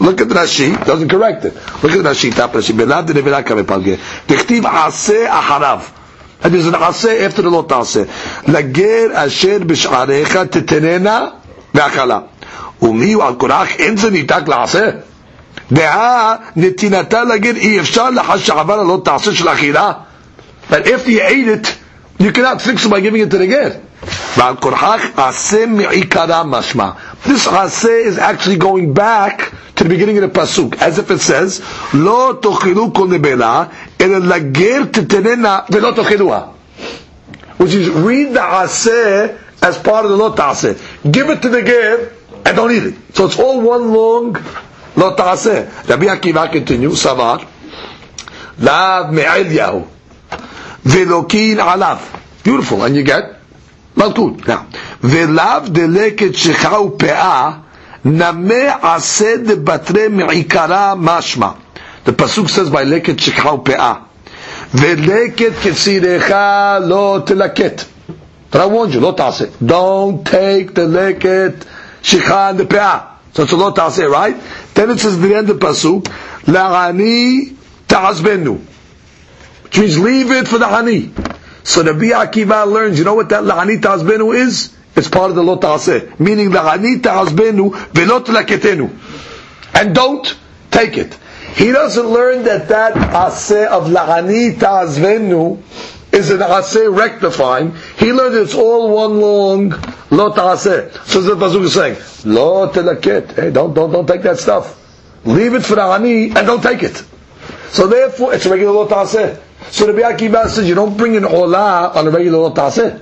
Look 0.00 0.20
at 0.20 0.28
the 0.28 0.34
Rashi, 0.34 0.84
doesn't 0.84 1.08
correct 1.08 1.44
it. 1.44 1.54
Look 1.54 1.92
at 1.92 2.02
the 2.02 2.10
Rashi, 2.10 2.34
tap 2.34 2.50
Rashi. 2.50 2.76
Belav 2.76 3.06
de 3.06 3.14
nevela 3.14 3.44
kamepalge. 3.44 3.96
Dichtiv 4.26 4.62
aseh 4.62 5.28
aharav. 5.28 6.00
And 6.43 6.53
there's 6.53 6.67
an 6.67 6.73
aseh 6.73 7.25
after 7.25 7.41
the 7.41 7.49
lo 7.49 7.63
ta'aseh. 7.63 8.07
Lager 8.47 9.13
asher 9.13 9.59
b'sh'arecha 9.59 10.45
tetenena 10.47 11.33
ve'akala. 11.73 12.23
ומיהו 12.81 13.21
על 13.21 13.35
כורח 13.35 13.67
אין 13.79 13.97
זה 13.97 14.09
ניתק 14.09 14.47
לעשה? 14.47 14.89
דעה 15.71 16.35
נתינתה 16.55 17.23
לגר 17.23 17.55
אי 17.55 17.79
אפשר 17.79 18.09
לחש 18.09 18.47
שעבר 18.47 18.83
לא 18.83 19.01
תעשה 19.05 19.35
של 19.35 19.49
אכילה? 19.49 19.91
But 20.69 20.87
if 20.87 21.07
you 21.07 21.19
ate 21.21 21.47
it, 21.47 21.75
you 22.19 22.31
cannot 22.31 22.61
fix 22.61 22.85
it 22.85 22.89
by 22.89 23.01
giving 23.01 23.21
it 23.21 23.31
to 23.31 23.37
the 23.37 23.47
ger. 23.47 23.75
ועל 24.37 24.55
כורחך 24.55 25.01
עשה 25.17 25.65
מעיקרה 25.65 26.43
משמע. 26.43 26.89
This 27.25 27.47
עשה 27.47 27.89
is 28.09 28.17
actually 28.17 28.57
going 28.57 28.93
back 28.93 29.51
to 29.75 29.83
the 29.83 29.89
beginning 29.89 30.17
of 30.17 30.21
the 30.21 30.39
pasuk, 30.39 30.75
as 30.81 30.97
if 30.99 31.11
it 31.11 31.21
says, 31.21 31.61
לא 31.93 32.33
תאכלו 32.41 32.93
כל 32.93 33.07
נבלה, 33.07 33.63
אלא 34.01 34.17
לגר 34.17 34.83
תתננה 34.91 35.59
ולא 35.69 35.91
תאכלוה. 35.91 36.41
Which 37.59 37.73
is, 37.73 37.89
read 37.89 38.33
the 38.33 38.41
עשה 38.41 39.25
as 39.61 39.75
part 39.77 40.05
of 40.05 40.09
the 40.09 40.17
לא 40.17 40.33
תעשה. 40.35 40.71
Give 41.11 41.29
it 41.29 41.41
to 41.41 41.49
the 41.49 41.61
ger, 41.61 42.09
and 42.45 42.55
don't 42.55 42.71
eat 42.71 42.83
it. 42.83 42.93
So 43.15 43.25
it's 43.25 43.37
all 43.39 43.59
one 43.61 43.93
long 43.93 44.39
לא 44.97 45.13
תעשה. 45.17 45.63
רבי 45.89 46.09
עקיבא 46.09 46.45
continue, 46.51 46.95
סבר, 46.95 47.35
לאו 48.59 48.73
מעל 49.11 49.51
יהו, 49.51 49.85
ולוקין 50.85 51.59
עליו. 51.59 51.97
Beautiful, 52.45 52.81
and 52.87 52.95
you 52.95 53.09
get 53.09 53.39
מלכות. 53.97 54.33
Now, 54.47 54.51
ולאו 55.03 55.59
דלקת 55.67 56.35
שכה 56.35 56.79
ופאה, 56.81 57.51
נמה 58.05 58.55
עשה 58.81 59.37
דבטרי 59.37 60.07
מעיקרה 60.07 60.93
משמע. 60.97 61.49
The 62.04 62.12
pasuk 62.12 62.48
says 62.50 62.70
by 62.70 62.84
leket 62.84 63.16
shikhau 63.16 63.64
pe'ah. 63.64 64.04
Ve'leket 64.72 65.52
ketzirecha 65.62 66.86
lo 66.86 67.22
telaket. 67.22 67.88
But 68.50 68.60
I 68.60 68.66
warned 68.66 68.94
you, 68.94 69.00
lo 69.00 69.12
ta'aseh. 69.12 69.66
Don't 69.66 70.24
take 70.24 70.74
the 70.74 70.82
leket 70.82 71.66
shikha 72.02 72.50
and 72.50 72.60
the 72.60 72.66
pe'ah. 72.66 73.14
So 73.32 73.42
it's 73.42 73.52
a 73.52 73.56
lo 73.56 73.72
right? 74.10 74.36
Then 74.74 74.90
it 74.90 75.00
says 75.00 75.18
the 75.20 75.34
end 75.34 75.50
of 75.50 75.58
the 75.58 75.66
pasuk, 75.66 76.04
la'ani 76.44 77.56
ta'azbenu. 77.88 78.60
Which 79.64 79.78
means 79.78 79.98
leave 79.98 80.30
it 80.30 80.46
for 80.46 80.58
the 80.58 80.68
honey. 80.68 81.10
So 81.64 81.82
the 81.82 81.92
Akiva 81.92 82.70
learns, 82.70 82.98
you 82.98 83.04
know 83.04 83.14
what 83.14 83.30
that 83.30 83.42
la'ani 83.42 83.80
ta'azbenu 83.80 84.36
is? 84.36 84.76
It's 84.94 85.08
part 85.08 85.30
of 85.30 85.36
the 85.36 85.42
lo 85.42 85.56
ta'aseh. 85.56 86.20
Meaning 86.20 86.50
la'ani 86.50 87.00
ta'azbenu 87.02 87.72
ve'lot 87.92 88.26
telaketenu. 88.26 88.90
And 89.74 89.94
don't 89.94 90.36
take 90.70 90.96
it. 90.96 91.18
He 91.54 91.70
doesn't 91.70 92.06
learn 92.06 92.42
that 92.44 92.68
that 92.68 92.94
aseh 92.94 93.66
of 93.68 93.84
la'ani 93.84 94.58
ta'azvenu 94.58 95.62
is 96.12 96.30
an 96.30 96.40
aseh 96.40 96.94
rectifying. 96.96 97.74
He 97.96 98.12
learned 98.12 98.34
it's 98.34 98.54
all 98.54 98.90
one 98.92 99.20
long 99.20 99.70
lo 100.10 100.32
ta'aseh. 100.32 101.06
So 101.06 101.20
the 101.20 101.34
pasuk 101.34 101.62
is 101.62 101.74
saying, 101.74 101.96
lo 102.24 102.68
telaket. 102.70 103.36
Hey, 103.36 103.52
don't, 103.52 103.72
don't, 103.72 103.92
don't 103.92 104.06
take 104.06 104.22
that 104.22 104.38
stuff. 104.38 104.80
Leave 105.24 105.54
it 105.54 105.64
for 105.64 105.76
the 105.76 105.82
ani 105.82 106.26
and 106.26 106.34
don't 106.34 106.62
take 106.62 106.82
it. 106.82 107.04
So 107.70 107.86
therefore, 107.86 108.34
it's 108.34 108.46
a 108.46 108.50
regular 108.50 108.72
lo 108.72 108.88
ta'aseh. 108.88 109.40
So 109.70 109.86
the 109.86 110.02
Akiva 110.02 110.48
says 110.48 110.68
you 110.68 110.74
don't 110.74 110.96
bring 110.96 111.16
an 111.16 111.22
olah 111.22 111.94
on 111.94 112.06
a 112.08 112.10
regular 112.10 112.38
lo 112.38 112.52
ta'aseh 112.52 113.00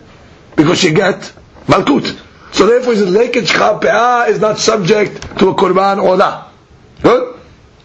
because 0.57 0.85
you 0.85 0.93
get 0.93 1.33
malkut. 1.67 2.21
So 2.55 2.67
therefore, 2.67 2.93
he 2.93 2.99
says 3.01 3.15
shcha 3.49 4.29
is 4.29 4.41
not 4.41 4.59
subject 4.59 5.23
to 5.39 5.49
a 5.49 5.55
korban 5.55 5.97
olah. 5.97 6.49
Good? 7.03 7.41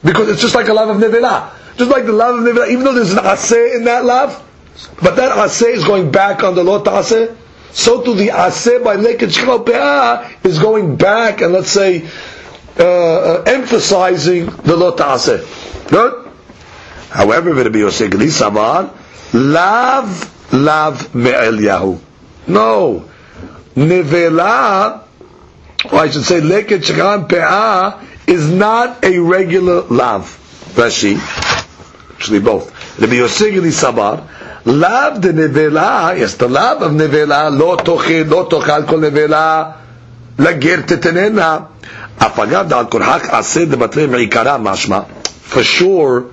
Because 0.08 0.30
it's 0.30 0.42
just 0.42 0.56
like 0.56 0.70
a 0.70 0.74
love 0.74 0.88
of 0.88 0.98
nevela. 0.98 1.52
Just 1.76 1.92
like 1.92 2.06
the 2.06 2.14
love 2.14 2.40
of 2.40 2.46
nevela, 2.46 2.70
even 2.70 2.86
though 2.86 2.94
there's 2.94 3.12
an 3.12 3.20
aseh 3.20 3.76
in 3.76 3.84
that 3.84 4.06
love, 4.06 4.42
but 5.04 5.18
that 5.18 5.38
aseh 5.38 5.74
is 5.74 5.84
going 5.84 6.12
back 6.12 6.44
on 6.44 6.56
the 6.56 6.64
lo 6.64 6.82
ta'aseh. 6.82 7.36
So 7.72 8.02
to 8.02 8.14
the 8.14 8.30
aseh 8.30 8.82
by 8.84 8.96
leked 8.96 9.20
shcha 9.20 10.46
is 10.46 10.60
going 10.60 10.96
back 10.96 11.42
and 11.42 11.52
let's 11.52 11.70
say 11.70 12.08
uh, 12.80 12.84
uh, 12.84 13.44
emphasizing 13.46 14.46
the 14.46 14.78
lo 14.78 14.96
ta'aseh. 14.96 15.90
Good? 15.90 16.32
However, 17.10 17.54
Rabbi 17.54 17.80
Yosef 17.80 18.10
Gli 18.10 18.28
Savar, 18.28 18.96
lav, 19.34 20.54
lav 20.54 21.14
me'el 21.14 21.58
Yahu. 21.58 22.00
No. 22.48 23.10
Nevela, 23.76 25.04
or 25.92 26.00
I 26.00 26.10
should 26.10 26.24
say, 26.24 26.40
leket 26.40 26.84
shekhan 26.84 27.28
pe'ah, 27.28 28.04
is 28.27 28.51
not 28.51 29.05
a 29.05 29.19
regular 29.19 29.83
lav. 29.83 30.39
Rashi, 30.75 31.17
actually 32.15 32.41
both. 32.41 32.71
Rabbi 33.01 33.15
Yosef 33.15 33.53
Gli 33.53 33.71
Savar, 33.71 34.29
lav 34.65 35.21
de 35.21 35.33
nevela, 35.33 36.17
yes, 36.19 36.35
the 36.37 36.49
lav 36.49 36.83
of 36.83 36.93
nevela, 36.93 37.57
lo 37.57 37.77
tochel, 37.77 38.29
lo 38.29 38.49
tochal 38.49 38.87
kol 38.87 38.99
nevela, 38.99 39.79
לגר 40.39 40.81
תתננה, 40.87 41.59
אף 42.19 42.39
אגב 42.41 42.69
דעל 42.69 42.87
כורחך 42.87 43.29
עשה 43.31 43.65
דבטרי 43.65 44.07
מעיקרה 44.07 44.59
משמע, 44.59 45.01
for 45.53 45.63
sure, 45.63 46.25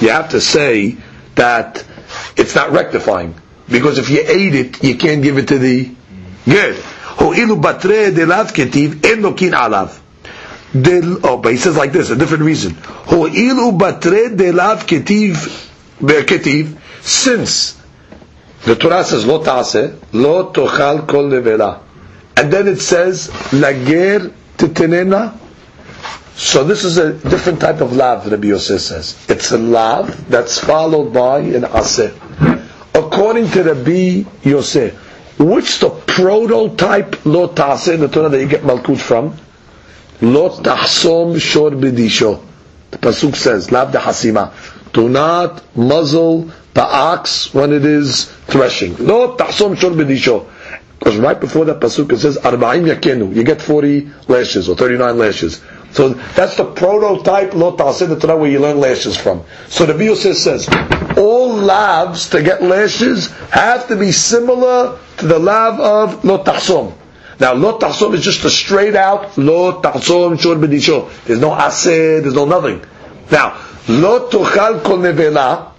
you 0.00 0.08
have 0.08 0.28
to 0.28 0.40
say 0.40 0.96
that 1.34 1.84
it's 2.36 2.54
not 2.54 2.70
rectifying. 2.70 3.34
Because 3.68 3.98
if 3.98 4.08
you 4.08 4.20
ate 4.24 4.54
it, 4.54 4.84
you 4.84 4.94
can't 4.96 5.22
give 5.22 5.36
it 5.36 5.48
to 5.48 5.58
the 5.58 5.90
good. 6.44 6.76
Ho'ilu 7.18 7.60
batre 7.60 8.12
delav 8.12 8.52
ketiv 8.54 9.04
en 9.04 9.22
lokin 9.22 9.52
alav. 10.73 11.19
Oh, 11.23 11.37
but 11.37 11.51
he 11.51 11.57
says 11.57 11.77
like 11.77 11.91
this, 11.91 12.09
a 12.09 12.15
different 12.15 12.43
reason. 12.43 12.73
Ho'ilu 12.73 13.77
batre 13.77 14.35
delav 14.35 14.85
ketiv 14.85 15.69
ketiv 15.99 16.77
since 17.01 17.81
the 18.65 18.75
Torah 18.75 19.03
says 19.03 19.25
lo 19.25 19.43
ta'ase, 19.43 19.99
lo 20.13 20.51
tochal 20.51 21.07
kol 21.07 21.29
nevela. 21.29 21.81
And 22.35 22.51
then 22.51 22.67
it 22.67 22.81
says 22.81 23.29
lager 23.53 24.31
titenena 24.57 25.39
so 26.35 26.63
this 26.63 26.83
is 26.83 26.97
a 26.97 27.13
different 27.13 27.61
type 27.61 27.79
of 27.81 27.93
lav, 27.93 28.29
Rabbi 28.29 28.47
Yosef 28.47 28.81
says. 28.81 29.25
It's 29.29 29.51
a 29.51 29.57
lav 29.57 30.29
that's 30.29 30.59
followed 30.59 31.13
by 31.13 31.39
an 31.39 31.61
aseh. 31.61 32.11
According 32.95 33.49
to 33.51 33.63
Rabbi 33.63 34.23
Yosef, 34.41 34.95
which 35.39 35.79
the 35.79 35.89
prototype 35.89 37.25
lo 37.25 37.49
taseh 37.49 37.93
in 37.95 37.99
the 38.01 38.07
Torah 38.07 38.29
that 38.29 38.39
you 38.39 38.47
get 38.47 38.63
malkut 38.63 38.99
from? 38.99 39.37
Lo 40.23 40.49
tahsom 40.49 41.37
shor 41.37 41.71
bidisho. 41.71 42.41
The 42.91 42.97
pasuk 42.97 43.35
says, 43.35 43.71
lav 43.73 43.91
hasima. 43.91 44.53
Do 44.93 45.09
not 45.09 45.61
muzzle 45.75 46.49
the 46.73 46.81
ox 46.83 47.53
when 47.53 47.73
it 47.73 47.83
is 47.85 48.31
threshing. 48.47 48.95
Lo 49.05 49.35
tahsom 49.35 49.75
shor 49.77 49.91
bidisho. 49.91 50.45
Because 50.97 51.17
right 51.17 51.37
before 51.37 51.65
that 51.65 51.81
pasuk 51.81 52.13
it 52.13 52.19
says, 52.19 52.37
arba'im 52.37 52.89
yakenu. 52.89 53.35
You 53.35 53.43
get 53.43 53.61
40 53.61 54.09
lashes 54.29 54.69
or 54.69 54.77
39 54.77 55.17
lashes. 55.17 55.59
So 55.91 56.09
that's 56.09 56.55
the 56.55 56.71
prototype 56.71 57.53
lo 57.53 57.75
ta'aseh 57.75 58.07
the 58.07 58.17
Torah 58.17 58.37
where 58.37 58.49
you 58.49 58.59
learn 58.59 58.79
lashes 58.79 59.17
from. 59.17 59.43
So 59.67 59.85
the 59.85 60.01
Yosef 60.01 60.37
says, 60.37 60.69
all 61.17 61.49
lavs 61.59 62.31
to 62.31 62.41
get 62.41 62.63
lashes 62.63 63.29
have 63.51 63.89
to 63.89 63.97
be 63.97 64.13
similar 64.13 64.97
to 65.17 65.27
the 65.27 65.37
lav 65.37 65.81
of 65.81 66.23
lo 66.23 66.41
ta'asom. 66.41 66.93
Now 67.39 67.53
lo 67.53 67.77
ta'asom 67.77 68.13
is 68.13 68.23
just 68.23 68.43
a 68.45 68.49
straight 68.49 68.95
out 68.95 69.37
lo 69.37 69.81
ta'asom 69.81 70.39
shor. 70.39 70.55
There's 70.55 71.39
no 71.39 71.51
aseh, 71.51 72.21
there's 72.21 72.35
no 72.35 72.45
nothing. 72.45 72.83
Now, 73.31 73.59
lo 73.87 74.29
tuchal 74.29 74.83
kol 74.83 74.97
nevela, 74.97 75.71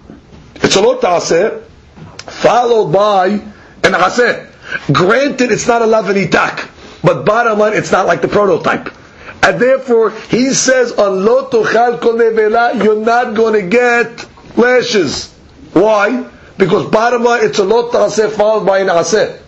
it's 0.57 0.77
a 0.77 0.81
lo 0.81 0.99
ta'aseh, 0.99 1.63
followed 2.17 2.93
by 2.93 3.27
an 3.29 3.93
aseh. 3.93 4.51
Granted, 4.93 5.53
it's 5.53 5.69
not 5.69 5.83
a 5.83 5.87
lav 5.87 6.07
itak, 6.07 6.69
but 7.03 7.25
bottom 7.25 7.59
line, 7.59 7.75
it's 7.75 7.93
not 7.93 8.07
like 8.07 8.23
the 8.23 8.29
prototype. 8.29 8.91
And 9.43 9.61
therefore, 9.61 10.11
he 10.31 10.53
says 10.55 10.93
on 10.93 11.25
lo 11.25 11.49
tuchal 11.51 12.01
kol 12.01 12.15
nevela, 12.15 12.83
you're 12.83 13.05
not 13.05 13.35
going 13.35 13.55
to 13.61 13.69
get 13.69 14.27
lashes. 14.57 15.33
Why? 15.73 16.27
Because 16.57 16.91
bottom 16.91 17.23
line, 17.23 17.45
it's 17.45 17.59
a 17.59 17.65
lo 17.65 17.91
ta'aseh 17.91 18.31
followed 18.31 18.67
by 18.67 18.79
an 18.79 18.89
aseh. 18.89 19.41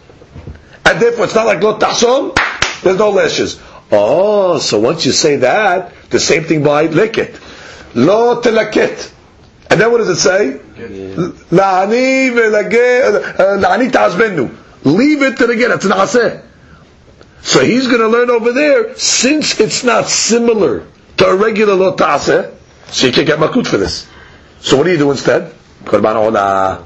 And 0.87 1.01
therefore, 1.03 1.25
it's 1.25 1.35
not 1.35 1.47
like 1.47 1.63
lo 1.63 1.77
ta'asom, 1.79 2.37
there's 2.83 2.99
no 2.99 3.11
lashes. 3.11 3.61
Oh, 3.91 4.59
so 4.59 4.79
once 4.79 5.05
you 5.05 5.13
say 5.13 5.37
that, 5.37 5.93
the 6.11 6.21
same 6.21 6.45
thing 6.45 6.63
by 6.63 6.87
leket. 6.89 7.41
Lo 7.95 8.41
telaket. 8.41 9.13
And 9.69 9.81
then 9.81 9.91
what 9.91 9.99
does 9.99 10.09
it 10.09 10.17
say? 10.17 10.61
La'ani 11.51 12.31
uh, 12.31 13.59
la'ani 13.59 13.91
ta'azbenu. 13.91 14.57
Leave 14.85 15.23
it 15.23 15.39
to 15.39 15.47
the 15.49 15.57
get. 15.57 15.73
It's 15.73 15.85
an 15.85 15.91
aseh. 15.91 16.43
So 17.43 17.65
he's 17.65 17.87
going 17.89 18.01
to 18.01 18.09
learn 18.09 18.31
over 18.31 18.53
there, 18.53 18.97
since 18.97 19.59
it's 19.61 19.83
not 19.83 20.09
similar 20.09 20.87
to 21.17 21.27
a 21.27 21.35
regular 21.35 21.75
lo 21.75 21.95
ta'aseh, 21.95 22.53
so 22.87 23.07
you 23.07 23.13
can't 23.13 23.27
get 23.27 23.39
makut 23.39 23.67
for 23.67 23.77
this. 23.77 24.07
So 24.61 24.77
what 24.77 24.85
do 24.85 24.91
you 24.91 24.99
do 24.99 25.11
instead? 25.11 25.53
Korban 25.85 26.15
olah. 26.31 26.85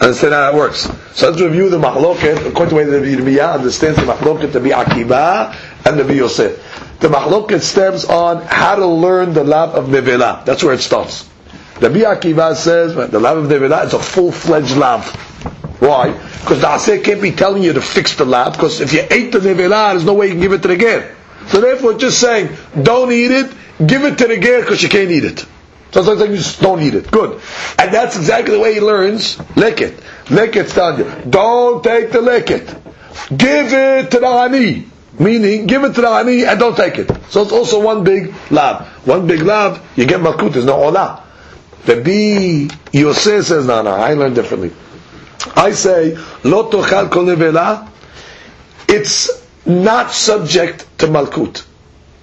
Understand 0.00 0.32
how 0.32 0.52
that 0.52 0.54
works. 0.54 0.88
So 1.14 1.28
let's 1.28 1.42
review 1.42 1.70
the 1.70 1.78
mahloket 1.78 2.46
according 2.46 2.68
to 2.70 2.74
the 2.74 2.76
way 2.76 2.84
that 2.84 3.02
Yirmiyah 3.02 3.54
understands 3.54 3.98
the 3.98 4.04
mahloket 4.04 4.52
to 4.52 4.60
be 4.60 4.70
Akiva 4.70 5.56
and 5.84 5.98
to 5.98 6.04
be 6.04 6.14
Yosef. 6.14 6.98
The 7.00 7.08
mahloket 7.08 7.60
stems 7.62 8.04
on 8.04 8.42
how 8.42 8.76
to 8.76 8.86
learn 8.86 9.32
the 9.32 9.42
lab 9.42 9.70
of 9.70 9.86
Nevela. 9.86 10.44
That's 10.44 10.62
where 10.62 10.74
it 10.74 10.80
starts. 10.80 11.28
The 11.80 11.88
Akiva 11.88 12.54
says 12.54 12.94
the 12.94 13.18
lab 13.18 13.38
of 13.38 13.46
Nevela 13.46 13.86
is 13.86 13.92
a 13.94 13.98
full-fledged 13.98 14.76
lab. 14.76 15.02
Why? 15.80 16.12
Because 16.12 16.60
the 16.60 16.66
Aseh 16.66 17.02
can't 17.02 17.22
be 17.22 17.32
telling 17.32 17.62
you 17.62 17.72
to 17.72 17.80
fix 17.80 18.16
the 18.16 18.24
lab, 18.24 18.52
because 18.52 18.80
if 18.80 18.92
you 18.92 19.00
ate 19.10 19.32
the 19.32 19.38
Nevela, 19.38 19.92
there's 19.92 20.04
no 20.04 20.14
way 20.14 20.26
you 20.26 20.32
can 20.32 20.40
give 20.40 20.52
it 20.52 20.62
to 20.62 20.68
the 20.68 20.76
Ger. 20.76 21.14
So 21.48 21.60
therefore, 21.60 21.94
just 21.94 22.20
saying, 22.20 22.56
don't 22.82 23.10
eat 23.12 23.30
it, 23.30 23.52
give 23.84 24.04
it 24.04 24.18
to 24.18 24.26
the 24.28 24.38
Ger, 24.38 24.60
because 24.60 24.82
you 24.82 24.88
can't 24.88 25.10
eat 25.10 25.24
it. 25.24 25.46
So 26.04 26.12
it's 26.12 26.20
like 26.20 26.30
you 26.30 26.36
just 26.36 26.60
don't 26.60 26.80
eat 26.80 26.94
it. 26.94 27.10
Good. 27.10 27.40
And 27.78 27.92
that's 27.92 28.16
exactly 28.16 28.54
the 28.54 28.60
way 28.60 28.74
he 28.74 28.80
learns 28.80 29.36
lick 29.56 29.80
it. 29.80 30.00
Lick 30.30 30.54
it, 30.54 30.68
telling 30.68 31.00
you. 31.04 31.30
Don't 31.30 31.82
take 31.82 32.12
the 32.12 32.20
lick 32.20 32.50
it. 32.50 32.68
Give 33.36 33.72
it 33.72 34.10
to 34.12 34.20
the 34.20 34.26
ani. 34.26 34.86
Meaning, 35.18 35.66
give 35.66 35.82
it 35.82 35.94
to 35.96 36.02
the 36.02 36.08
ani 36.08 36.44
and 36.44 36.58
don't 36.60 36.76
take 36.76 36.98
it. 36.98 37.10
So 37.30 37.42
it's 37.42 37.50
also 37.50 37.82
one 37.82 38.04
big 38.04 38.32
lab. 38.50 38.86
One 39.06 39.26
big 39.26 39.42
lab, 39.42 39.82
you 39.96 40.06
get 40.06 40.20
malkut, 40.20 40.52
there's 40.52 40.64
no 40.64 40.76
olah. 40.76 41.22
The 41.84 42.00
B, 42.00 42.70
Yosef 42.92 43.46
says, 43.46 43.66
no, 43.66 43.82
no, 43.82 43.90
I 43.90 44.14
learn 44.14 44.34
differently. 44.34 44.70
I 45.56 45.72
say, 45.72 46.16
lo 46.44 46.70
kol 46.70 47.28
it's 48.88 49.46
not 49.66 50.12
subject 50.12 50.86
to 50.98 51.06
malkut. 51.06 51.64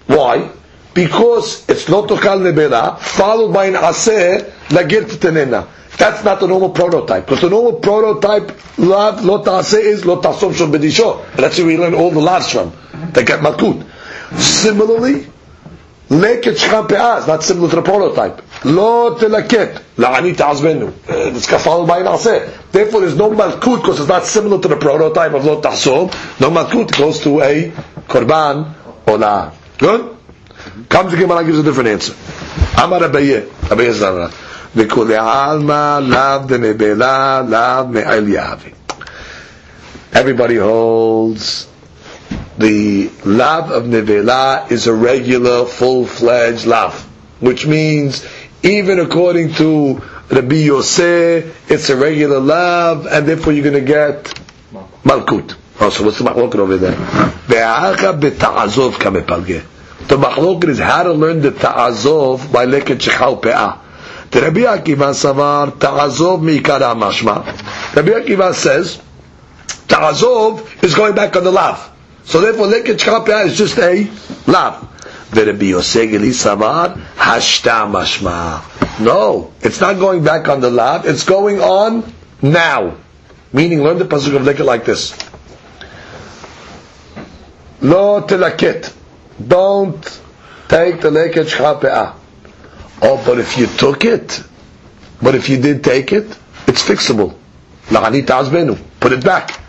Why? 0.07 0.49
Because 0.95 1.67
it's 1.69 1.89
lo 1.89 2.07
tochal 2.07 2.39
nevela, 2.39 2.97
followed 2.97 3.51
by 3.53 3.65
an 3.65 3.73
aseh, 3.73 4.49
lagir 4.69 5.03
tenena. 5.03 5.67
That's 5.97 6.23
not 6.23 6.39
the 6.39 6.47
normal 6.47 6.69
prototype. 6.69 7.25
Because 7.25 7.41
the 7.41 7.49
normal 7.49 7.73
prototype, 7.79 8.57
lav, 8.77 9.23
lo 9.23 9.43
ta'aseh 9.43 9.79
is 9.81 10.05
lo 10.05 10.21
ta'asom 10.21 10.53
shom 10.53 10.71
bedisho. 10.73 11.25
That's 11.35 11.57
where 11.57 11.67
we 11.67 11.77
learn 11.77 11.93
all 11.93 12.11
the 12.11 12.21
lavs 12.21 12.49
from. 12.51 12.71
They 13.11 13.25
get 13.25 13.41
malkut. 13.41 13.85
Similarly, 14.39 15.27
leket 16.09 16.55
shcham 16.63 16.87
pe'ah 16.87 17.19
is 17.19 17.27
not 17.27 17.43
similar 17.43 17.69
to 17.69 17.75
the 17.77 17.81
prototype. 17.81 18.41
Lo 18.63 19.15
telaket, 19.17 19.81
la'ani 19.97 20.33
ta'azbenu. 20.35 20.87
Uh, 21.09 21.35
It's 21.35 21.47
followed 21.47 21.87
by 21.87 21.99
an 21.99 22.05
aseh. 22.07 22.71
Therefore, 22.71 23.01
there's 23.01 23.17
no 23.17 23.31
malkut 23.31 23.81
because 23.81 23.99
it's 23.99 24.09
not 24.09 24.25
similar 24.25 24.61
to 24.61 24.67
the 24.69 24.77
prototype 24.77 25.33
of 25.33 25.43
lo 25.43 25.59
ta'asom. 25.59 26.39
No 26.39 26.51
malkut 26.51 26.97
goes 26.97 27.19
to 27.21 27.41
a 27.41 27.71
korban 28.07 28.73
olah. 29.07 29.53
Good? 29.77 30.14
Comes 30.89 31.11
the 31.11 31.17
Gemara 31.17 31.43
gives 31.45 31.59
a 31.59 31.63
different 31.63 31.89
answer. 31.89 32.13
Amar 32.81 33.01
Abaye, 33.01 33.47
Abaye 33.69 33.91
Zara, 33.93 34.29
v'kule 34.73 35.17
alma. 35.19 36.01
Everybody 40.13 40.55
holds 40.55 41.67
the 42.57 43.09
love 43.25 43.71
of 43.71 43.83
nevela 43.83 44.71
is 44.71 44.87
a 44.87 44.93
regular, 44.93 45.65
full-fledged 45.65 46.65
love. 46.65 47.05
which 47.39 47.65
means 47.67 48.25
even 48.63 48.99
according 48.99 49.53
to 49.53 50.01
Rabbi 50.29 50.55
Yosef, 50.55 51.69
it's 51.71 51.89
a 51.89 51.95
regular 51.95 52.39
love, 52.39 53.05
and 53.07 53.27
therefore 53.27 53.53
you're 53.53 53.63
going 53.63 53.75
to 53.75 53.81
get 53.81 54.23
malkut. 55.03 55.55
Oh, 55.79 55.89
so 55.89 56.03
what's 56.05 56.17
the 56.17 56.23
malkut 56.23 56.55
over 56.55 56.77
there? 56.77 56.95
The 60.07 60.17
mahloket 60.17 60.69
is 60.69 60.79
how 60.79 61.03
to 61.03 61.13
learn 61.13 61.41
the 61.41 61.51
ta'azov 61.51 62.51
by 62.51 62.67
leket 62.67 62.99
shechal 62.99 63.41
pe'ah. 63.41 63.79
The 64.29 64.41
Rabbi 64.41 64.59
Akiva 64.61 65.13
savar 65.13 65.79
ta'azov 65.79 66.43
mi'ikar 66.43 66.81
mashma. 66.95 67.43
Rabbi 67.95 68.11
Akiva 68.11 68.53
says 68.53 69.01
ta'azov 69.87 70.83
is 70.83 70.93
going 70.93 71.15
back 71.15 71.35
on 71.35 71.43
the 71.43 71.51
lav. 71.51 71.91
So 72.23 72.39
therefore, 72.39 72.67
leket 72.67 72.97
shechal 72.97 73.45
is 73.45 73.57
just 73.57 73.79
a 73.79 74.07
lav. 74.45 74.91
The 75.31 75.47
Rabbi 75.47 75.65
Yosef 75.65 76.09
Gili 76.11 76.29
savar 76.29 76.95
hashta 77.15 77.89
mashma. 77.89 78.99
No, 78.99 79.53
it's 79.61 79.81
not 79.81 79.97
going 79.99 80.23
back 80.23 80.47
on 80.47 80.61
the 80.61 80.69
lav. 80.69 81.07
It's 81.07 81.23
going 81.23 81.61
on 81.61 82.13
now. 82.43 82.97
Meaning, 83.51 83.81
learn 83.81 83.97
the 83.97 84.05
pasuk 84.05 84.35
of 84.35 84.43
leket 84.43 84.65
like 84.65 84.85
this. 84.85 85.17
Lo 87.81 88.21
telaket. 88.21 88.94
Don't 89.35 90.01
take 90.67 91.01
the 91.01 91.09
leket 91.09 91.49
shechal. 91.49 92.15
Oh, 93.01 93.21
but 93.25 93.39
if 93.39 93.57
you 93.57 93.67
took 93.67 94.05
it, 94.05 94.41
but 95.21 95.35
if 95.35 95.49
you 95.49 95.57
did 95.61 95.83
take 95.83 96.13
it, 96.13 96.25
it's 96.67 96.81
fixable. 96.83 97.35
Put 98.99 99.11
it 99.11 99.23
back. 99.23 99.59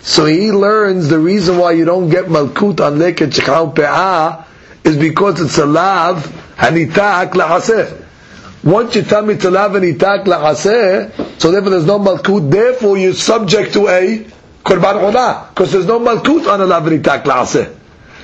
So 0.00 0.26
he 0.26 0.52
learns 0.52 1.08
the 1.08 1.18
reason 1.18 1.58
why 1.58 1.72
you 1.72 1.84
don't 1.84 2.08
get 2.08 2.26
malkut 2.26 2.80
on 2.80 2.98
leket 2.98 3.32
shechal 3.32 4.44
is 4.84 4.96
because 4.96 5.40
it's 5.40 5.58
a 5.58 5.66
lav 5.66 6.24
hanitak 6.56 7.32
la'aseh. 7.32 8.04
Once 8.62 8.94
you 8.94 9.02
tell 9.02 9.22
me 9.22 9.34
lav 9.34 9.72
hanitak 9.72 10.24
la'aseh, 10.24 11.40
so 11.40 11.50
therefore 11.50 11.70
there's 11.70 11.86
no 11.86 11.98
malkut, 11.98 12.50
therefore 12.50 12.96
you're 12.98 13.12
subject 13.14 13.72
to 13.72 13.88
a 13.88 14.18
korban 14.64 15.12
olah, 15.12 15.48
because 15.48 15.72
there's 15.72 15.86
no 15.86 15.98
malkut 15.98 16.46
on 16.46 16.60
a 16.60 16.66
lav 16.66 16.84
hanitak 16.84 17.24
la'aseh. 17.24 17.77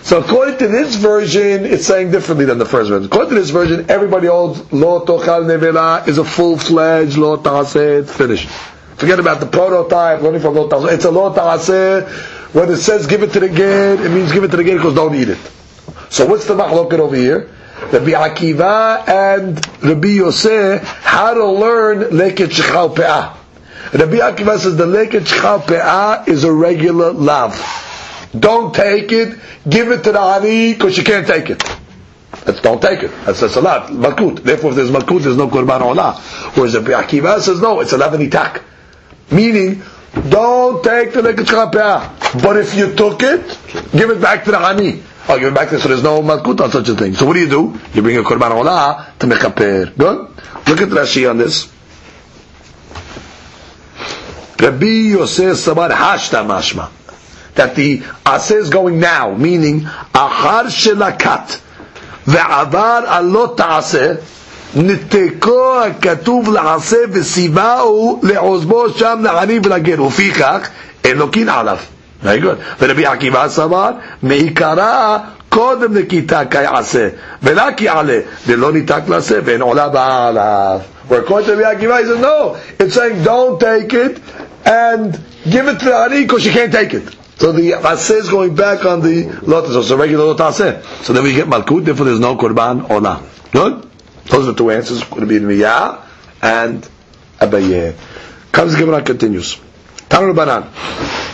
So 0.05 0.21
according 0.21 0.59
to 0.59 0.69
this 0.69 0.97
version, 0.97 1.65
it's 1.65 1.87
saying 1.87 2.11
differently 2.11 2.45
than 2.45 2.59
the 2.59 2.67
first 2.67 2.91
version. 2.91 3.07
According 3.07 3.31
to 3.31 3.35
this 3.37 3.49
version, 3.49 3.87
everybody 3.89 4.27
holds 4.27 4.71
lo 4.71 5.03
tochal 5.07 5.47
nevela 5.47 6.07
is 6.07 6.19
a 6.19 6.25
full-fledged 6.25 7.17
lo 7.17 7.39
ta'aseh, 7.39 8.07
finished. 8.07 8.51
Forget 8.99 9.19
about 9.19 9.41
the 9.41 9.47
prototype, 9.47 10.21
learning 10.21 10.43
from 10.43 10.57
lo 10.57 10.69
ta'aseh. 10.69 10.93
It's 10.93 11.07
a 11.07 11.11
lo 11.11 11.33
ta'aseh. 11.33 12.07
When 12.53 12.71
it 12.71 12.77
says 12.77 13.07
give 13.07 13.23
it 13.23 13.33
to 13.33 13.41
the 13.41 13.49
gate, 13.49 13.99
it 13.99 14.11
means 14.11 14.31
give 14.31 14.45
it 14.45 14.51
to 14.51 14.59
the 14.59 14.65
gate 14.65 14.75
because 14.77 14.95
don't 14.95 15.15
eat 15.15 15.31
it. 15.31 15.39
So 16.11 16.27
what's 16.27 16.45
the 16.45 16.55
mahloket 16.55 16.99
over 16.99 17.17
here? 17.17 17.49
Rabbi 17.91 18.11
Akiva 18.11 19.09
and 19.09 19.83
Rabbi 19.83 20.09
Yosef 20.09 20.83
how 20.83 21.33
to 21.33 21.47
learn 21.47 22.11
leket 22.11 22.49
shechal 22.49 22.95
pe'ah. 22.95 23.39
Rabbi 23.95 24.19
Akiva 24.19 24.59
says 24.59 24.77
the 24.77 24.85
leket 24.85 25.23
shechal 25.23 25.63
pe'ah 25.63 26.29
is 26.29 26.45
a 26.45 26.53
regular 26.53 27.11
lav. 27.11 27.55
Don't 28.39 28.75
take 28.75 29.13
it. 29.13 29.39
Give 29.69 29.91
it 29.91 30.05
to 30.05 30.13
the 30.13 30.21
ani 30.21 30.73
because 30.75 30.97
you 30.99 31.05
can't 31.05 31.27
take 31.27 31.51
it. 31.51 31.63
That's, 32.45 32.61
don't 32.61 32.83
take 32.83 33.03
it. 33.03 33.11
That's 33.25 33.41
a 33.43 33.49
salat, 33.49 33.89
malkut. 33.91 34.43
Therefore, 34.43 34.71
if 34.71 34.77
there's 34.77 34.91
malkut, 34.91 35.23
there's 35.23 35.37
no 35.37 35.49
korban 35.49 35.81
olah. 35.81 36.19
Whereas 36.57 36.75
Rabbi 36.77 36.91
Akiva 36.91 37.41
says 37.41 37.61
no, 37.61 37.81
it's 37.81 37.93
a 37.93 37.99
lavanitak. 37.99 38.63
Meaning, 39.31 39.83
don't 40.29 40.83
take 40.85 41.13
the 41.13 41.23
leket 41.23 41.45
shchapeh. 41.47 42.43
But 42.43 42.57
if 42.59 42.75
you 42.75 42.95
took 42.95 43.23
it, 43.23 43.59
give 43.93 44.11
it 44.11 44.21
back 44.21 44.45
to 44.45 44.51
the 44.51 44.59
ani. 44.59 45.03
Oh, 45.29 45.39
give 45.39 45.49
it 45.49 45.55
back 45.55 45.71
to 45.71 45.81
so 45.81 45.89
there's 45.89 46.03
no 46.03 46.21
malkut 46.23 46.61
on 46.61 46.71
such 46.71 46.89
a 46.89 46.95
thing. 46.95 47.15
So 47.15 47.25
what 47.25 47.35
do 47.35 47.41
you 47.41 47.49
do? 47.49 47.81
You 47.95 48.03
bring 48.03 48.17
a 48.19 48.23
korban 48.23 48.51
olah 48.51 49.17
to 49.21 49.27
mechaper. 49.27 49.97
Good. 49.97 50.19
Look 50.69 50.81
at 50.83 50.89
Rashi 50.89 51.29
on 51.31 51.39
this. 51.39 51.71
Rabbi 54.61 54.87
Yosef 54.87 55.57
Sabar 55.57 55.91
Hashta 55.91 56.45
Mashma 56.47 56.91
that 57.56 57.76
the 57.76 58.00
aseh 58.26 58.56
is 58.58 58.70
going 58.70 59.00
now, 59.00 59.34
meaning 59.36 59.82
achar 60.14 60.66
shelakat 60.66 61.60
ve'avar 62.26 63.06
alot 63.08 63.58
ta'aseh 63.58 64.18
נתקו 64.76 65.82
הכתוב 65.84 66.54
לעשה 66.54 66.98
וסיבהו 67.12 68.20
לעוזבו 68.24 68.90
שם 68.90 69.20
לעני 69.24 69.60
ולגר 69.64 70.04
ופיכך 70.04 70.68
אין 71.04 71.18
לו 71.18 71.32
קין 71.32 71.50
עליו. 71.50 71.78
Very 72.24 72.40
good. 72.42 72.58
ורבי 72.80 73.06
עקיבא 73.06 73.48
סבר 73.50 73.92
מעיקרה 74.24 75.18
קודם 75.50 75.98
נקיטה 75.98 76.42
כיעשה 76.46 77.08
ולא 77.44 77.64
כי 77.78 77.90
עלה 77.90 78.20
ולא 78.48 78.72
ניתק 78.72 79.02
לעשה 79.08 79.40
ואין 79.46 79.62
עולה 79.62 79.90
באה 79.90 80.28
עליו. 80.28 80.80
Where 81.10 81.22
according 81.22 81.46
to 81.48 81.56
Rabbi 81.56 81.74
Akiva 81.76 82.00
he 82.00 82.06
says 82.06 82.20
no, 82.20 82.56
it's 82.80 82.94
saying 82.94 83.24
don't 83.24 83.60
take 83.60 83.94
it 83.94 84.20
and 84.66 85.20
give 85.50 85.68
it 85.68 85.80
to 85.80 85.86
the 85.86 85.96
ani 85.96 86.22
because 86.22 86.46
you 86.46 86.52
can't 86.52 86.72
take 86.72 86.94
it. 86.94 87.16
So 87.39 87.53
the 87.53 87.73
aseh 87.73 88.17
is 88.21 88.29
going 88.29 88.55
back 88.55 88.85
on 88.85 89.01
the 89.01 89.25
lotus, 89.43 89.89
so 89.89 89.97
regular 89.97 90.25
lotus 90.25 90.57
So 91.07 91.13
then 91.13 91.25
we 91.25 91.33
get 91.33 91.47
malkut, 91.49 91.85
therefore 91.85 92.07
there's 92.07 92.21
no 92.21 92.37
korban 92.37 92.87
olah. 92.89 93.23
Good? 93.51 93.91
Those 94.27 94.49
are 94.49 94.53
the 94.53 94.59
two 94.59 94.71
answers. 94.71 95.01
To 95.01 95.27
be 95.27 95.39
Miyah 95.39 96.01
and 96.43 96.89
Abaye. 97.39 97.95
Comes 98.53 98.73
the 98.73 98.79
Gemara 98.79 99.03
continues. 99.03 99.57
Tanur 100.09 100.35
Banan. 100.35 100.63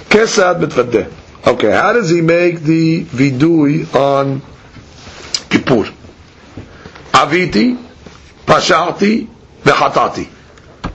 Kesad 0.08 0.60
mitfadeh. 0.62 1.12
Okay, 1.46 1.70
how 1.70 1.92
does 1.92 2.10
he 2.10 2.20
make 2.20 2.60
the 2.60 3.04
vidui 3.04 3.94
on 3.94 4.42
Kippur? 5.48 5.84
Aviti, 7.12 7.76
Pashati, 8.44 9.26
V'hatati. 9.62 10.28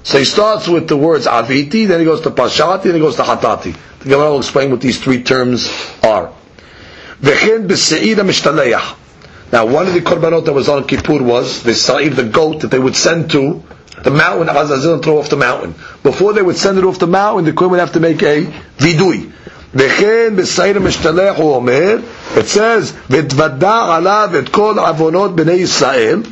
So 0.04 0.18
he 0.18 0.24
starts 0.24 0.66
with 0.66 0.88
the 0.88 0.96
words 0.96 1.26
Aviti, 1.26 1.86
then 1.86 2.00
he 2.00 2.06
goes 2.06 2.22
to 2.22 2.30
Pashati, 2.30 2.84
then 2.84 2.94
he 2.94 3.00
goes 3.00 3.16
to 3.16 3.22
Hatati. 3.22 3.76
The 4.00 4.08
Gemara 4.08 4.30
will 4.30 4.38
explain 4.38 4.70
what 4.70 4.80
these 4.80 5.02
three 5.02 5.22
terms 5.22 5.68
are. 6.02 6.32
V'chen 7.20 7.66
b'se'ira 7.68 8.24
mishtaleach. 8.24 8.96
Now, 9.52 9.66
one 9.66 9.88
of 9.88 9.94
the 9.94 10.00
korbanot 10.00 10.44
that 10.44 10.52
was 10.52 10.68
on 10.68 10.86
Kippur 10.86 11.22
was 11.22 11.62
the 11.62 11.74
sa'ir, 11.74 12.10
the 12.10 12.24
goat 12.24 12.60
that 12.60 12.70
they 12.70 12.78
would 12.78 12.96
send 12.96 13.32
to 13.32 13.62
the 14.02 14.10
mountain, 14.10 14.48
Azazil, 14.48 14.94
and 14.94 15.02
throw 15.02 15.18
off 15.18 15.28
the 15.28 15.36
mountain. 15.36 15.74
Before 16.02 16.32
they 16.32 16.42
would 16.42 16.56
send 16.56 16.78
it 16.78 16.84
off 16.84 16.98
the 16.98 17.06
mountain, 17.06 17.44
the 17.44 17.52
Kohen 17.52 17.72
would 17.72 17.80
have 17.80 17.92
to 17.92 18.00
make 18.00 18.22
a 18.22 18.44
vidui. 18.78 19.32
וכן 19.74 20.36
בסעיר 20.36 20.76
המשתלח 20.76 21.36
הוא 21.36 21.54
אומר, 21.54 21.98
it 22.36 22.48
says, 22.48 22.92
ותוודע 23.10 23.94
עליו 23.94 24.30
את 24.38 24.48
כל 24.48 24.74
עוונות 24.78 25.36
בני 25.36 25.52
ישראל, 25.52 26.22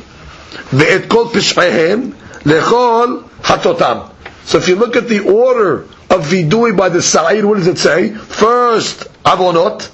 ואת 0.73 1.01
כל 1.07 1.25
פשעיהם, 1.33 2.09
לכל 2.45 3.17
hatotam. 3.44 4.10
So 4.44 4.58
if 4.58 4.68
you 4.68 4.76
look 4.76 4.96
at 4.96 5.08
the 5.08 5.20
order 5.20 5.82
of 6.10 6.26
vidui 6.26 6.76
by 6.76 6.88
the 6.88 7.00
sa'ir, 7.02 7.46
what 7.46 7.56
does 7.58 7.66
it 7.66 7.78
say? 7.78 8.10
First 8.10 9.04
avonot, 9.24 9.90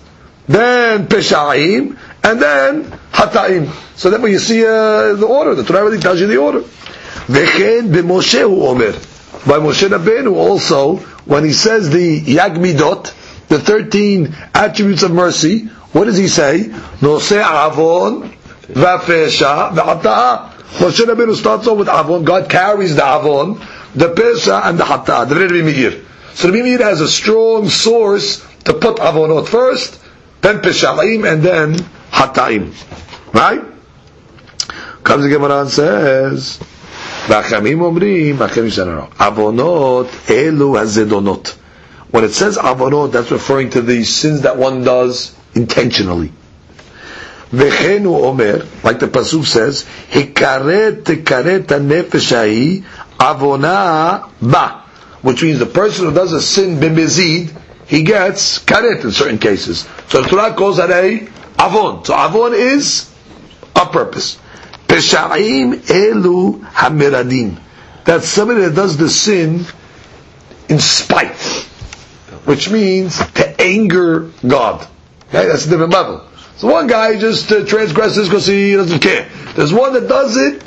then 0.48 1.06
peshaim, 1.06 1.96
and 2.24 2.40
then 2.42 2.84
hataim. 3.12 3.70
So 3.96 4.10
then 4.10 4.22
when 4.22 4.32
you 4.32 4.38
see 4.38 4.64
uh, 4.64 5.14
the 5.14 5.26
order. 5.26 5.54
The 5.54 5.64
Torah 5.64 5.84
really 5.84 5.98
tells 6.00 6.20
you 6.20 6.26
the 6.26 6.38
order. 6.38 6.60
V'chen 6.60 7.92
b'moshehu 7.92 8.62
omer. 8.62 8.92
By 9.46 9.58
Moshe 9.58 9.88
Rabbeinu 9.88 10.34
also, 10.34 10.96
when 11.24 11.44
he 11.44 11.52
says 11.52 11.88
the 11.90 12.20
yagmidot, 12.20 13.48
the 13.48 13.58
13 13.58 14.34
attributes 14.54 15.02
of 15.02 15.12
mercy, 15.12 15.66
what 15.92 16.04
does 16.04 16.16
he 16.16 16.28
say? 16.28 16.66
Nose 17.00 17.32
avon 17.32 18.30
v'fesha 18.68 19.72
v'hata'a. 19.74 20.49
Moshe 20.77 20.99
Rabbeinu 21.05 21.35
starts 21.35 21.67
off 21.67 21.77
with 21.77 21.89
avon, 21.89 22.23
God 22.23 22.49
carries 22.49 22.95
the 22.95 23.05
avon, 23.05 23.59
the 23.95 24.13
pesha, 24.13 24.65
and 24.65 24.77
the 24.77 24.83
hata'a, 24.83 25.27
the 25.27 25.35
Rebbe 25.35 25.63
Meir. 25.63 26.03
So 26.33 26.51
the 26.51 26.61
Meir 26.61 26.79
has 26.79 27.01
a 27.01 27.07
strong 27.07 27.69
source 27.69 28.45
to 28.65 28.73
put 28.73 28.97
avonot 28.97 29.47
first, 29.47 30.01
then 30.41 30.61
peshaim, 30.61 31.31
and 31.31 31.43
then 31.43 31.75
hataim. 32.11 32.73
Right? 33.33 33.61
Comes 35.03 35.23
the 35.23 35.29
Gemara 35.29 35.61
and 35.61 35.69
says, 35.69 36.59
והחכמים 37.27 37.81
אומרים, 37.81 38.37
החכמים 38.41 38.71
said, 38.71 38.87
no, 38.87 39.07
עוונות 39.19 40.07
אלו 40.29 40.77
הזדונות. 40.79 41.53
When 42.11 42.23
it 42.23 42.33
says 42.33 42.57
avonot, 42.57 43.11
that's 43.11 43.31
referring 43.31 43.69
to 43.71 43.81
the 43.81 44.03
sins 44.03 44.41
that 44.41 44.57
one 44.57 44.83
does 44.83 45.35
intentionally. 45.53 46.31
Vechenu 47.52 48.14
Omer, 48.14 48.64
like 48.84 49.00
the 49.00 49.08
Pasuk 49.08 49.44
says, 49.44 49.84
Hikaret 50.10 51.02
tekaret 51.02 51.66
nefesh 51.66 52.84
avonah 53.18 54.30
ba, 54.40 54.84
which 55.22 55.42
means 55.42 55.58
the 55.58 55.66
person 55.66 56.06
who 56.06 56.14
does 56.14 56.32
a 56.32 56.40
sin 56.40 56.78
bimizid, 56.78 57.50
he 57.86 58.04
gets 58.04 58.60
karet 58.60 59.02
in 59.02 59.10
certain 59.10 59.38
cases. 59.38 59.88
So 60.08 60.22
the 60.22 60.28
Torah 60.28 60.54
calls 60.54 60.76
that 60.76 60.90
a 60.90 61.28
avon. 61.58 62.04
So 62.04 62.14
avon 62.14 62.54
is 62.54 63.10
a 63.74 63.86
purpose. 63.86 64.38
Peshaim 64.86 65.74
elu 65.74 66.60
hamiradim. 66.60 67.60
That's 68.04 68.28
somebody 68.28 68.60
that 68.60 68.76
does 68.76 68.96
the 68.96 69.08
sin 69.10 69.66
in 70.68 70.78
spite, 70.78 71.36
which 72.44 72.70
means 72.70 73.18
to 73.32 73.60
anger 73.60 74.30
God. 74.46 74.86
Okay? 75.28 75.46
That's 75.48 75.66
a 75.66 75.70
different 75.70 75.92
level. 75.92 76.29
So 76.60 76.70
one 76.70 76.88
guy 76.88 77.18
just 77.18 77.50
uh, 77.50 77.64
transgresses 77.64 78.28
because 78.28 78.46
he 78.46 78.74
doesn't 78.74 78.98
care. 78.98 79.30
There's 79.54 79.72
one 79.72 79.94
that 79.94 80.06
does 80.08 80.36
it 80.36 80.62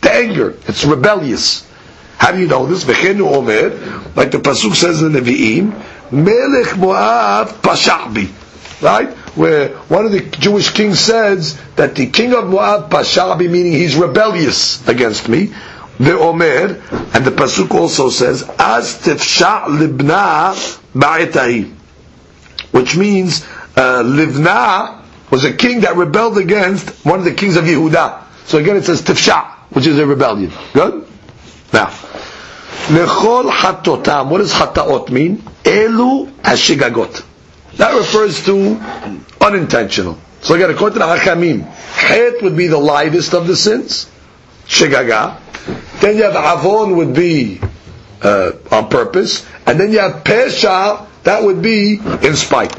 to 0.00 0.10
anger. 0.10 0.56
It's 0.66 0.82
rebellious. 0.86 1.70
How 2.16 2.32
do 2.32 2.40
you 2.40 2.46
know 2.46 2.64
this? 2.64 2.84
V'chenu 2.84 3.30
omer, 3.30 3.68
like 4.16 4.30
the 4.30 4.38
pasuk 4.38 4.74
says 4.74 5.02
in 5.02 5.12
the 5.12 5.20
Nevi'im, 5.20 5.74
Melech 6.10 6.78
Moab 6.78 7.48
Pashabi. 7.60 8.32
Right? 8.80 9.10
Where 9.36 9.76
one 9.90 10.06
of 10.06 10.12
the 10.12 10.20
Jewish 10.22 10.70
kings 10.70 11.00
says 11.00 11.60
that 11.74 11.96
the 11.96 12.06
king 12.06 12.32
of 12.32 12.48
Moab 12.48 12.88
Pashabi, 12.90 13.50
meaning 13.50 13.72
he's 13.72 13.94
rebellious 13.94 14.88
against 14.88 15.28
me. 15.28 15.52
The 15.98 16.18
Omer, 16.18 16.80
and 17.12 17.24
the 17.26 17.30
pasuk 17.30 17.74
also 17.74 18.08
says, 18.08 18.42
As 18.58 18.94
tifsha 19.02 19.64
libna 19.66 20.54
ba'etai. 20.94 21.74
Which 22.70 22.96
means, 22.96 23.44
uh, 23.76 24.02
Livna 24.02 25.02
was 25.30 25.44
a 25.44 25.52
king 25.52 25.80
that 25.80 25.96
rebelled 25.96 26.38
against 26.38 26.90
one 27.04 27.18
of 27.18 27.24
the 27.24 27.34
kings 27.34 27.56
of 27.56 27.64
Yehuda. 27.64 28.22
So 28.46 28.58
again 28.58 28.76
it 28.76 28.84
says 28.84 29.02
tifsha, 29.02 29.50
which 29.70 29.86
is 29.86 29.98
a 29.98 30.06
rebellion. 30.06 30.52
Good? 30.72 31.06
Now, 31.72 31.86
Lechol 32.88 33.50
hatotam. 33.50 34.28
What 34.30 34.38
does 34.38 34.52
hataot 34.52 35.10
mean? 35.10 35.38
Elu 35.64 36.30
hashigagot. 36.42 37.24
That 37.78 37.94
refers 37.96 38.44
to 38.46 38.80
unintentional. 39.40 40.18
So 40.40 40.54
again, 40.54 40.70
according 40.70 40.94
to 40.94 40.98
the 41.00 41.16
Hachamim, 41.16 41.62
Het 41.64 42.42
would 42.42 42.56
be 42.56 42.68
the 42.68 42.78
lightest 42.78 43.34
of 43.34 43.46
the 43.48 43.56
sins, 43.56 44.08
shigaga. 44.68 45.40
Then 46.00 46.16
you 46.16 46.22
have 46.22 46.36
avon 46.36 46.96
would 46.96 47.14
be 47.14 47.60
uh, 48.22 48.52
on 48.70 48.88
purpose, 48.88 49.44
and 49.66 49.80
then 49.80 49.90
you 49.92 49.98
have 49.98 50.22
pesha 50.22 51.06
that 51.24 51.42
would 51.42 51.60
be 51.62 51.98
in 52.22 52.36
spite. 52.36 52.72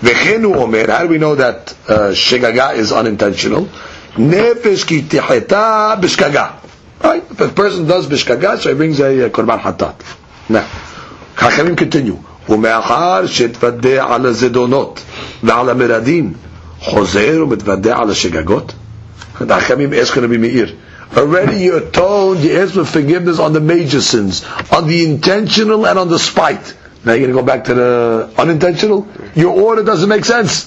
V'chenu 0.00 0.56
omer. 0.56 0.90
How 0.90 1.02
do 1.02 1.08
we 1.08 1.18
know 1.18 1.34
that 1.34 1.72
uh, 1.88 2.10
shigaga 2.12 2.74
is 2.76 2.92
unintentional? 2.92 3.66
Nefesh 4.14 4.86
ki 4.86 5.02
tiheta 5.02 6.00
b'shgaga. 6.00 6.66
Right? 7.02 7.22
If 7.30 7.40
a 7.40 7.48
person 7.48 7.86
does 7.86 8.06
bishkaga, 8.06 8.58
so 8.58 8.70
he 8.70 8.74
brings 8.74 9.00
a, 9.00 9.26
a 9.26 9.30
korban 9.30 9.58
hatat. 9.60 10.00
Now, 10.48 10.66
Chachamim 11.36 11.76
continue. 11.76 12.18
ומאחר 12.48 13.26
שהתוודע 13.26 14.04
על 14.08 14.26
הזדונות 14.26 15.00
ועל 15.42 15.70
המרדים, 15.70 16.32
חוזר 16.80 17.40
ומתוודע 17.42 17.96
על 17.98 18.10
השגגות? 18.10 18.72
The 19.38 19.44
Chachamim 19.44 19.92
ask 20.00 20.14
going 20.14 20.22
to 20.22 20.28
be 20.28 20.38
meir. 20.38 20.68
Already 21.16 21.56
you 21.64 21.76
atoned, 21.76 22.40
you 22.40 22.56
asked 22.56 22.74
for 22.74 22.84
forgiveness 22.84 23.38
on 23.38 23.52
the 23.52 23.60
major 23.60 24.00
sins, 24.00 24.44
on 24.72 24.86
the 24.86 25.04
intentional 25.04 25.86
and 25.86 25.98
on 25.98 26.08
the 26.08 26.18
spite. 26.18 26.74
Now 27.04 27.12
you're 27.12 27.28
going 27.28 27.36
to 27.36 27.40
go 27.40 27.46
back 27.46 27.64
to 27.64 27.74
the 27.74 28.30
unintentional? 28.38 29.06
Your 29.34 29.52
order 29.60 29.82
doesn't 29.82 30.08
make 30.08 30.24
sense. 30.24 30.66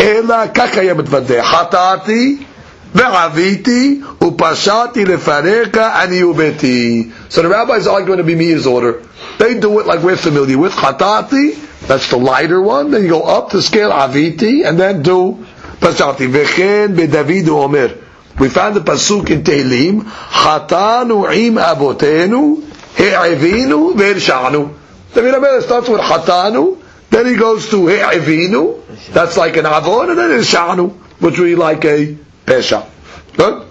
אלא 0.00 0.36
ככה 0.54 0.80
היה 0.80 0.94
מתוודע. 0.94 1.42
חטאתי 1.44 2.36
ועוויתי 2.94 4.00
ופשעתי 4.22 5.04
לפניך 5.04 5.76
אני 5.76 6.22
וביתי. 6.24 7.10
So 7.30 7.42
the 7.42 7.48
rabbis 7.48 7.86
are 7.86 8.02
going 8.02 8.18
to 8.18 8.24
be 8.24 8.34
Meir's 8.34 8.66
order. 8.66 9.02
They 9.38 9.58
do 9.60 9.80
it 9.80 9.86
like 9.86 10.02
we're 10.02 10.16
familiar 10.16 10.58
with. 10.58 10.72
Chatati, 10.72 11.56
that's 11.86 12.08
the 12.10 12.16
lighter 12.16 12.60
one. 12.62 12.90
Then 12.90 13.02
you 13.02 13.08
go 13.10 13.22
up 13.22 13.50
the 13.50 13.60
scale 13.62 13.90
aviti, 13.90 14.64
and 14.66 14.78
then 14.78 15.02
do 15.02 15.44
pashati. 15.80 16.26
V'chen 16.32 16.96
beDavid 16.96 17.48
omer. 17.48 17.90
We 18.38 18.48
found 18.48 18.76
the 18.76 18.80
pasuk 18.80 19.30
in 19.30 19.42
Tehillim. 19.44 20.02
Chatanu 20.02 21.30
im 21.34 21.54
abotenu 21.56 22.62
he'avinu 22.96 23.94
ve'irshanu. 23.94 24.79
David 25.14 25.34
Amelech 25.34 25.62
starts 25.62 25.88
with 25.88 26.00
chatanu, 26.00 26.82
then 27.10 27.26
he 27.26 27.36
goes 27.36 27.70
to 27.70 27.86
he'avinu. 27.86 28.82
That's 29.12 29.36
like 29.36 29.56
an 29.56 29.66
avon, 29.66 30.10
and 30.10 30.18
then 30.18 30.30
irshanu, 30.30 30.92
which 31.20 31.38
we 31.38 31.54
like 31.54 31.84
a 31.84 32.14
pesha. 32.46 32.86
Good? 33.36 33.62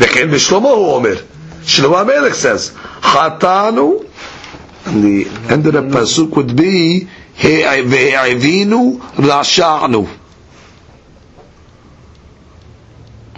וכן 0.00 0.30
בשלמה 0.30 0.68
הוא 0.68 0.94
אומר, 0.94 1.14
שלמה 1.64 2.00
המלך 2.00 2.34
says, 2.34 2.70
חטאנו, 3.02 4.04
and 4.86 5.04
the 5.04 5.26
end 5.52 5.66
of 5.66 5.72
the 5.74 5.82
pasuk 5.82 6.34
would 6.36 6.56
be, 6.56 7.06
והעבינו 7.42 8.98
רשענו. 9.18 10.06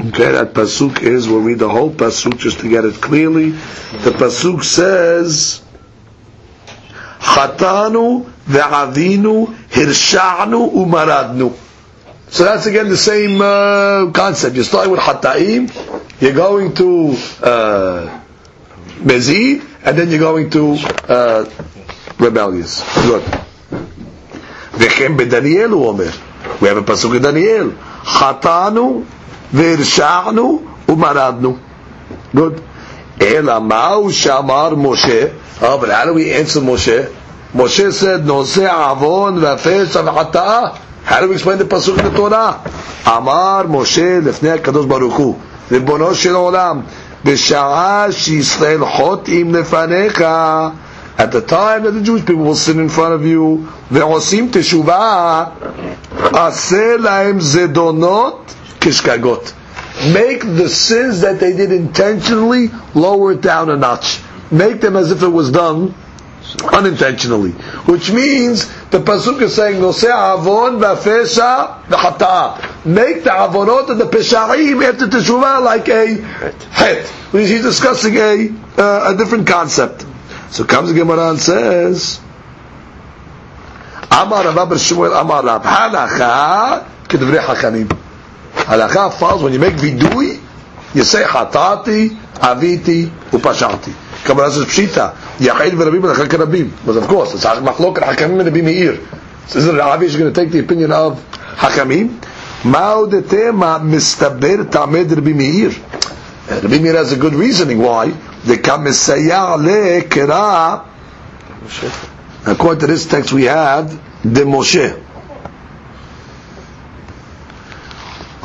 Okay, 0.01 0.33
that 0.33 0.53
pasuk 0.55 1.03
is, 1.03 1.29
we'll 1.29 1.41
read 1.41 1.59
the 1.59 1.69
whole 1.69 1.91
pasuk 1.91 2.37
just 2.39 2.61
to 2.61 2.69
get 2.69 2.85
it 2.85 2.95
clearly. 3.01 3.51
The 3.51 4.11
pasuk 4.11 4.65
says, 4.65 5.63
חטאנו 7.27 8.25
ועבינו, 8.49 9.47
הרשענו 9.77 10.73
ומרדנו. 10.75 11.53
So 12.31 12.45
that's 12.45 12.65
again 12.65 12.89
the 12.89 12.97
same 12.97 13.43
uh, 13.43 14.11
concept. 14.13 14.55
You're 14.55 14.65
starting 14.65 14.91
with 14.93 15.01
Hatta'im, 15.01 15.69
you're 16.19 16.33
going 16.33 16.73
to 16.77 17.15
uh, 17.43 18.21
Bezid, 19.05 19.63
and 19.85 19.99
then 19.99 20.09
you're 20.11 20.19
going 20.19 20.49
to 20.51 20.77
uh, 21.09 21.45
rebellious. 22.19 22.81
Good. 23.03 23.23
V'chem 24.73 25.19
b'Daniel 25.19 25.69
hu 25.69 25.85
omer. 25.89 26.11
We 26.61 26.69
have 26.69 26.79
a 26.79 26.83
pasuk 26.83 27.17
in 27.17 27.23
Daniel. 27.23 27.73
Chatanu 27.73 29.05
v'irsha'nu 29.53 30.87
u'maradnu. 30.87 31.59
Good. 32.35 32.63
Ela 33.20 33.60
ma'u 33.60 34.12
shamar 34.12 34.74
Moshe. 34.74 35.34
Oh, 35.62 35.78
but 35.80 35.90
how 35.90 36.06
do 36.06 36.14
Moshe? 36.14 37.14
Moshe 37.54 37.92
said, 37.92 38.22
Noseh 38.22 38.68
avon 38.68 39.40
v'afesha 39.40 40.04
v'hata'ah. 40.04 40.78
How 41.04 41.22
do 41.22 41.30
we 41.30 41.36
explain 41.36 41.58
the 41.58 41.66
the 41.66 42.12
Torah? 42.16 42.62
Amar 43.06 43.64
Moshe 43.66 44.22
lefnei 44.22 44.58
Kadosh 44.60 44.88
Baruch 44.88 45.14
Hu. 45.14 45.36
ריבונו 45.72 46.16
של 46.16 46.36
עולם, 46.36 46.82
בשעה 47.26 48.08
שישראל 48.12 48.86
חוטאים 48.86 49.56
לפניך, 49.56 50.22
at 51.18 51.32
the 51.32 51.42
time 51.42 51.84
that 51.84 51.94
the 51.94 52.02
Jewish 52.02 52.26
people 52.26 52.44
will 52.44 52.56
sit 52.56 52.78
in 52.78 52.90
front 52.90 53.14
of 53.14 53.26
you, 53.26 53.66
ועושים 53.92 54.50
תשובה, 54.52 55.44
עשה 56.34 56.98
להם 56.98 57.40
זדונות 57.40 58.54
כשגגות. 58.82 59.54
Make 60.06 60.42
the 60.42 60.70
sins 60.70 61.22
that 61.22 61.40
they 61.40 61.56
did 61.56 61.72
intentionally 61.72 62.70
lower 62.94 63.32
it 63.34 63.42
down 63.42 63.70
a 63.70 63.76
notch. 63.76 64.20
Make 64.52 64.80
them 64.80 64.96
as 64.96 65.12
if 65.12 65.24
it 65.24 65.28
was 65.28 65.52
done 65.52 65.96
unintentionally. 66.72 67.52
Which 67.90 68.12
means 68.12 68.68
the 68.90 69.00
pasuk 69.00 69.42
is 69.42 69.56
saying, 69.56 69.82
"Nosei 69.82 70.10
avon 70.10 70.80
v'afesha 70.80 71.84
v'chata." 71.88 72.86
Make 72.86 73.24
the 73.24 73.32
avonot 73.32 73.90
and 73.90 74.00
the 74.00 74.06
pesharim 74.06 74.88
after 74.88 75.08
teshuvah 75.08 75.64
like 75.64 75.90
a 75.90 76.22
het. 76.72 77.14
He's 77.32 77.62
discussing 77.62 78.16
a 78.18 78.50
uh, 78.78 79.14
a 79.14 79.18
different 79.18 79.48
concept. 79.48 80.06
So 80.52 80.64
comes 80.64 80.90
the 80.90 80.96
Gemara 80.96 81.32
and 81.32 81.40
says, 81.40 82.20
"Amar 84.12 84.46
Rav 84.46 84.70
Shmuel 84.70 85.20
Amar 85.20 85.44
Rav 85.44 85.64
Halacha 85.64 86.88
kedvrei 87.08 87.40
hachamim." 87.40 88.07
Halacha 88.68 89.14
falls 89.14 89.42
when 89.42 89.54
you 89.54 89.60
make 89.60 89.76
vidui, 89.76 90.44
you 90.94 91.04
say 91.06 91.24
hatati, 91.24 92.10
aviti, 92.10 93.08
upashati. 93.32 94.26
Kabbalah 94.26 94.52
says 94.52 94.66
pshita, 94.66 95.16
yachid 95.38 95.72
v'rabim 95.72 96.02
v'lachal 96.02 96.28
karabim. 96.28 96.86
But 96.86 96.98
of 96.98 97.08
course, 97.08 97.34
it's 97.34 97.46
machlok 97.46 97.96
hakamim 97.96 98.40
and 98.42 98.48
Rabbi 98.50 98.62
Meir. 98.62 99.00
So 99.48 99.60
isn't 99.60 99.74
it 99.74 99.80
obvious 99.80 100.12
you're 100.14 100.24
going 100.24 100.34
to 100.34 100.42
take 100.42 100.52
the 100.52 100.60
opinion 100.60 100.92
of 100.92 101.24
hakamim? 101.56 102.22
Mao 102.66 103.06
detema 103.06 103.80
mistaber 103.80 104.70
tamed 104.70 105.12
Rabbi 105.12 105.32
Meir. 105.32 105.72
Rabbi 106.50 106.80
Meir 106.80 106.96
has 106.98 107.14
a 107.14 107.18
good 107.18 107.36
reasoning 107.36 107.78
why. 107.78 108.10
The 108.10 108.58
kamesaya 108.58 109.58
le 109.58 110.02
kera. 110.10 110.86
According 112.46 112.82
to 112.82 112.88
this 112.88 113.06
text, 113.06 113.32
we 113.32 113.46
have 113.46 113.92
the 114.24 114.42
Moshe. 114.42 115.07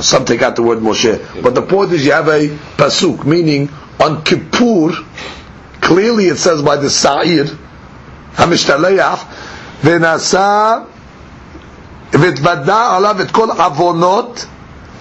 Some 0.02 0.26
take 0.26 0.42
out 0.42 0.56
the 0.56 0.64
word 0.64 0.80
Moshe. 0.80 1.42
But 1.42 1.56
the 1.56 1.62
point 1.62 1.92
is 1.92 2.06
you 2.06 2.12
have 2.12 2.28
a 2.28 2.48
pasuk, 2.78 3.26
meaning 3.26 3.70
on 4.00 4.24
Kippur, 4.24 4.92
clearly 5.82 6.26
it 6.28 6.38
says 6.38 6.62
by 6.62 6.76
the 6.78 6.90
Sa'ir, 6.90 7.48
המשתלח, 8.38 9.26
ונעשה, 9.84 10.78
והתוודע 12.14 12.96
עליו 12.96 13.22
את 13.22 13.32
כל 13.32 13.50
עוונות, 13.52 14.46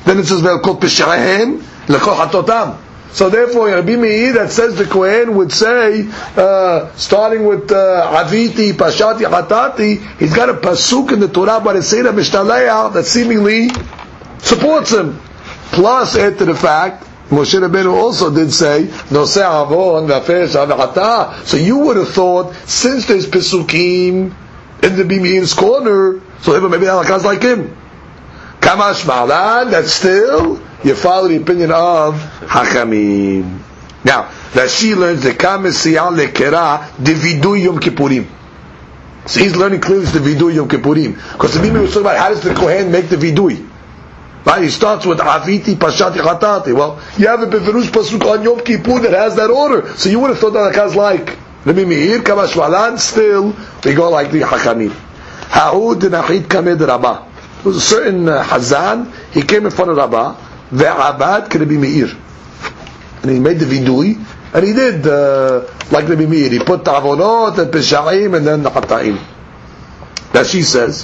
then 0.07 0.19
it 0.19 0.27
says, 0.27 0.43
ולכל 0.43 0.73
פשעיהם, 0.81 1.57
לכל 1.89 2.15
חטאותם. 2.15 2.69
So 3.13 3.31
therefore, 3.31 3.69
Rabbi 3.71 3.97
Meir 3.97 4.35
that 4.35 4.51
says 4.53 4.77
the 4.77 4.85
Kohen 4.85 5.37
would 5.37 5.51
say, 5.51 6.07
uh, 6.37 6.93
starting 6.97 7.47
with 7.47 7.73
uh, 7.73 8.25
Aviti, 8.25 8.73
Pashati, 8.73 9.25
Hatati, 9.27 10.19
he's 10.19 10.35
got 10.35 10.51
a 10.51 10.55
pasuk 10.55 11.13
in 11.13 11.21
the 11.21 11.29
Torah 11.29 11.61
by 11.61 11.73
the 11.73 11.83
Seder 11.83 12.13
Mishtaleach 12.13 12.93
that 12.93 13.05
seemingly 13.07 13.71
supports 14.42 14.92
him. 14.92 15.20
Plus, 15.72 16.16
add 16.18 16.38
to 16.40 16.46
the 16.46 16.56
fact, 16.56 17.06
Moshe 17.30 17.58
Rabbeinu 17.58 17.94
also 17.94 18.34
did 18.34 18.52
say, 18.52 18.88
Noseh 19.10 19.40
avon 19.40 20.08
v'afesh 20.08 20.54
av'ata. 20.54 21.46
So 21.46 21.56
you 21.56 21.78
would 21.80 21.96
have 21.96 22.10
thought, 22.10 22.54
since 22.68 23.06
there's 23.06 23.26
Pesukim 23.26 24.36
in 24.84 24.96
the 24.98 25.04
Bimir's 25.04 25.54
corner, 25.54 26.20
so 26.42 26.60
maybe 26.68 26.86
halakha's 26.86 27.24
like 27.24 27.42
him. 27.42 27.78
Kamash 28.60 29.08
Malan, 29.08 29.72
that 29.72 29.86
still, 29.86 30.62
you 30.84 30.94
follow 30.94 31.30
the 31.30 31.38
opinion 31.38 31.72
of 31.72 32.16
Hachamim. 32.42 33.60
Now, 34.04 34.24
Rashi 34.52 34.96
learns 34.96 35.24
the 35.24 35.32
Kamesiyah 35.32 36.14
lekera 36.14 36.90
dividu 36.98 37.62
Yom 37.64 37.80
Kippurim. 37.80 38.28
So 39.26 39.40
he's 39.40 39.56
learning 39.56 39.80
clearly 39.80 40.06
the 40.06 40.20
vidui 40.20 40.56
Yom 40.56 40.68
Kippurim. 40.68 41.16
Because 41.32 41.54
the 41.54 41.62
Bimir's 41.62 41.82
was 41.82 41.90
talking 41.92 42.02
about 42.02 42.18
how 42.18 42.30
does 42.30 42.42
the 42.42 42.54
Kohen 42.54 42.92
make 42.92 43.08
the 43.08 43.16
vidui. 43.16 43.71
Right? 44.44 44.64
He 44.64 44.70
starts 44.70 45.06
with 45.06 45.20
Aviti 45.20 45.76
Pashati 45.76 46.18
Chatati. 46.18 46.74
Well, 46.74 47.02
you 47.18 47.28
have 47.28 47.42
a 47.42 47.46
Beverush 47.46 47.90
Pasuk 47.90 48.26
on 48.26 48.44
Yom 48.44 48.60
Kippur 48.62 49.00
that 49.02 49.14
has 49.14 49.36
that 49.36 49.50
order. 49.50 49.88
So 49.96 50.10
you 50.10 50.20
would 50.20 50.32
have 50.32 50.40
thought 50.40 50.54
that 50.54 50.74
guy's 50.74 50.96
like 50.96 51.38
Rabbi 51.64 51.86
Meir, 51.86 52.20
Kamash 52.22 52.56
Malan, 52.58 52.98
still, 52.98 53.56
we 53.86 53.94
go 53.94 54.10
like 54.10 54.32
the 54.32 54.40
Hachamim. 54.40 54.90
Ha'ud 54.92 56.00
Nachid 56.02 56.50
Kamed 56.50 56.82
Rabbah. 56.82 57.28
There 57.58 57.66
was 57.66 57.78
a 57.78 57.82
certain 57.82 58.28
uh, 58.28 58.44
Hazan, 58.44 59.14
he 59.32 59.44
came 59.44 59.66
in 59.68 59.72
front 59.72 59.92
of 59.92 59.98
Rabbah, 59.98 60.38
Ve'abad 60.72 61.54
Rabbi 61.54 61.78
Meir. 61.78 62.10
And 63.22 63.32
he 63.32 63.40
made 63.40 63.60
the 63.60 63.66
vidui, 63.66 64.18
and 64.56 64.66
he 64.66 64.74
did 64.74 65.06
uh, 65.06 65.68
like 65.92 66.10
Rabbi 66.10 66.26
Meir. 66.26 66.50
He 66.50 66.58
put 66.58 66.84
the 66.84 66.92
Avonot 66.92 67.60
and 67.60 67.72
Peshaim 67.72 68.36
and 68.36 68.48
then 68.48 68.64
the 68.64 68.72
Hata'im. 68.72 69.22
That 70.34 70.48
she 70.48 70.64
says, 70.64 71.04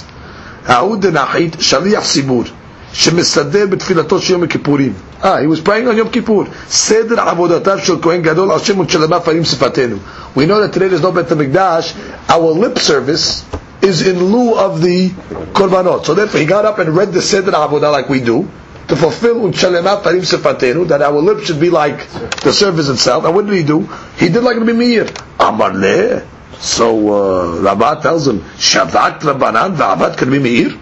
Ha'ud 0.64 1.02
Nachid 1.02 1.52
Shaliach 1.52 2.02
Sibur. 2.02 2.52
שמסדר 2.93 3.65
בתפילתו 3.69 4.19
של 4.19 4.33
יום 4.33 4.43
הכיפורים. 4.43 4.93
אה, 5.23 5.39
he 5.39 5.47
was 5.47 5.67
praying 5.67 5.87
on 5.87 5.93
יום 5.95 6.09
כיפור. 6.09 6.43
סדר 6.69 7.19
עבודותיו 7.19 7.79
של 7.79 7.95
כהן 8.01 8.21
גדול, 8.21 8.51
השם 8.51 8.79
ושלמה 8.79 9.19
פעמים 9.19 9.43
שפתנו. 9.43 9.95
We 10.35 10.39
know 10.39 10.59
that 10.61 10.73
today 10.77 10.87
there's 10.89 11.01
no 11.03 11.11
בית 11.11 11.31
המקדש, 11.31 11.93
our 12.29 12.51
lip 12.63 12.79
service 12.79 13.43
is 13.81 14.01
in 14.07 14.17
lieu 14.31 14.53
of 14.55 14.81
the 14.81 15.09
korbanot. 15.53 16.05
So 16.05 16.13
therefore 16.13 16.39
he 16.39 16.45
got 16.45 16.65
up 16.65 16.79
and 16.79 16.95
read 16.95 17.11
the 17.13 17.21
Seder 17.21 17.51
Avodah 17.51 17.91
like 17.91 18.09
we 18.09 18.21
do, 18.21 18.47
to 18.87 18.95
fulfill 18.95 19.35
unchalema 19.41 20.01
parim 20.01 20.21
sefatenu, 20.21 20.87
that 20.87 21.01
our 21.01 21.19
lips 21.21 21.47
should 21.47 21.59
be 21.59 21.69
like 21.69 22.07
the 22.41 22.53
service 22.53 22.89
itself. 22.89 23.25
And 23.25 23.35
what 23.35 23.45
did 23.45 23.55
he 23.55 23.63
do? 23.63 23.81
He 24.17 24.29
did 24.29 24.43
like 24.43 24.57
Rabbi 24.57 24.71
Meir. 24.73 25.07
Amar 25.39 25.73
le. 25.73 26.21
So 26.59 26.87
uh, 27.13 27.59
Rabbah 27.61 28.01
tells 28.01 28.27
him, 28.27 28.39
Shavak 28.57 29.19
Rabbanan 29.19 29.75
v'avat 29.75 30.19
Rabbi 30.21 30.39
Meir. 30.39 30.77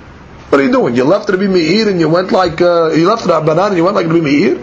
What 0.48 0.60
are 0.60 0.64
you 0.64 0.70
doing? 0.72 0.94
You 0.96 1.04
left 1.04 1.28
Rabbi 1.28 1.46
Meir 1.46 1.88
and 1.88 1.98
you 2.00 2.08
went 2.08 2.30
like 2.32 2.60
uh, 2.60 2.90
you 2.92 3.08
left 3.08 3.24
Rabbanan 3.24 3.68
and 3.68 3.76
you 3.76 3.84
went 3.84 3.96
like 3.96 4.06
Rabbi 4.06 4.20
Meir. 4.20 4.62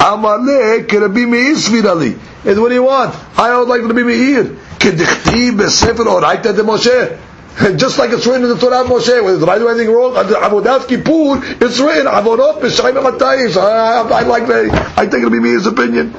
Amalek 0.00 0.90
Rabbi 0.92 1.24
Meir 1.24 1.54
svirali. 1.54 2.18
And 2.44 2.60
what 2.60 2.68
do 2.70 2.74
you 2.74 2.82
want? 2.82 3.14
I 3.38 3.56
would 3.56 3.68
like 3.68 3.82
Rabbi 3.82 4.02
Meir. 4.02 4.44
Kedichti 4.78 5.50
besefer 5.56 6.04
oraita 6.04 6.54
de 6.54 6.62
Moshe. 6.62 7.18
Just 7.76 7.98
like 7.98 8.10
it's 8.10 8.26
written 8.26 8.44
in 8.44 8.48
the 8.48 8.56
Torah 8.56 8.82
of 8.82 8.86
Moshe, 8.86 9.06
did 9.40 9.48
I 9.48 9.58
do 9.58 9.68
anything 9.68 9.92
wrong? 9.92 10.14
Avodat 10.14 10.86
Kippur, 10.88 11.40
it's 11.64 11.78
written 11.80 12.06
Avodot 12.06 12.60
b'shayim 12.60 12.94
v'matayim. 12.94 13.50
So 13.50 13.60
I, 13.60 14.20
I 14.20 14.22
like 14.22 14.46
the, 14.46 14.94
I 14.96 15.06
take 15.06 15.22
Rabbi 15.22 15.36
Meir's 15.40 15.66
opinion. 15.66 16.14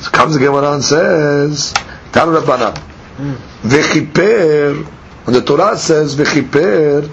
So 0.00 0.10
comes 0.10 0.34
the 0.34 0.40
Gemara 0.40 0.72
and 0.74 0.84
says, 0.84 1.72
Tan 2.12 2.28
Rabbanan, 2.28 2.74
v'chiper, 3.62 4.86
and 5.26 5.34
the 5.34 5.40
Torah 5.42 5.76
says 5.76 6.14
v'chiper, 6.14 7.10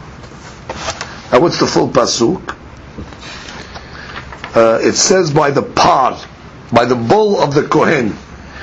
now 1.32 1.40
what's 1.40 1.60
the 1.60 1.68
full 1.68 1.90
pasuk? 1.90 2.56
Uh, 4.56 4.80
it 4.82 4.94
says 4.94 5.32
by 5.32 5.52
the 5.52 5.62
par, 5.62 6.18
by 6.72 6.86
the 6.86 6.96
bull 6.96 7.40
of 7.40 7.54
the 7.54 7.64
kohen. 7.68 8.08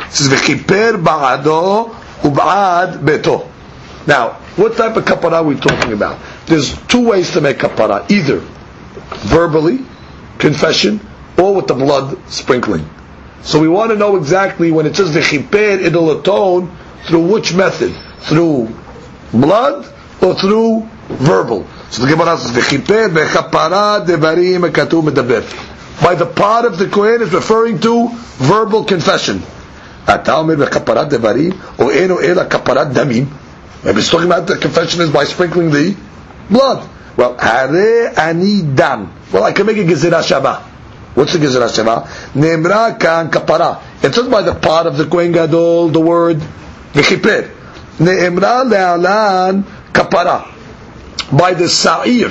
It 0.00 0.12
says 0.12 0.28
ba'ado 0.28 1.94
u'ba'ad 2.22 3.04
beto. 3.04 3.48
Now, 4.06 4.30
what 4.56 4.76
type 4.76 4.96
of 4.96 5.04
kapara 5.04 5.34
are 5.34 5.42
we 5.44 5.54
talking 5.56 5.92
about? 5.92 6.20
There's 6.46 6.76
two 6.88 7.08
ways 7.08 7.32
to 7.32 7.40
make 7.40 7.58
kapara: 7.58 8.10
either 8.10 8.38
verbally, 9.28 9.80
confession, 10.38 11.00
or 11.38 11.54
with 11.54 11.66
the 11.66 11.74
blood 11.74 12.18
sprinkling. 12.30 12.88
So 13.42 13.60
we 13.60 13.68
want 13.68 13.90
to 13.90 13.96
know 13.96 14.16
exactly 14.16 14.72
when 14.72 14.86
it 14.86 14.96
says 14.96 15.10
v'chiper, 15.10 15.80
it'll 15.80 16.18
atone 16.18 16.74
through 17.04 17.26
which 17.32 17.54
method? 17.54 17.94
Through 18.20 18.74
blood 19.32 19.93
or 20.23 20.35
through 20.35 20.87
verbal? 21.09 21.67
So 21.89 22.05
the 22.05 22.11
Gemara 22.11 22.37
says, 22.37 22.51
"V'chiper 22.51 23.09
bechapara 23.09 24.05
devarim 24.05 24.69
katu 24.71 25.01
medaber." 25.03 25.43
By 26.01 26.15
the 26.15 26.25
part 26.25 26.65
of 26.65 26.77
the 26.77 26.87
Kohen 26.87 27.21
is 27.21 27.33
referring 27.33 27.79
to 27.79 28.09
verbal 28.37 28.85
confession. 28.85 29.43
אתה 30.15 30.33
אומר 30.35 30.55
בכפרת 30.55 31.09
דברים, 31.09 31.51
או 31.79 31.89
אינו 31.89 32.19
אלא 32.21 32.43
כפרת 32.49 32.93
דמים. 32.93 33.25
Maybe 33.83 33.99
it's 33.99 34.09
talking 34.09 34.31
about 34.31 34.47
the 34.47 34.57
confession 34.57 35.01
is 35.01 35.09
by 35.09 35.23
sprinkling 35.25 35.71
the 35.71 35.93
blood. 36.49 36.79
Well, 37.17 37.35
הרי 37.37 38.07
אני 38.17 38.61
דם. 38.75 39.05
Well, 39.31 39.43
I 39.43 39.51
can 39.51 39.65
make 39.65 39.77
a 39.77 39.83
גזירה 39.83 40.23
שווה. 40.23 40.55
What's 41.15 41.33
the 41.33 41.39
גזירה 41.39 41.69
שווה? 41.69 41.99
נאמרה 42.35 42.91
כאן 42.99 43.27
כפרה. 43.31 43.73
It 44.03 44.15
says 44.15 44.27
by 44.27 44.41
the 44.41 44.53
part 44.53 44.85
of 44.85 44.97
the 44.97 45.05
Kohen 45.05 45.31
Gadol, 45.31 45.89
the 45.89 45.99
word 45.99 46.41
וכיפר. 46.95 47.41
Ne'emra 47.98 48.64
le'alan 48.64 49.64
kapara. 49.92 50.50
By 51.36 51.54
the 51.54 51.68
sa'ir 51.68 52.30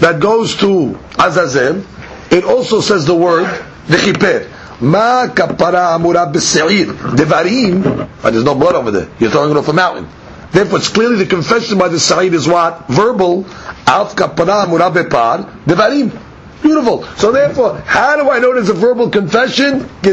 that 0.00 0.20
goes 0.20 0.56
to 0.56 0.98
Azazel, 1.18 1.84
it 2.30 2.44
also 2.44 2.80
says 2.80 3.06
the 3.06 3.14
word 3.14 3.46
le'chiper. 3.88 4.48
Ma 4.80 5.26
kapara 5.28 5.96
amura 5.98 6.32
b'se'ir. 6.32 6.86
Devarim, 7.16 8.08
But 8.22 8.30
there's 8.32 8.44
no 8.44 8.54
blood 8.54 8.74
over 8.74 8.90
there. 8.90 9.08
You're 9.18 9.30
throwing 9.30 9.50
it 9.50 9.56
off 9.56 9.68
a 9.68 9.72
mountain. 9.72 10.08
Therefore, 10.50 10.78
it's 10.78 10.88
clearly 10.88 11.16
the 11.16 11.26
confession 11.26 11.78
by 11.78 11.88
the 11.88 12.00
sair 12.00 12.32
is 12.32 12.48
what? 12.48 12.88
Verbal. 12.88 13.44
Alf 13.86 14.16
kapara 14.16 14.64
amura 14.66 14.90
bepar 14.92 15.44
devarim. 15.64 16.10
Beautiful. 16.62 17.04
So 17.16 17.32
therefore, 17.32 17.78
how 17.80 18.16
do 18.16 18.30
I 18.30 18.38
know 18.40 18.52
it's 18.52 18.68
a 18.68 18.74
verbal 18.74 19.10
confession? 19.10 19.80
Look 19.80 20.06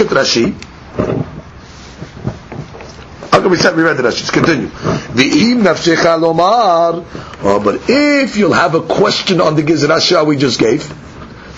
at 0.00 0.06
Rashi. 0.06 0.54
How 3.32 3.40
can 3.40 3.50
we 3.50 3.56
say 3.56 3.74
we 3.74 3.82
read 3.82 3.96
the 3.96 4.02
Let's 4.02 4.30
continue. 4.30 4.68
V'im 4.68 5.62
nafshecha 5.62 6.18
lomar. 6.20 7.04
Oh, 7.42 7.60
but 7.64 7.88
if 7.88 8.36
you'll 8.36 8.52
have 8.52 8.74
a 8.74 8.82
question 8.82 9.40
on 9.40 9.56
the 9.56 9.62
Gezerah 9.62 9.98
Shavah 9.98 10.26
we 10.26 10.36
just 10.36 10.60
gave, 10.60 10.86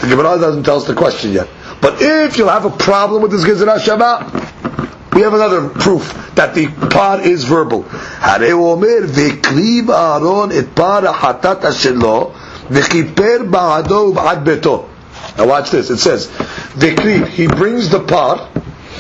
the 0.00 0.06
Gemara 0.06 0.38
doesn't 0.38 0.62
tell 0.62 0.76
us 0.76 0.86
the 0.86 0.94
question 0.94 1.32
yet. 1.32 1.48
But 1.80 2.00
if 2.00 2.38
you'll 2.38 2.48
have 2.48 2.64
a 2.64 2.70
problem 2.70 3.22
with 3.22 3.32
this 3.32 3.44
Gezerah 3.44 3.78
Shavah, 3.78 5.14
we 5.14 5.22
have 5.22 5.34
another 5.34 5.68
proof 5.68 6.12
that 6.34 6.54
the 6.54 6.68
par 6.90 7.20
is 7.20 7.44
verbal. 7.44 7.82
Hare 7.82 8.54
omer 8.54 9.06
v'kliv 9.06 9.88
Aaron 9.88 10.52
et 10.52 10.74
par 10.74 11.02
hatat 11.02 11.60
ashelo 11.62 12.32
v'chiper 12.68 13.48
ba'ado 13.50 14.12
b'ad 14.14 14.44
beto. 14.44 14.88
Now 15.36 15.46
watch 15.46 15.70
this. 15.70 15.90
It 15.90 15.98
says, 15.98 16.28
v'kliv, 16.28 17.28
he 17.28 17.46
brings 17.46 17.90
the 17.90 18.00
par, 18.00 18.48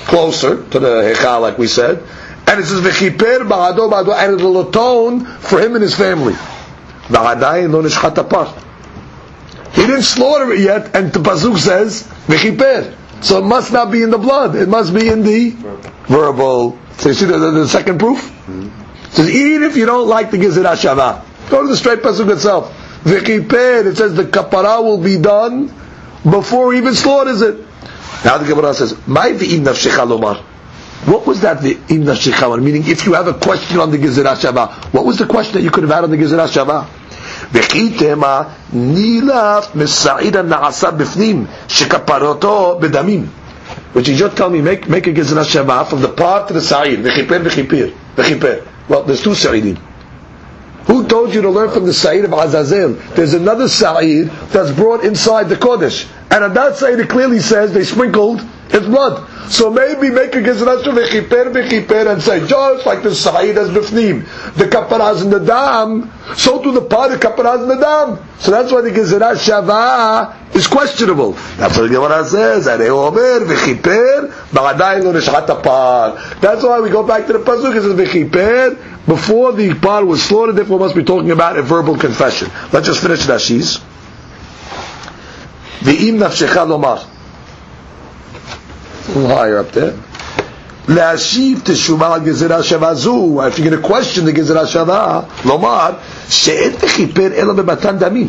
closer 0.06 0.64
to 0.70 0.78
the 0.78 1.14
hechal, 1.14 1.40
like 1.40 1.58
we 1.58 1.66
said, 1.66 2.02
and 2.46 2.60
it 2.60 2.66
says, 2.66 2.80
V'chiper 2.80 3.48
ba'ado 3.48 3.90
ba'ado, 3.90 4.14
and 4.14 4.34
it'll 4.34 4.68
atone 4.68 5.24
for 5.24 5.60
him 5.60 5.74
and 5.74 5.82
his 5.82 5.94
family. 5.94 6.34
V'adayin 7.08 7.70
lo 7.72 7.82
nishchat 7.82 8.28
par. 8.28 8.54
He 9.72 9.82
didn't 9.86 10.02
slaughter 10.02 10.52
it 10.52 10.60
yet, 10.60 10.94
and 10.94 11.12
the 11.12 11.20
pasuk 11.20 11.58
says, 11.58 12.02
V'chiper. 12.26 12.94
So 13.22 13.38
it 13.38 13.46
must 13.46 13.72
not 13.72 13.90
be 13.90 14.02
in 14.02 14.10
the 14.10 14.18
blood, 14.18 14.54
it 14.54 14.68
must 14.68 14.94
be 14.94 15.08
in 15.08 15.22
the 15.22 15.50
verbal. 16.06 16.78
So 16.98 17.08
you 17.08 17.14
see 17.14 17.24
the, 17.24 17.38
the, 17.38 17.50
the 17.52 17.68
second 17.68 17.98
proof? 17.98 18.30
Says, 19.10 19.30
even 19.30 19.62
if 19.62 19.76
you 19.76 19.86
don't 19.86 20.08
like 20.08 20.30
the 20.30 20.36
Gezerah 20.36 20.76
Shavah, 20.76 21.24
go 21.48 21.62
to 21.62 21.68
the 21.68 21.76
straight 21.76 22.00
pasuk 22.00 22.30
itself. 22.30 22.72
V'chiper, 23.04 23.86
it 23.86 23.96
says 23.96 24.14
the 24.14 24.24
kapara 24.24 24.82
will 24.82 24.98
be 24.98 25.18
done 25.18 25.72
before 26.28 26.72
he 26.72 26.78
even 26.78 26.94
slaughters 26.94 27.42
it. 27.42 27.56
Now 28.24 28.38
the 28.38 28.46
Gemara 28.46 28.74
says, 28.74 28.96
"My 29.06 29.30
ve'im 29.32 29.64
nafshecha 29.64 30.06
lomar." 30.06 30.42
What 31.06 31.26
was 31.26 31.40
that 31.42 31.58
ve'im 31.58 32.04
nafshecha 32.04 32.48
lomar? 32.48 32.62
Meaning, 32.62 32.84
if 32.86 33.06
you 33.06 33.14
have 33.14 33.26
a 33.26 33.34
question 33.34 33.78
on 33.78 33.90
the 33.90 33.98
Gezerah 33.98 34.36
Shavah, 34.36 34.92
what 34.92 35.04
was 35.04 35.18
the 35.18 35.26
question 35.26 35.54
that 35.54 35.62
you 35.62 35.70
could 35.70 35.84
have 35.84 35.92
had 35.92 36.04
on 36.04 36.10
the 36.10 36.16
Gezerah 36.16 36.48
Shavah? 36.48 36.86
וחיתמה 37.52 38.42
nilaf 38.74 39.74
מסעיד 39.74 40.36
הנעשה 40.36 40.90
בפנים 40.90 41.46
שכפרתו 41.68 42.80
bedamim. 42.80 43.26
Which 43.92 44.08
you 44.08 44.16
just 44.16 44.36
tell 44.36 44.50
me, 44.50 44.60
make, 44.60 44.88
make 44.88 45.06
a 45.06 45.12
Gezerah 45.12 45.44
שווה 45.44 45.88
from 45.88 46.00
the 46.00 46.08
part 46.08 46.48
to 46.48 46.54
the 46.54 46.60
sa'id, 46.60 47.00
וכיפר 47.04 47.40
וכיפר, 47.44 47.90
וכיפר. 48.16 48.60
Well, 48.88 49.02
there's 49.02 49.22
two 49.22 49.34
סעידים. 49.34 49.76
Who 50.86 51.06
told 51.06 51.34
you 51.34 51.42
to 51.42 51.50
learn 51.50 51.70
from 51.70 51.86
the 51.86 51.94
Sa'id 51.94 52.24
of 52.24 52.32
Azazel? 52.32 52.92
There's 53.14 53.34
another 53.34 53.68
Sa'id 53.68 54.28
that's 54.50 54.70
brought 54.70 55.04
inside 55.04 55.48
the 55.48 55.56
Kodesh. 55.56 56.06
And 56.30 56.44
on 56.44 56.54
that 56.54 56.76
Sa'id 56.76 57.00
it 57.00 57.08
clearly 57.08 57.40
says 57.40 57.72
they 57.72 57.84
sprinkled 57.84 58.46
his 58.70 58.86
blood. 58.86 59.50
So 59.50 59.70
maybe 59.70 60.10
make 60.10 60.34
a 60.34 60.40
Gezerashu 60.40 60.84
v'chiper 60.84 61.52
v'chiper 61.52 62.10
and 62.10 62.22
say, 62.22 62.46
just 62.46 62.86
like 62.86 63.02
the 63.02 63.14
Sa'id 63.14 63.56
has 63.56 63.68
bifnim, 63.68 64.24
the 64.54 64.64
kaparaz 64.64 65.22
in 65.22 65.30
the 65.30 65.38
dam, 65.38 66.10
so 66.36 66.62
to 66.62 66.72
the 66.72 66.80
part 66.80 67.12
of 67.12 67.20
kaparaz 67.20 67.62
in 67.62 67.68
the 67.68 67.76
dam. 67.76 68.18
So 68.38 68.50
that's 68.50 68.72
why 68.72 68.80
the 68.80 68.90
Gezerah 68.90 69.34
Shavah 69.36 70.54
is 70.56 70.66
questionable. 70.66 71.32
That's 71.56 71.76
what 71.76 71.88
the 71.88 71.94
Gemara 71.94 72.24
says, 72.24 72.66
Arei 72.66 72.88
Omer 72.88 73.44
v'chiper 73.44 74.30
ba'adayin 74.50 75.04
lo 75.04 75.12
nishchat 75.12 75.62
par. 75.62 76.18
That's 76.40 76.64
why 76.64 76.80
we 76.80 76.90
go 76.90 77.06
back 77.06 77.26
to 77.26 77.34
the 77.34 77.40
Pasuk, 77.40 77.76
it 77.76 77.82
says 77.82 77.94
v'chiper, 77.94 79.06
before 79.06 79.52
the 79.52 79.74
par 79.74 80.04
was 80.04 80.22
slaughtered, 80.22 80.56
therefore 80.56 80.78
we 80.78 80.84
must 80.84 80.96
be 80.96 81.04
talking 81.04 81.30
about 81.30 81.58
a 81.58 81.62
verbal 81.62 81.98
confession. 81.98 82.50
Let's 82.72 82.86
just 82.86 83.02
finish 83.02 83.20
Rashi's. 83.20 83.78
V'im 85.80 86.18
nafshecha 86.18 86.66
lomar. 86.66 87.10
A 89.07 89.11
little 89.17 89.27
higher 89.35 89.57
up 89.59 89.71
there. 89.71 89.93
להשיב 90.87 91.61
תשובה 91.63 92.13
על 92.13 92.21
גזירה 92.21 92.63
שווה 92.63 92.93
זו, 92.95 93.41
if 93.47 93.59
you're 93.59 93.69
going 93.69 93.83
to 93.83 93.87
question 93.87 94.25
the 94.25 94.31
גזירה 94.31 94.67
שווה, 94.67 95.21
לומר, 95.45 95.89
שאין 96.29 96.71
וכיפר 96.81 97.27
אלא 97.35 97.53
במתן 97.53 97.97
דמים. 97.97 98.27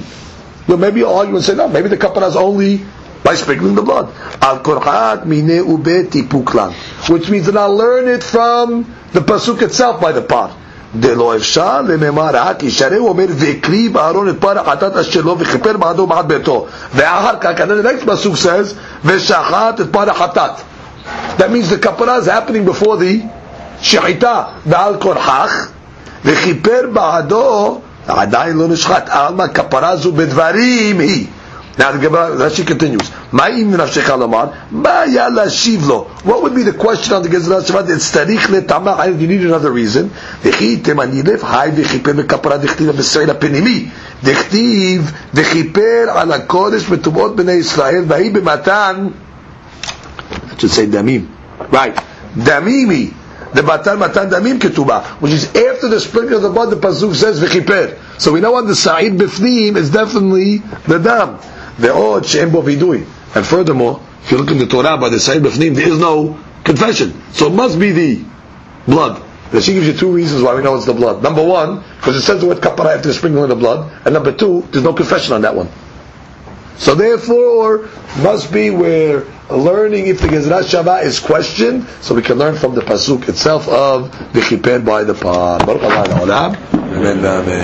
You 0.69 0.73
know, 0.73 0.77
maybe 0.77 1.01
you 1.01 1.09
argue 1.09 1.37
and 1.37 1.45
say, 1.45 1.55
no, 1.55 1.69
maybe 1.69 1.89
the 1.89 1.97
kapara 1.97 2.29
is 2.29 2.37
only 2.37 2.85
by 3.25 3.35
sprinkling 3.35 3.75
the 3.75 3.83
blood. 3.83 4.13
Al 4.41 4.61
korchat 4.61 5.25
mine 5.27 5.49
ube 5.49 6.11
tipuklan. 6.11 6.73
Which 7.09 7.29
means 7.31 7.47
that 7.47 7.57
I'll 7.57 7.75
learn 7.75 8.09
it 8.09 8.23
from 8.23 8.95
the 9.13 9.21
pasuk 9.21 9.63
itself 9.63 10.01
by 10.01 10.13
the 10.13 10.23
part. 10.23 10.53
דלא 11.00 11.36
אפשר 11.36 11.82
לממר 11.82 12.30
רק 12.34 12.64
ישרה, 12.64 12.98
הוא 12.98 13.10
אומר, 13.10 13.26
והקריב 13.30 13.98
אהרון 13.98 14.30
את 14.30 14.36
פר 14.40 14.60
החטאת 14.60 14.96
אשר 14.98 15.22
לו 15.22 15.40
וכיפר 15.40 15.78
בעדו 15.78 16.02
ובעד 16.02 16.28
ביתו. 16.28 16.66
ואחר 16.96 17.36
כך, 17.42 17.50
and 17.58 17.70
then 17.70 18.08
the 18.08 18.46
says, 18.46 18.74
ושחט 19.06 19.82
את 19.82 19.88
פר 19.92 20.10
החטאת. 20.10 20.52
That 21.38 21.50
means 21.52 21.70
the 21.70 21.78
kapara 21.78 22.20
is 22.20 22.28
happening 22.28 22.66
before 22.66 22.98
the 22.98 23.26
שחיטה. 23.82 24.44
ועל 24.66 24.96
כורחך, 25.00 25.68
וכיפר 26.26 26.82
בעדו, 26.94 27.80
עדיין 28.08 28.58
לא 28.58 28.68
נשחט. 28.68 29.10
עלמא 29.10 29.48
כפרה 29.48 29.96
זו 29.96 30.12
בדברים 30.12 31.00
היא. 31.00 31.28
Now 31.78 31.92
the 31.92 32.00
Gemara, 32.00 32.36
Rashi 32.38 32.66
continues. 32.66 33.10
Ma'im 33.32 33.72
nafshecha 33.72 34.18
lomar, 34.18 34.70
ma'ya 34.70 35.30
lashivlo. 35.30 36.08
What 36.24 36.42
would 36.44 36.56
be 36.56 36.64
the 36.64 36.74
question 36.74 37.14
on 37.14 37.24
the 37.24 37.30
Gezerah 37.30 37.62
Shavah? 37.64 37.94
It's 37.94 38.12
tarich 38.16 38.48
le'tama, 38.48 39.20
you 39.20 39.28
need 39.28 39.42
another 39.42 39.72
reason. 39.72 40.10
V'chi 40.10 40.78
temanilev, 40.78 41.42
hay 41.42 41.72
v'chiper 41.72 42.22
v'kapara 42.22 42.62
d'chtiv 42.62 42.92
v'sreil 42.94 43.28
ha'penimi. 43.28 43.92
דכתיב 44.24 45.12
וכיפר 45.34 46.06
על 46.10 46.32
הקודש 46.32 46.86
וטומאות 46.90 47.36
בני 47.36 47.52
ישראל 47.52 48.04
והיא 48.08 48.32
במתן 48.32 49.08
I 50.52 50.58
should 50.58 50.72
say 50.72 50.88
damim. 50.88 51.28
Right. 51.70 51.96
Damimi. 52.36 53.14
The 53.54 53.62
batan 53.62 54.00
matan 54.00 54.30
damim 54.30 54.58
ketubah. 54.60 55.04
Which 55.22 55.34
is 55.34 55.46
after 55.48 55.90
the 55.90 56.00
sprinkling 56.00 56.36
of 56.38 56.42
the 56.44 56.50
blood, 56.50 56.70
the 56.70 56.78
pasuk 56.78 57.14
says 57.14 57.42
v'chiper. 57.42 57.98
So 58.20 58.32
we 58.32 58.40
know 58.40 58.56
on 58.56 58.68
the 58.68 58.76
side 58.76 59.12
bifnim 59.14 59.76
is 59.76 59.92
definitely 59.92 60.58
the 60.88 60.98
dam. 61.00 61.40
Ve'od 61.78 62.26
she'em 62.26 62.52
bo 62.52 62.62
vidui. 62.62 63.06
And 63.36 63.46
furthermore, 63.46 64.02
if 64.24 64.32
you 64.32 64.38
look 64.38 64.52
in 64.52 64.58
the 64.58 64.66
Torah 64.68 64.98
by 64.98 65.10
the 65.10 65.20
sa'id 65.20 65.44
bifnim, 65.44 65.76
there 65.76 65.90
is 65.90 66.00
no 66.00 66.40
confession. 66.64 67.22
So 67.32 67.48
it 67.48 67.54
must 67.54 67.80
be 67.80 67.92
the 67.92 68.26
blood. 68.88 69.22
And 69.52 69.64
she 69.64 69.74
gives 69.74 69.88
you 69.88 69.94
two 69.94 70.12
reasons 70.12 70.42
why 70.42 70.56
we 70.56 70.64
know 70.64 70.76
it's 70.76 70.86
the 70.86 70.94
blood. 70.94 71.22
Number 71.22 71.44
one, 71.44 71.84
because 71.98 72.16
it 72.16 72.22
says 72.22 72.42
the 72.42 72.48
word 72.48 72.58
kapara 72.58 72.96
after 72.96 73.10
the 73.10 73.14
sprinkling 73.14 73.44
of 73.44 73.50
the 73.50 73.56
blood. 73.56 74.02
And 74.06 74.14
number 74.14 74.32
two, 74.32 74.68
there's 74.72 74.84
no 74.84 74.94
confession 74.94 75.34
on 75.34 75.42
that 75.42 75.56
one. 75.56 75.70
So 76.78 76.94
therefore, 76.96 77.90
must 78.22 78.52
be 78.52 78.70
where 78.70 79.24
learning 79.50 80.08
if 80.08 80.22
the 80.22 80.28
Gezerah 80.28 80.64
Shavah 80.64 81.04
is 81.04 81.20
questioned, 81.20 81.88
so 82.02 82.16
we 82.16 82.22
can 82.22 82.38
learn 82.38 82.56
from 82.58 82.76
the 82.76 82.82
Pasuk 82.82 83.30
itself 83.30 83.68
of 83.70 84.12
the 84.34 84.42
Chiper 84.42 84.84
by 84.84 85.04
the 85.04 85.14
Par. 85.14 85.60
Baruch 85.60 85.84
Allah 85.84 86.58
Amen. 86.74 87.56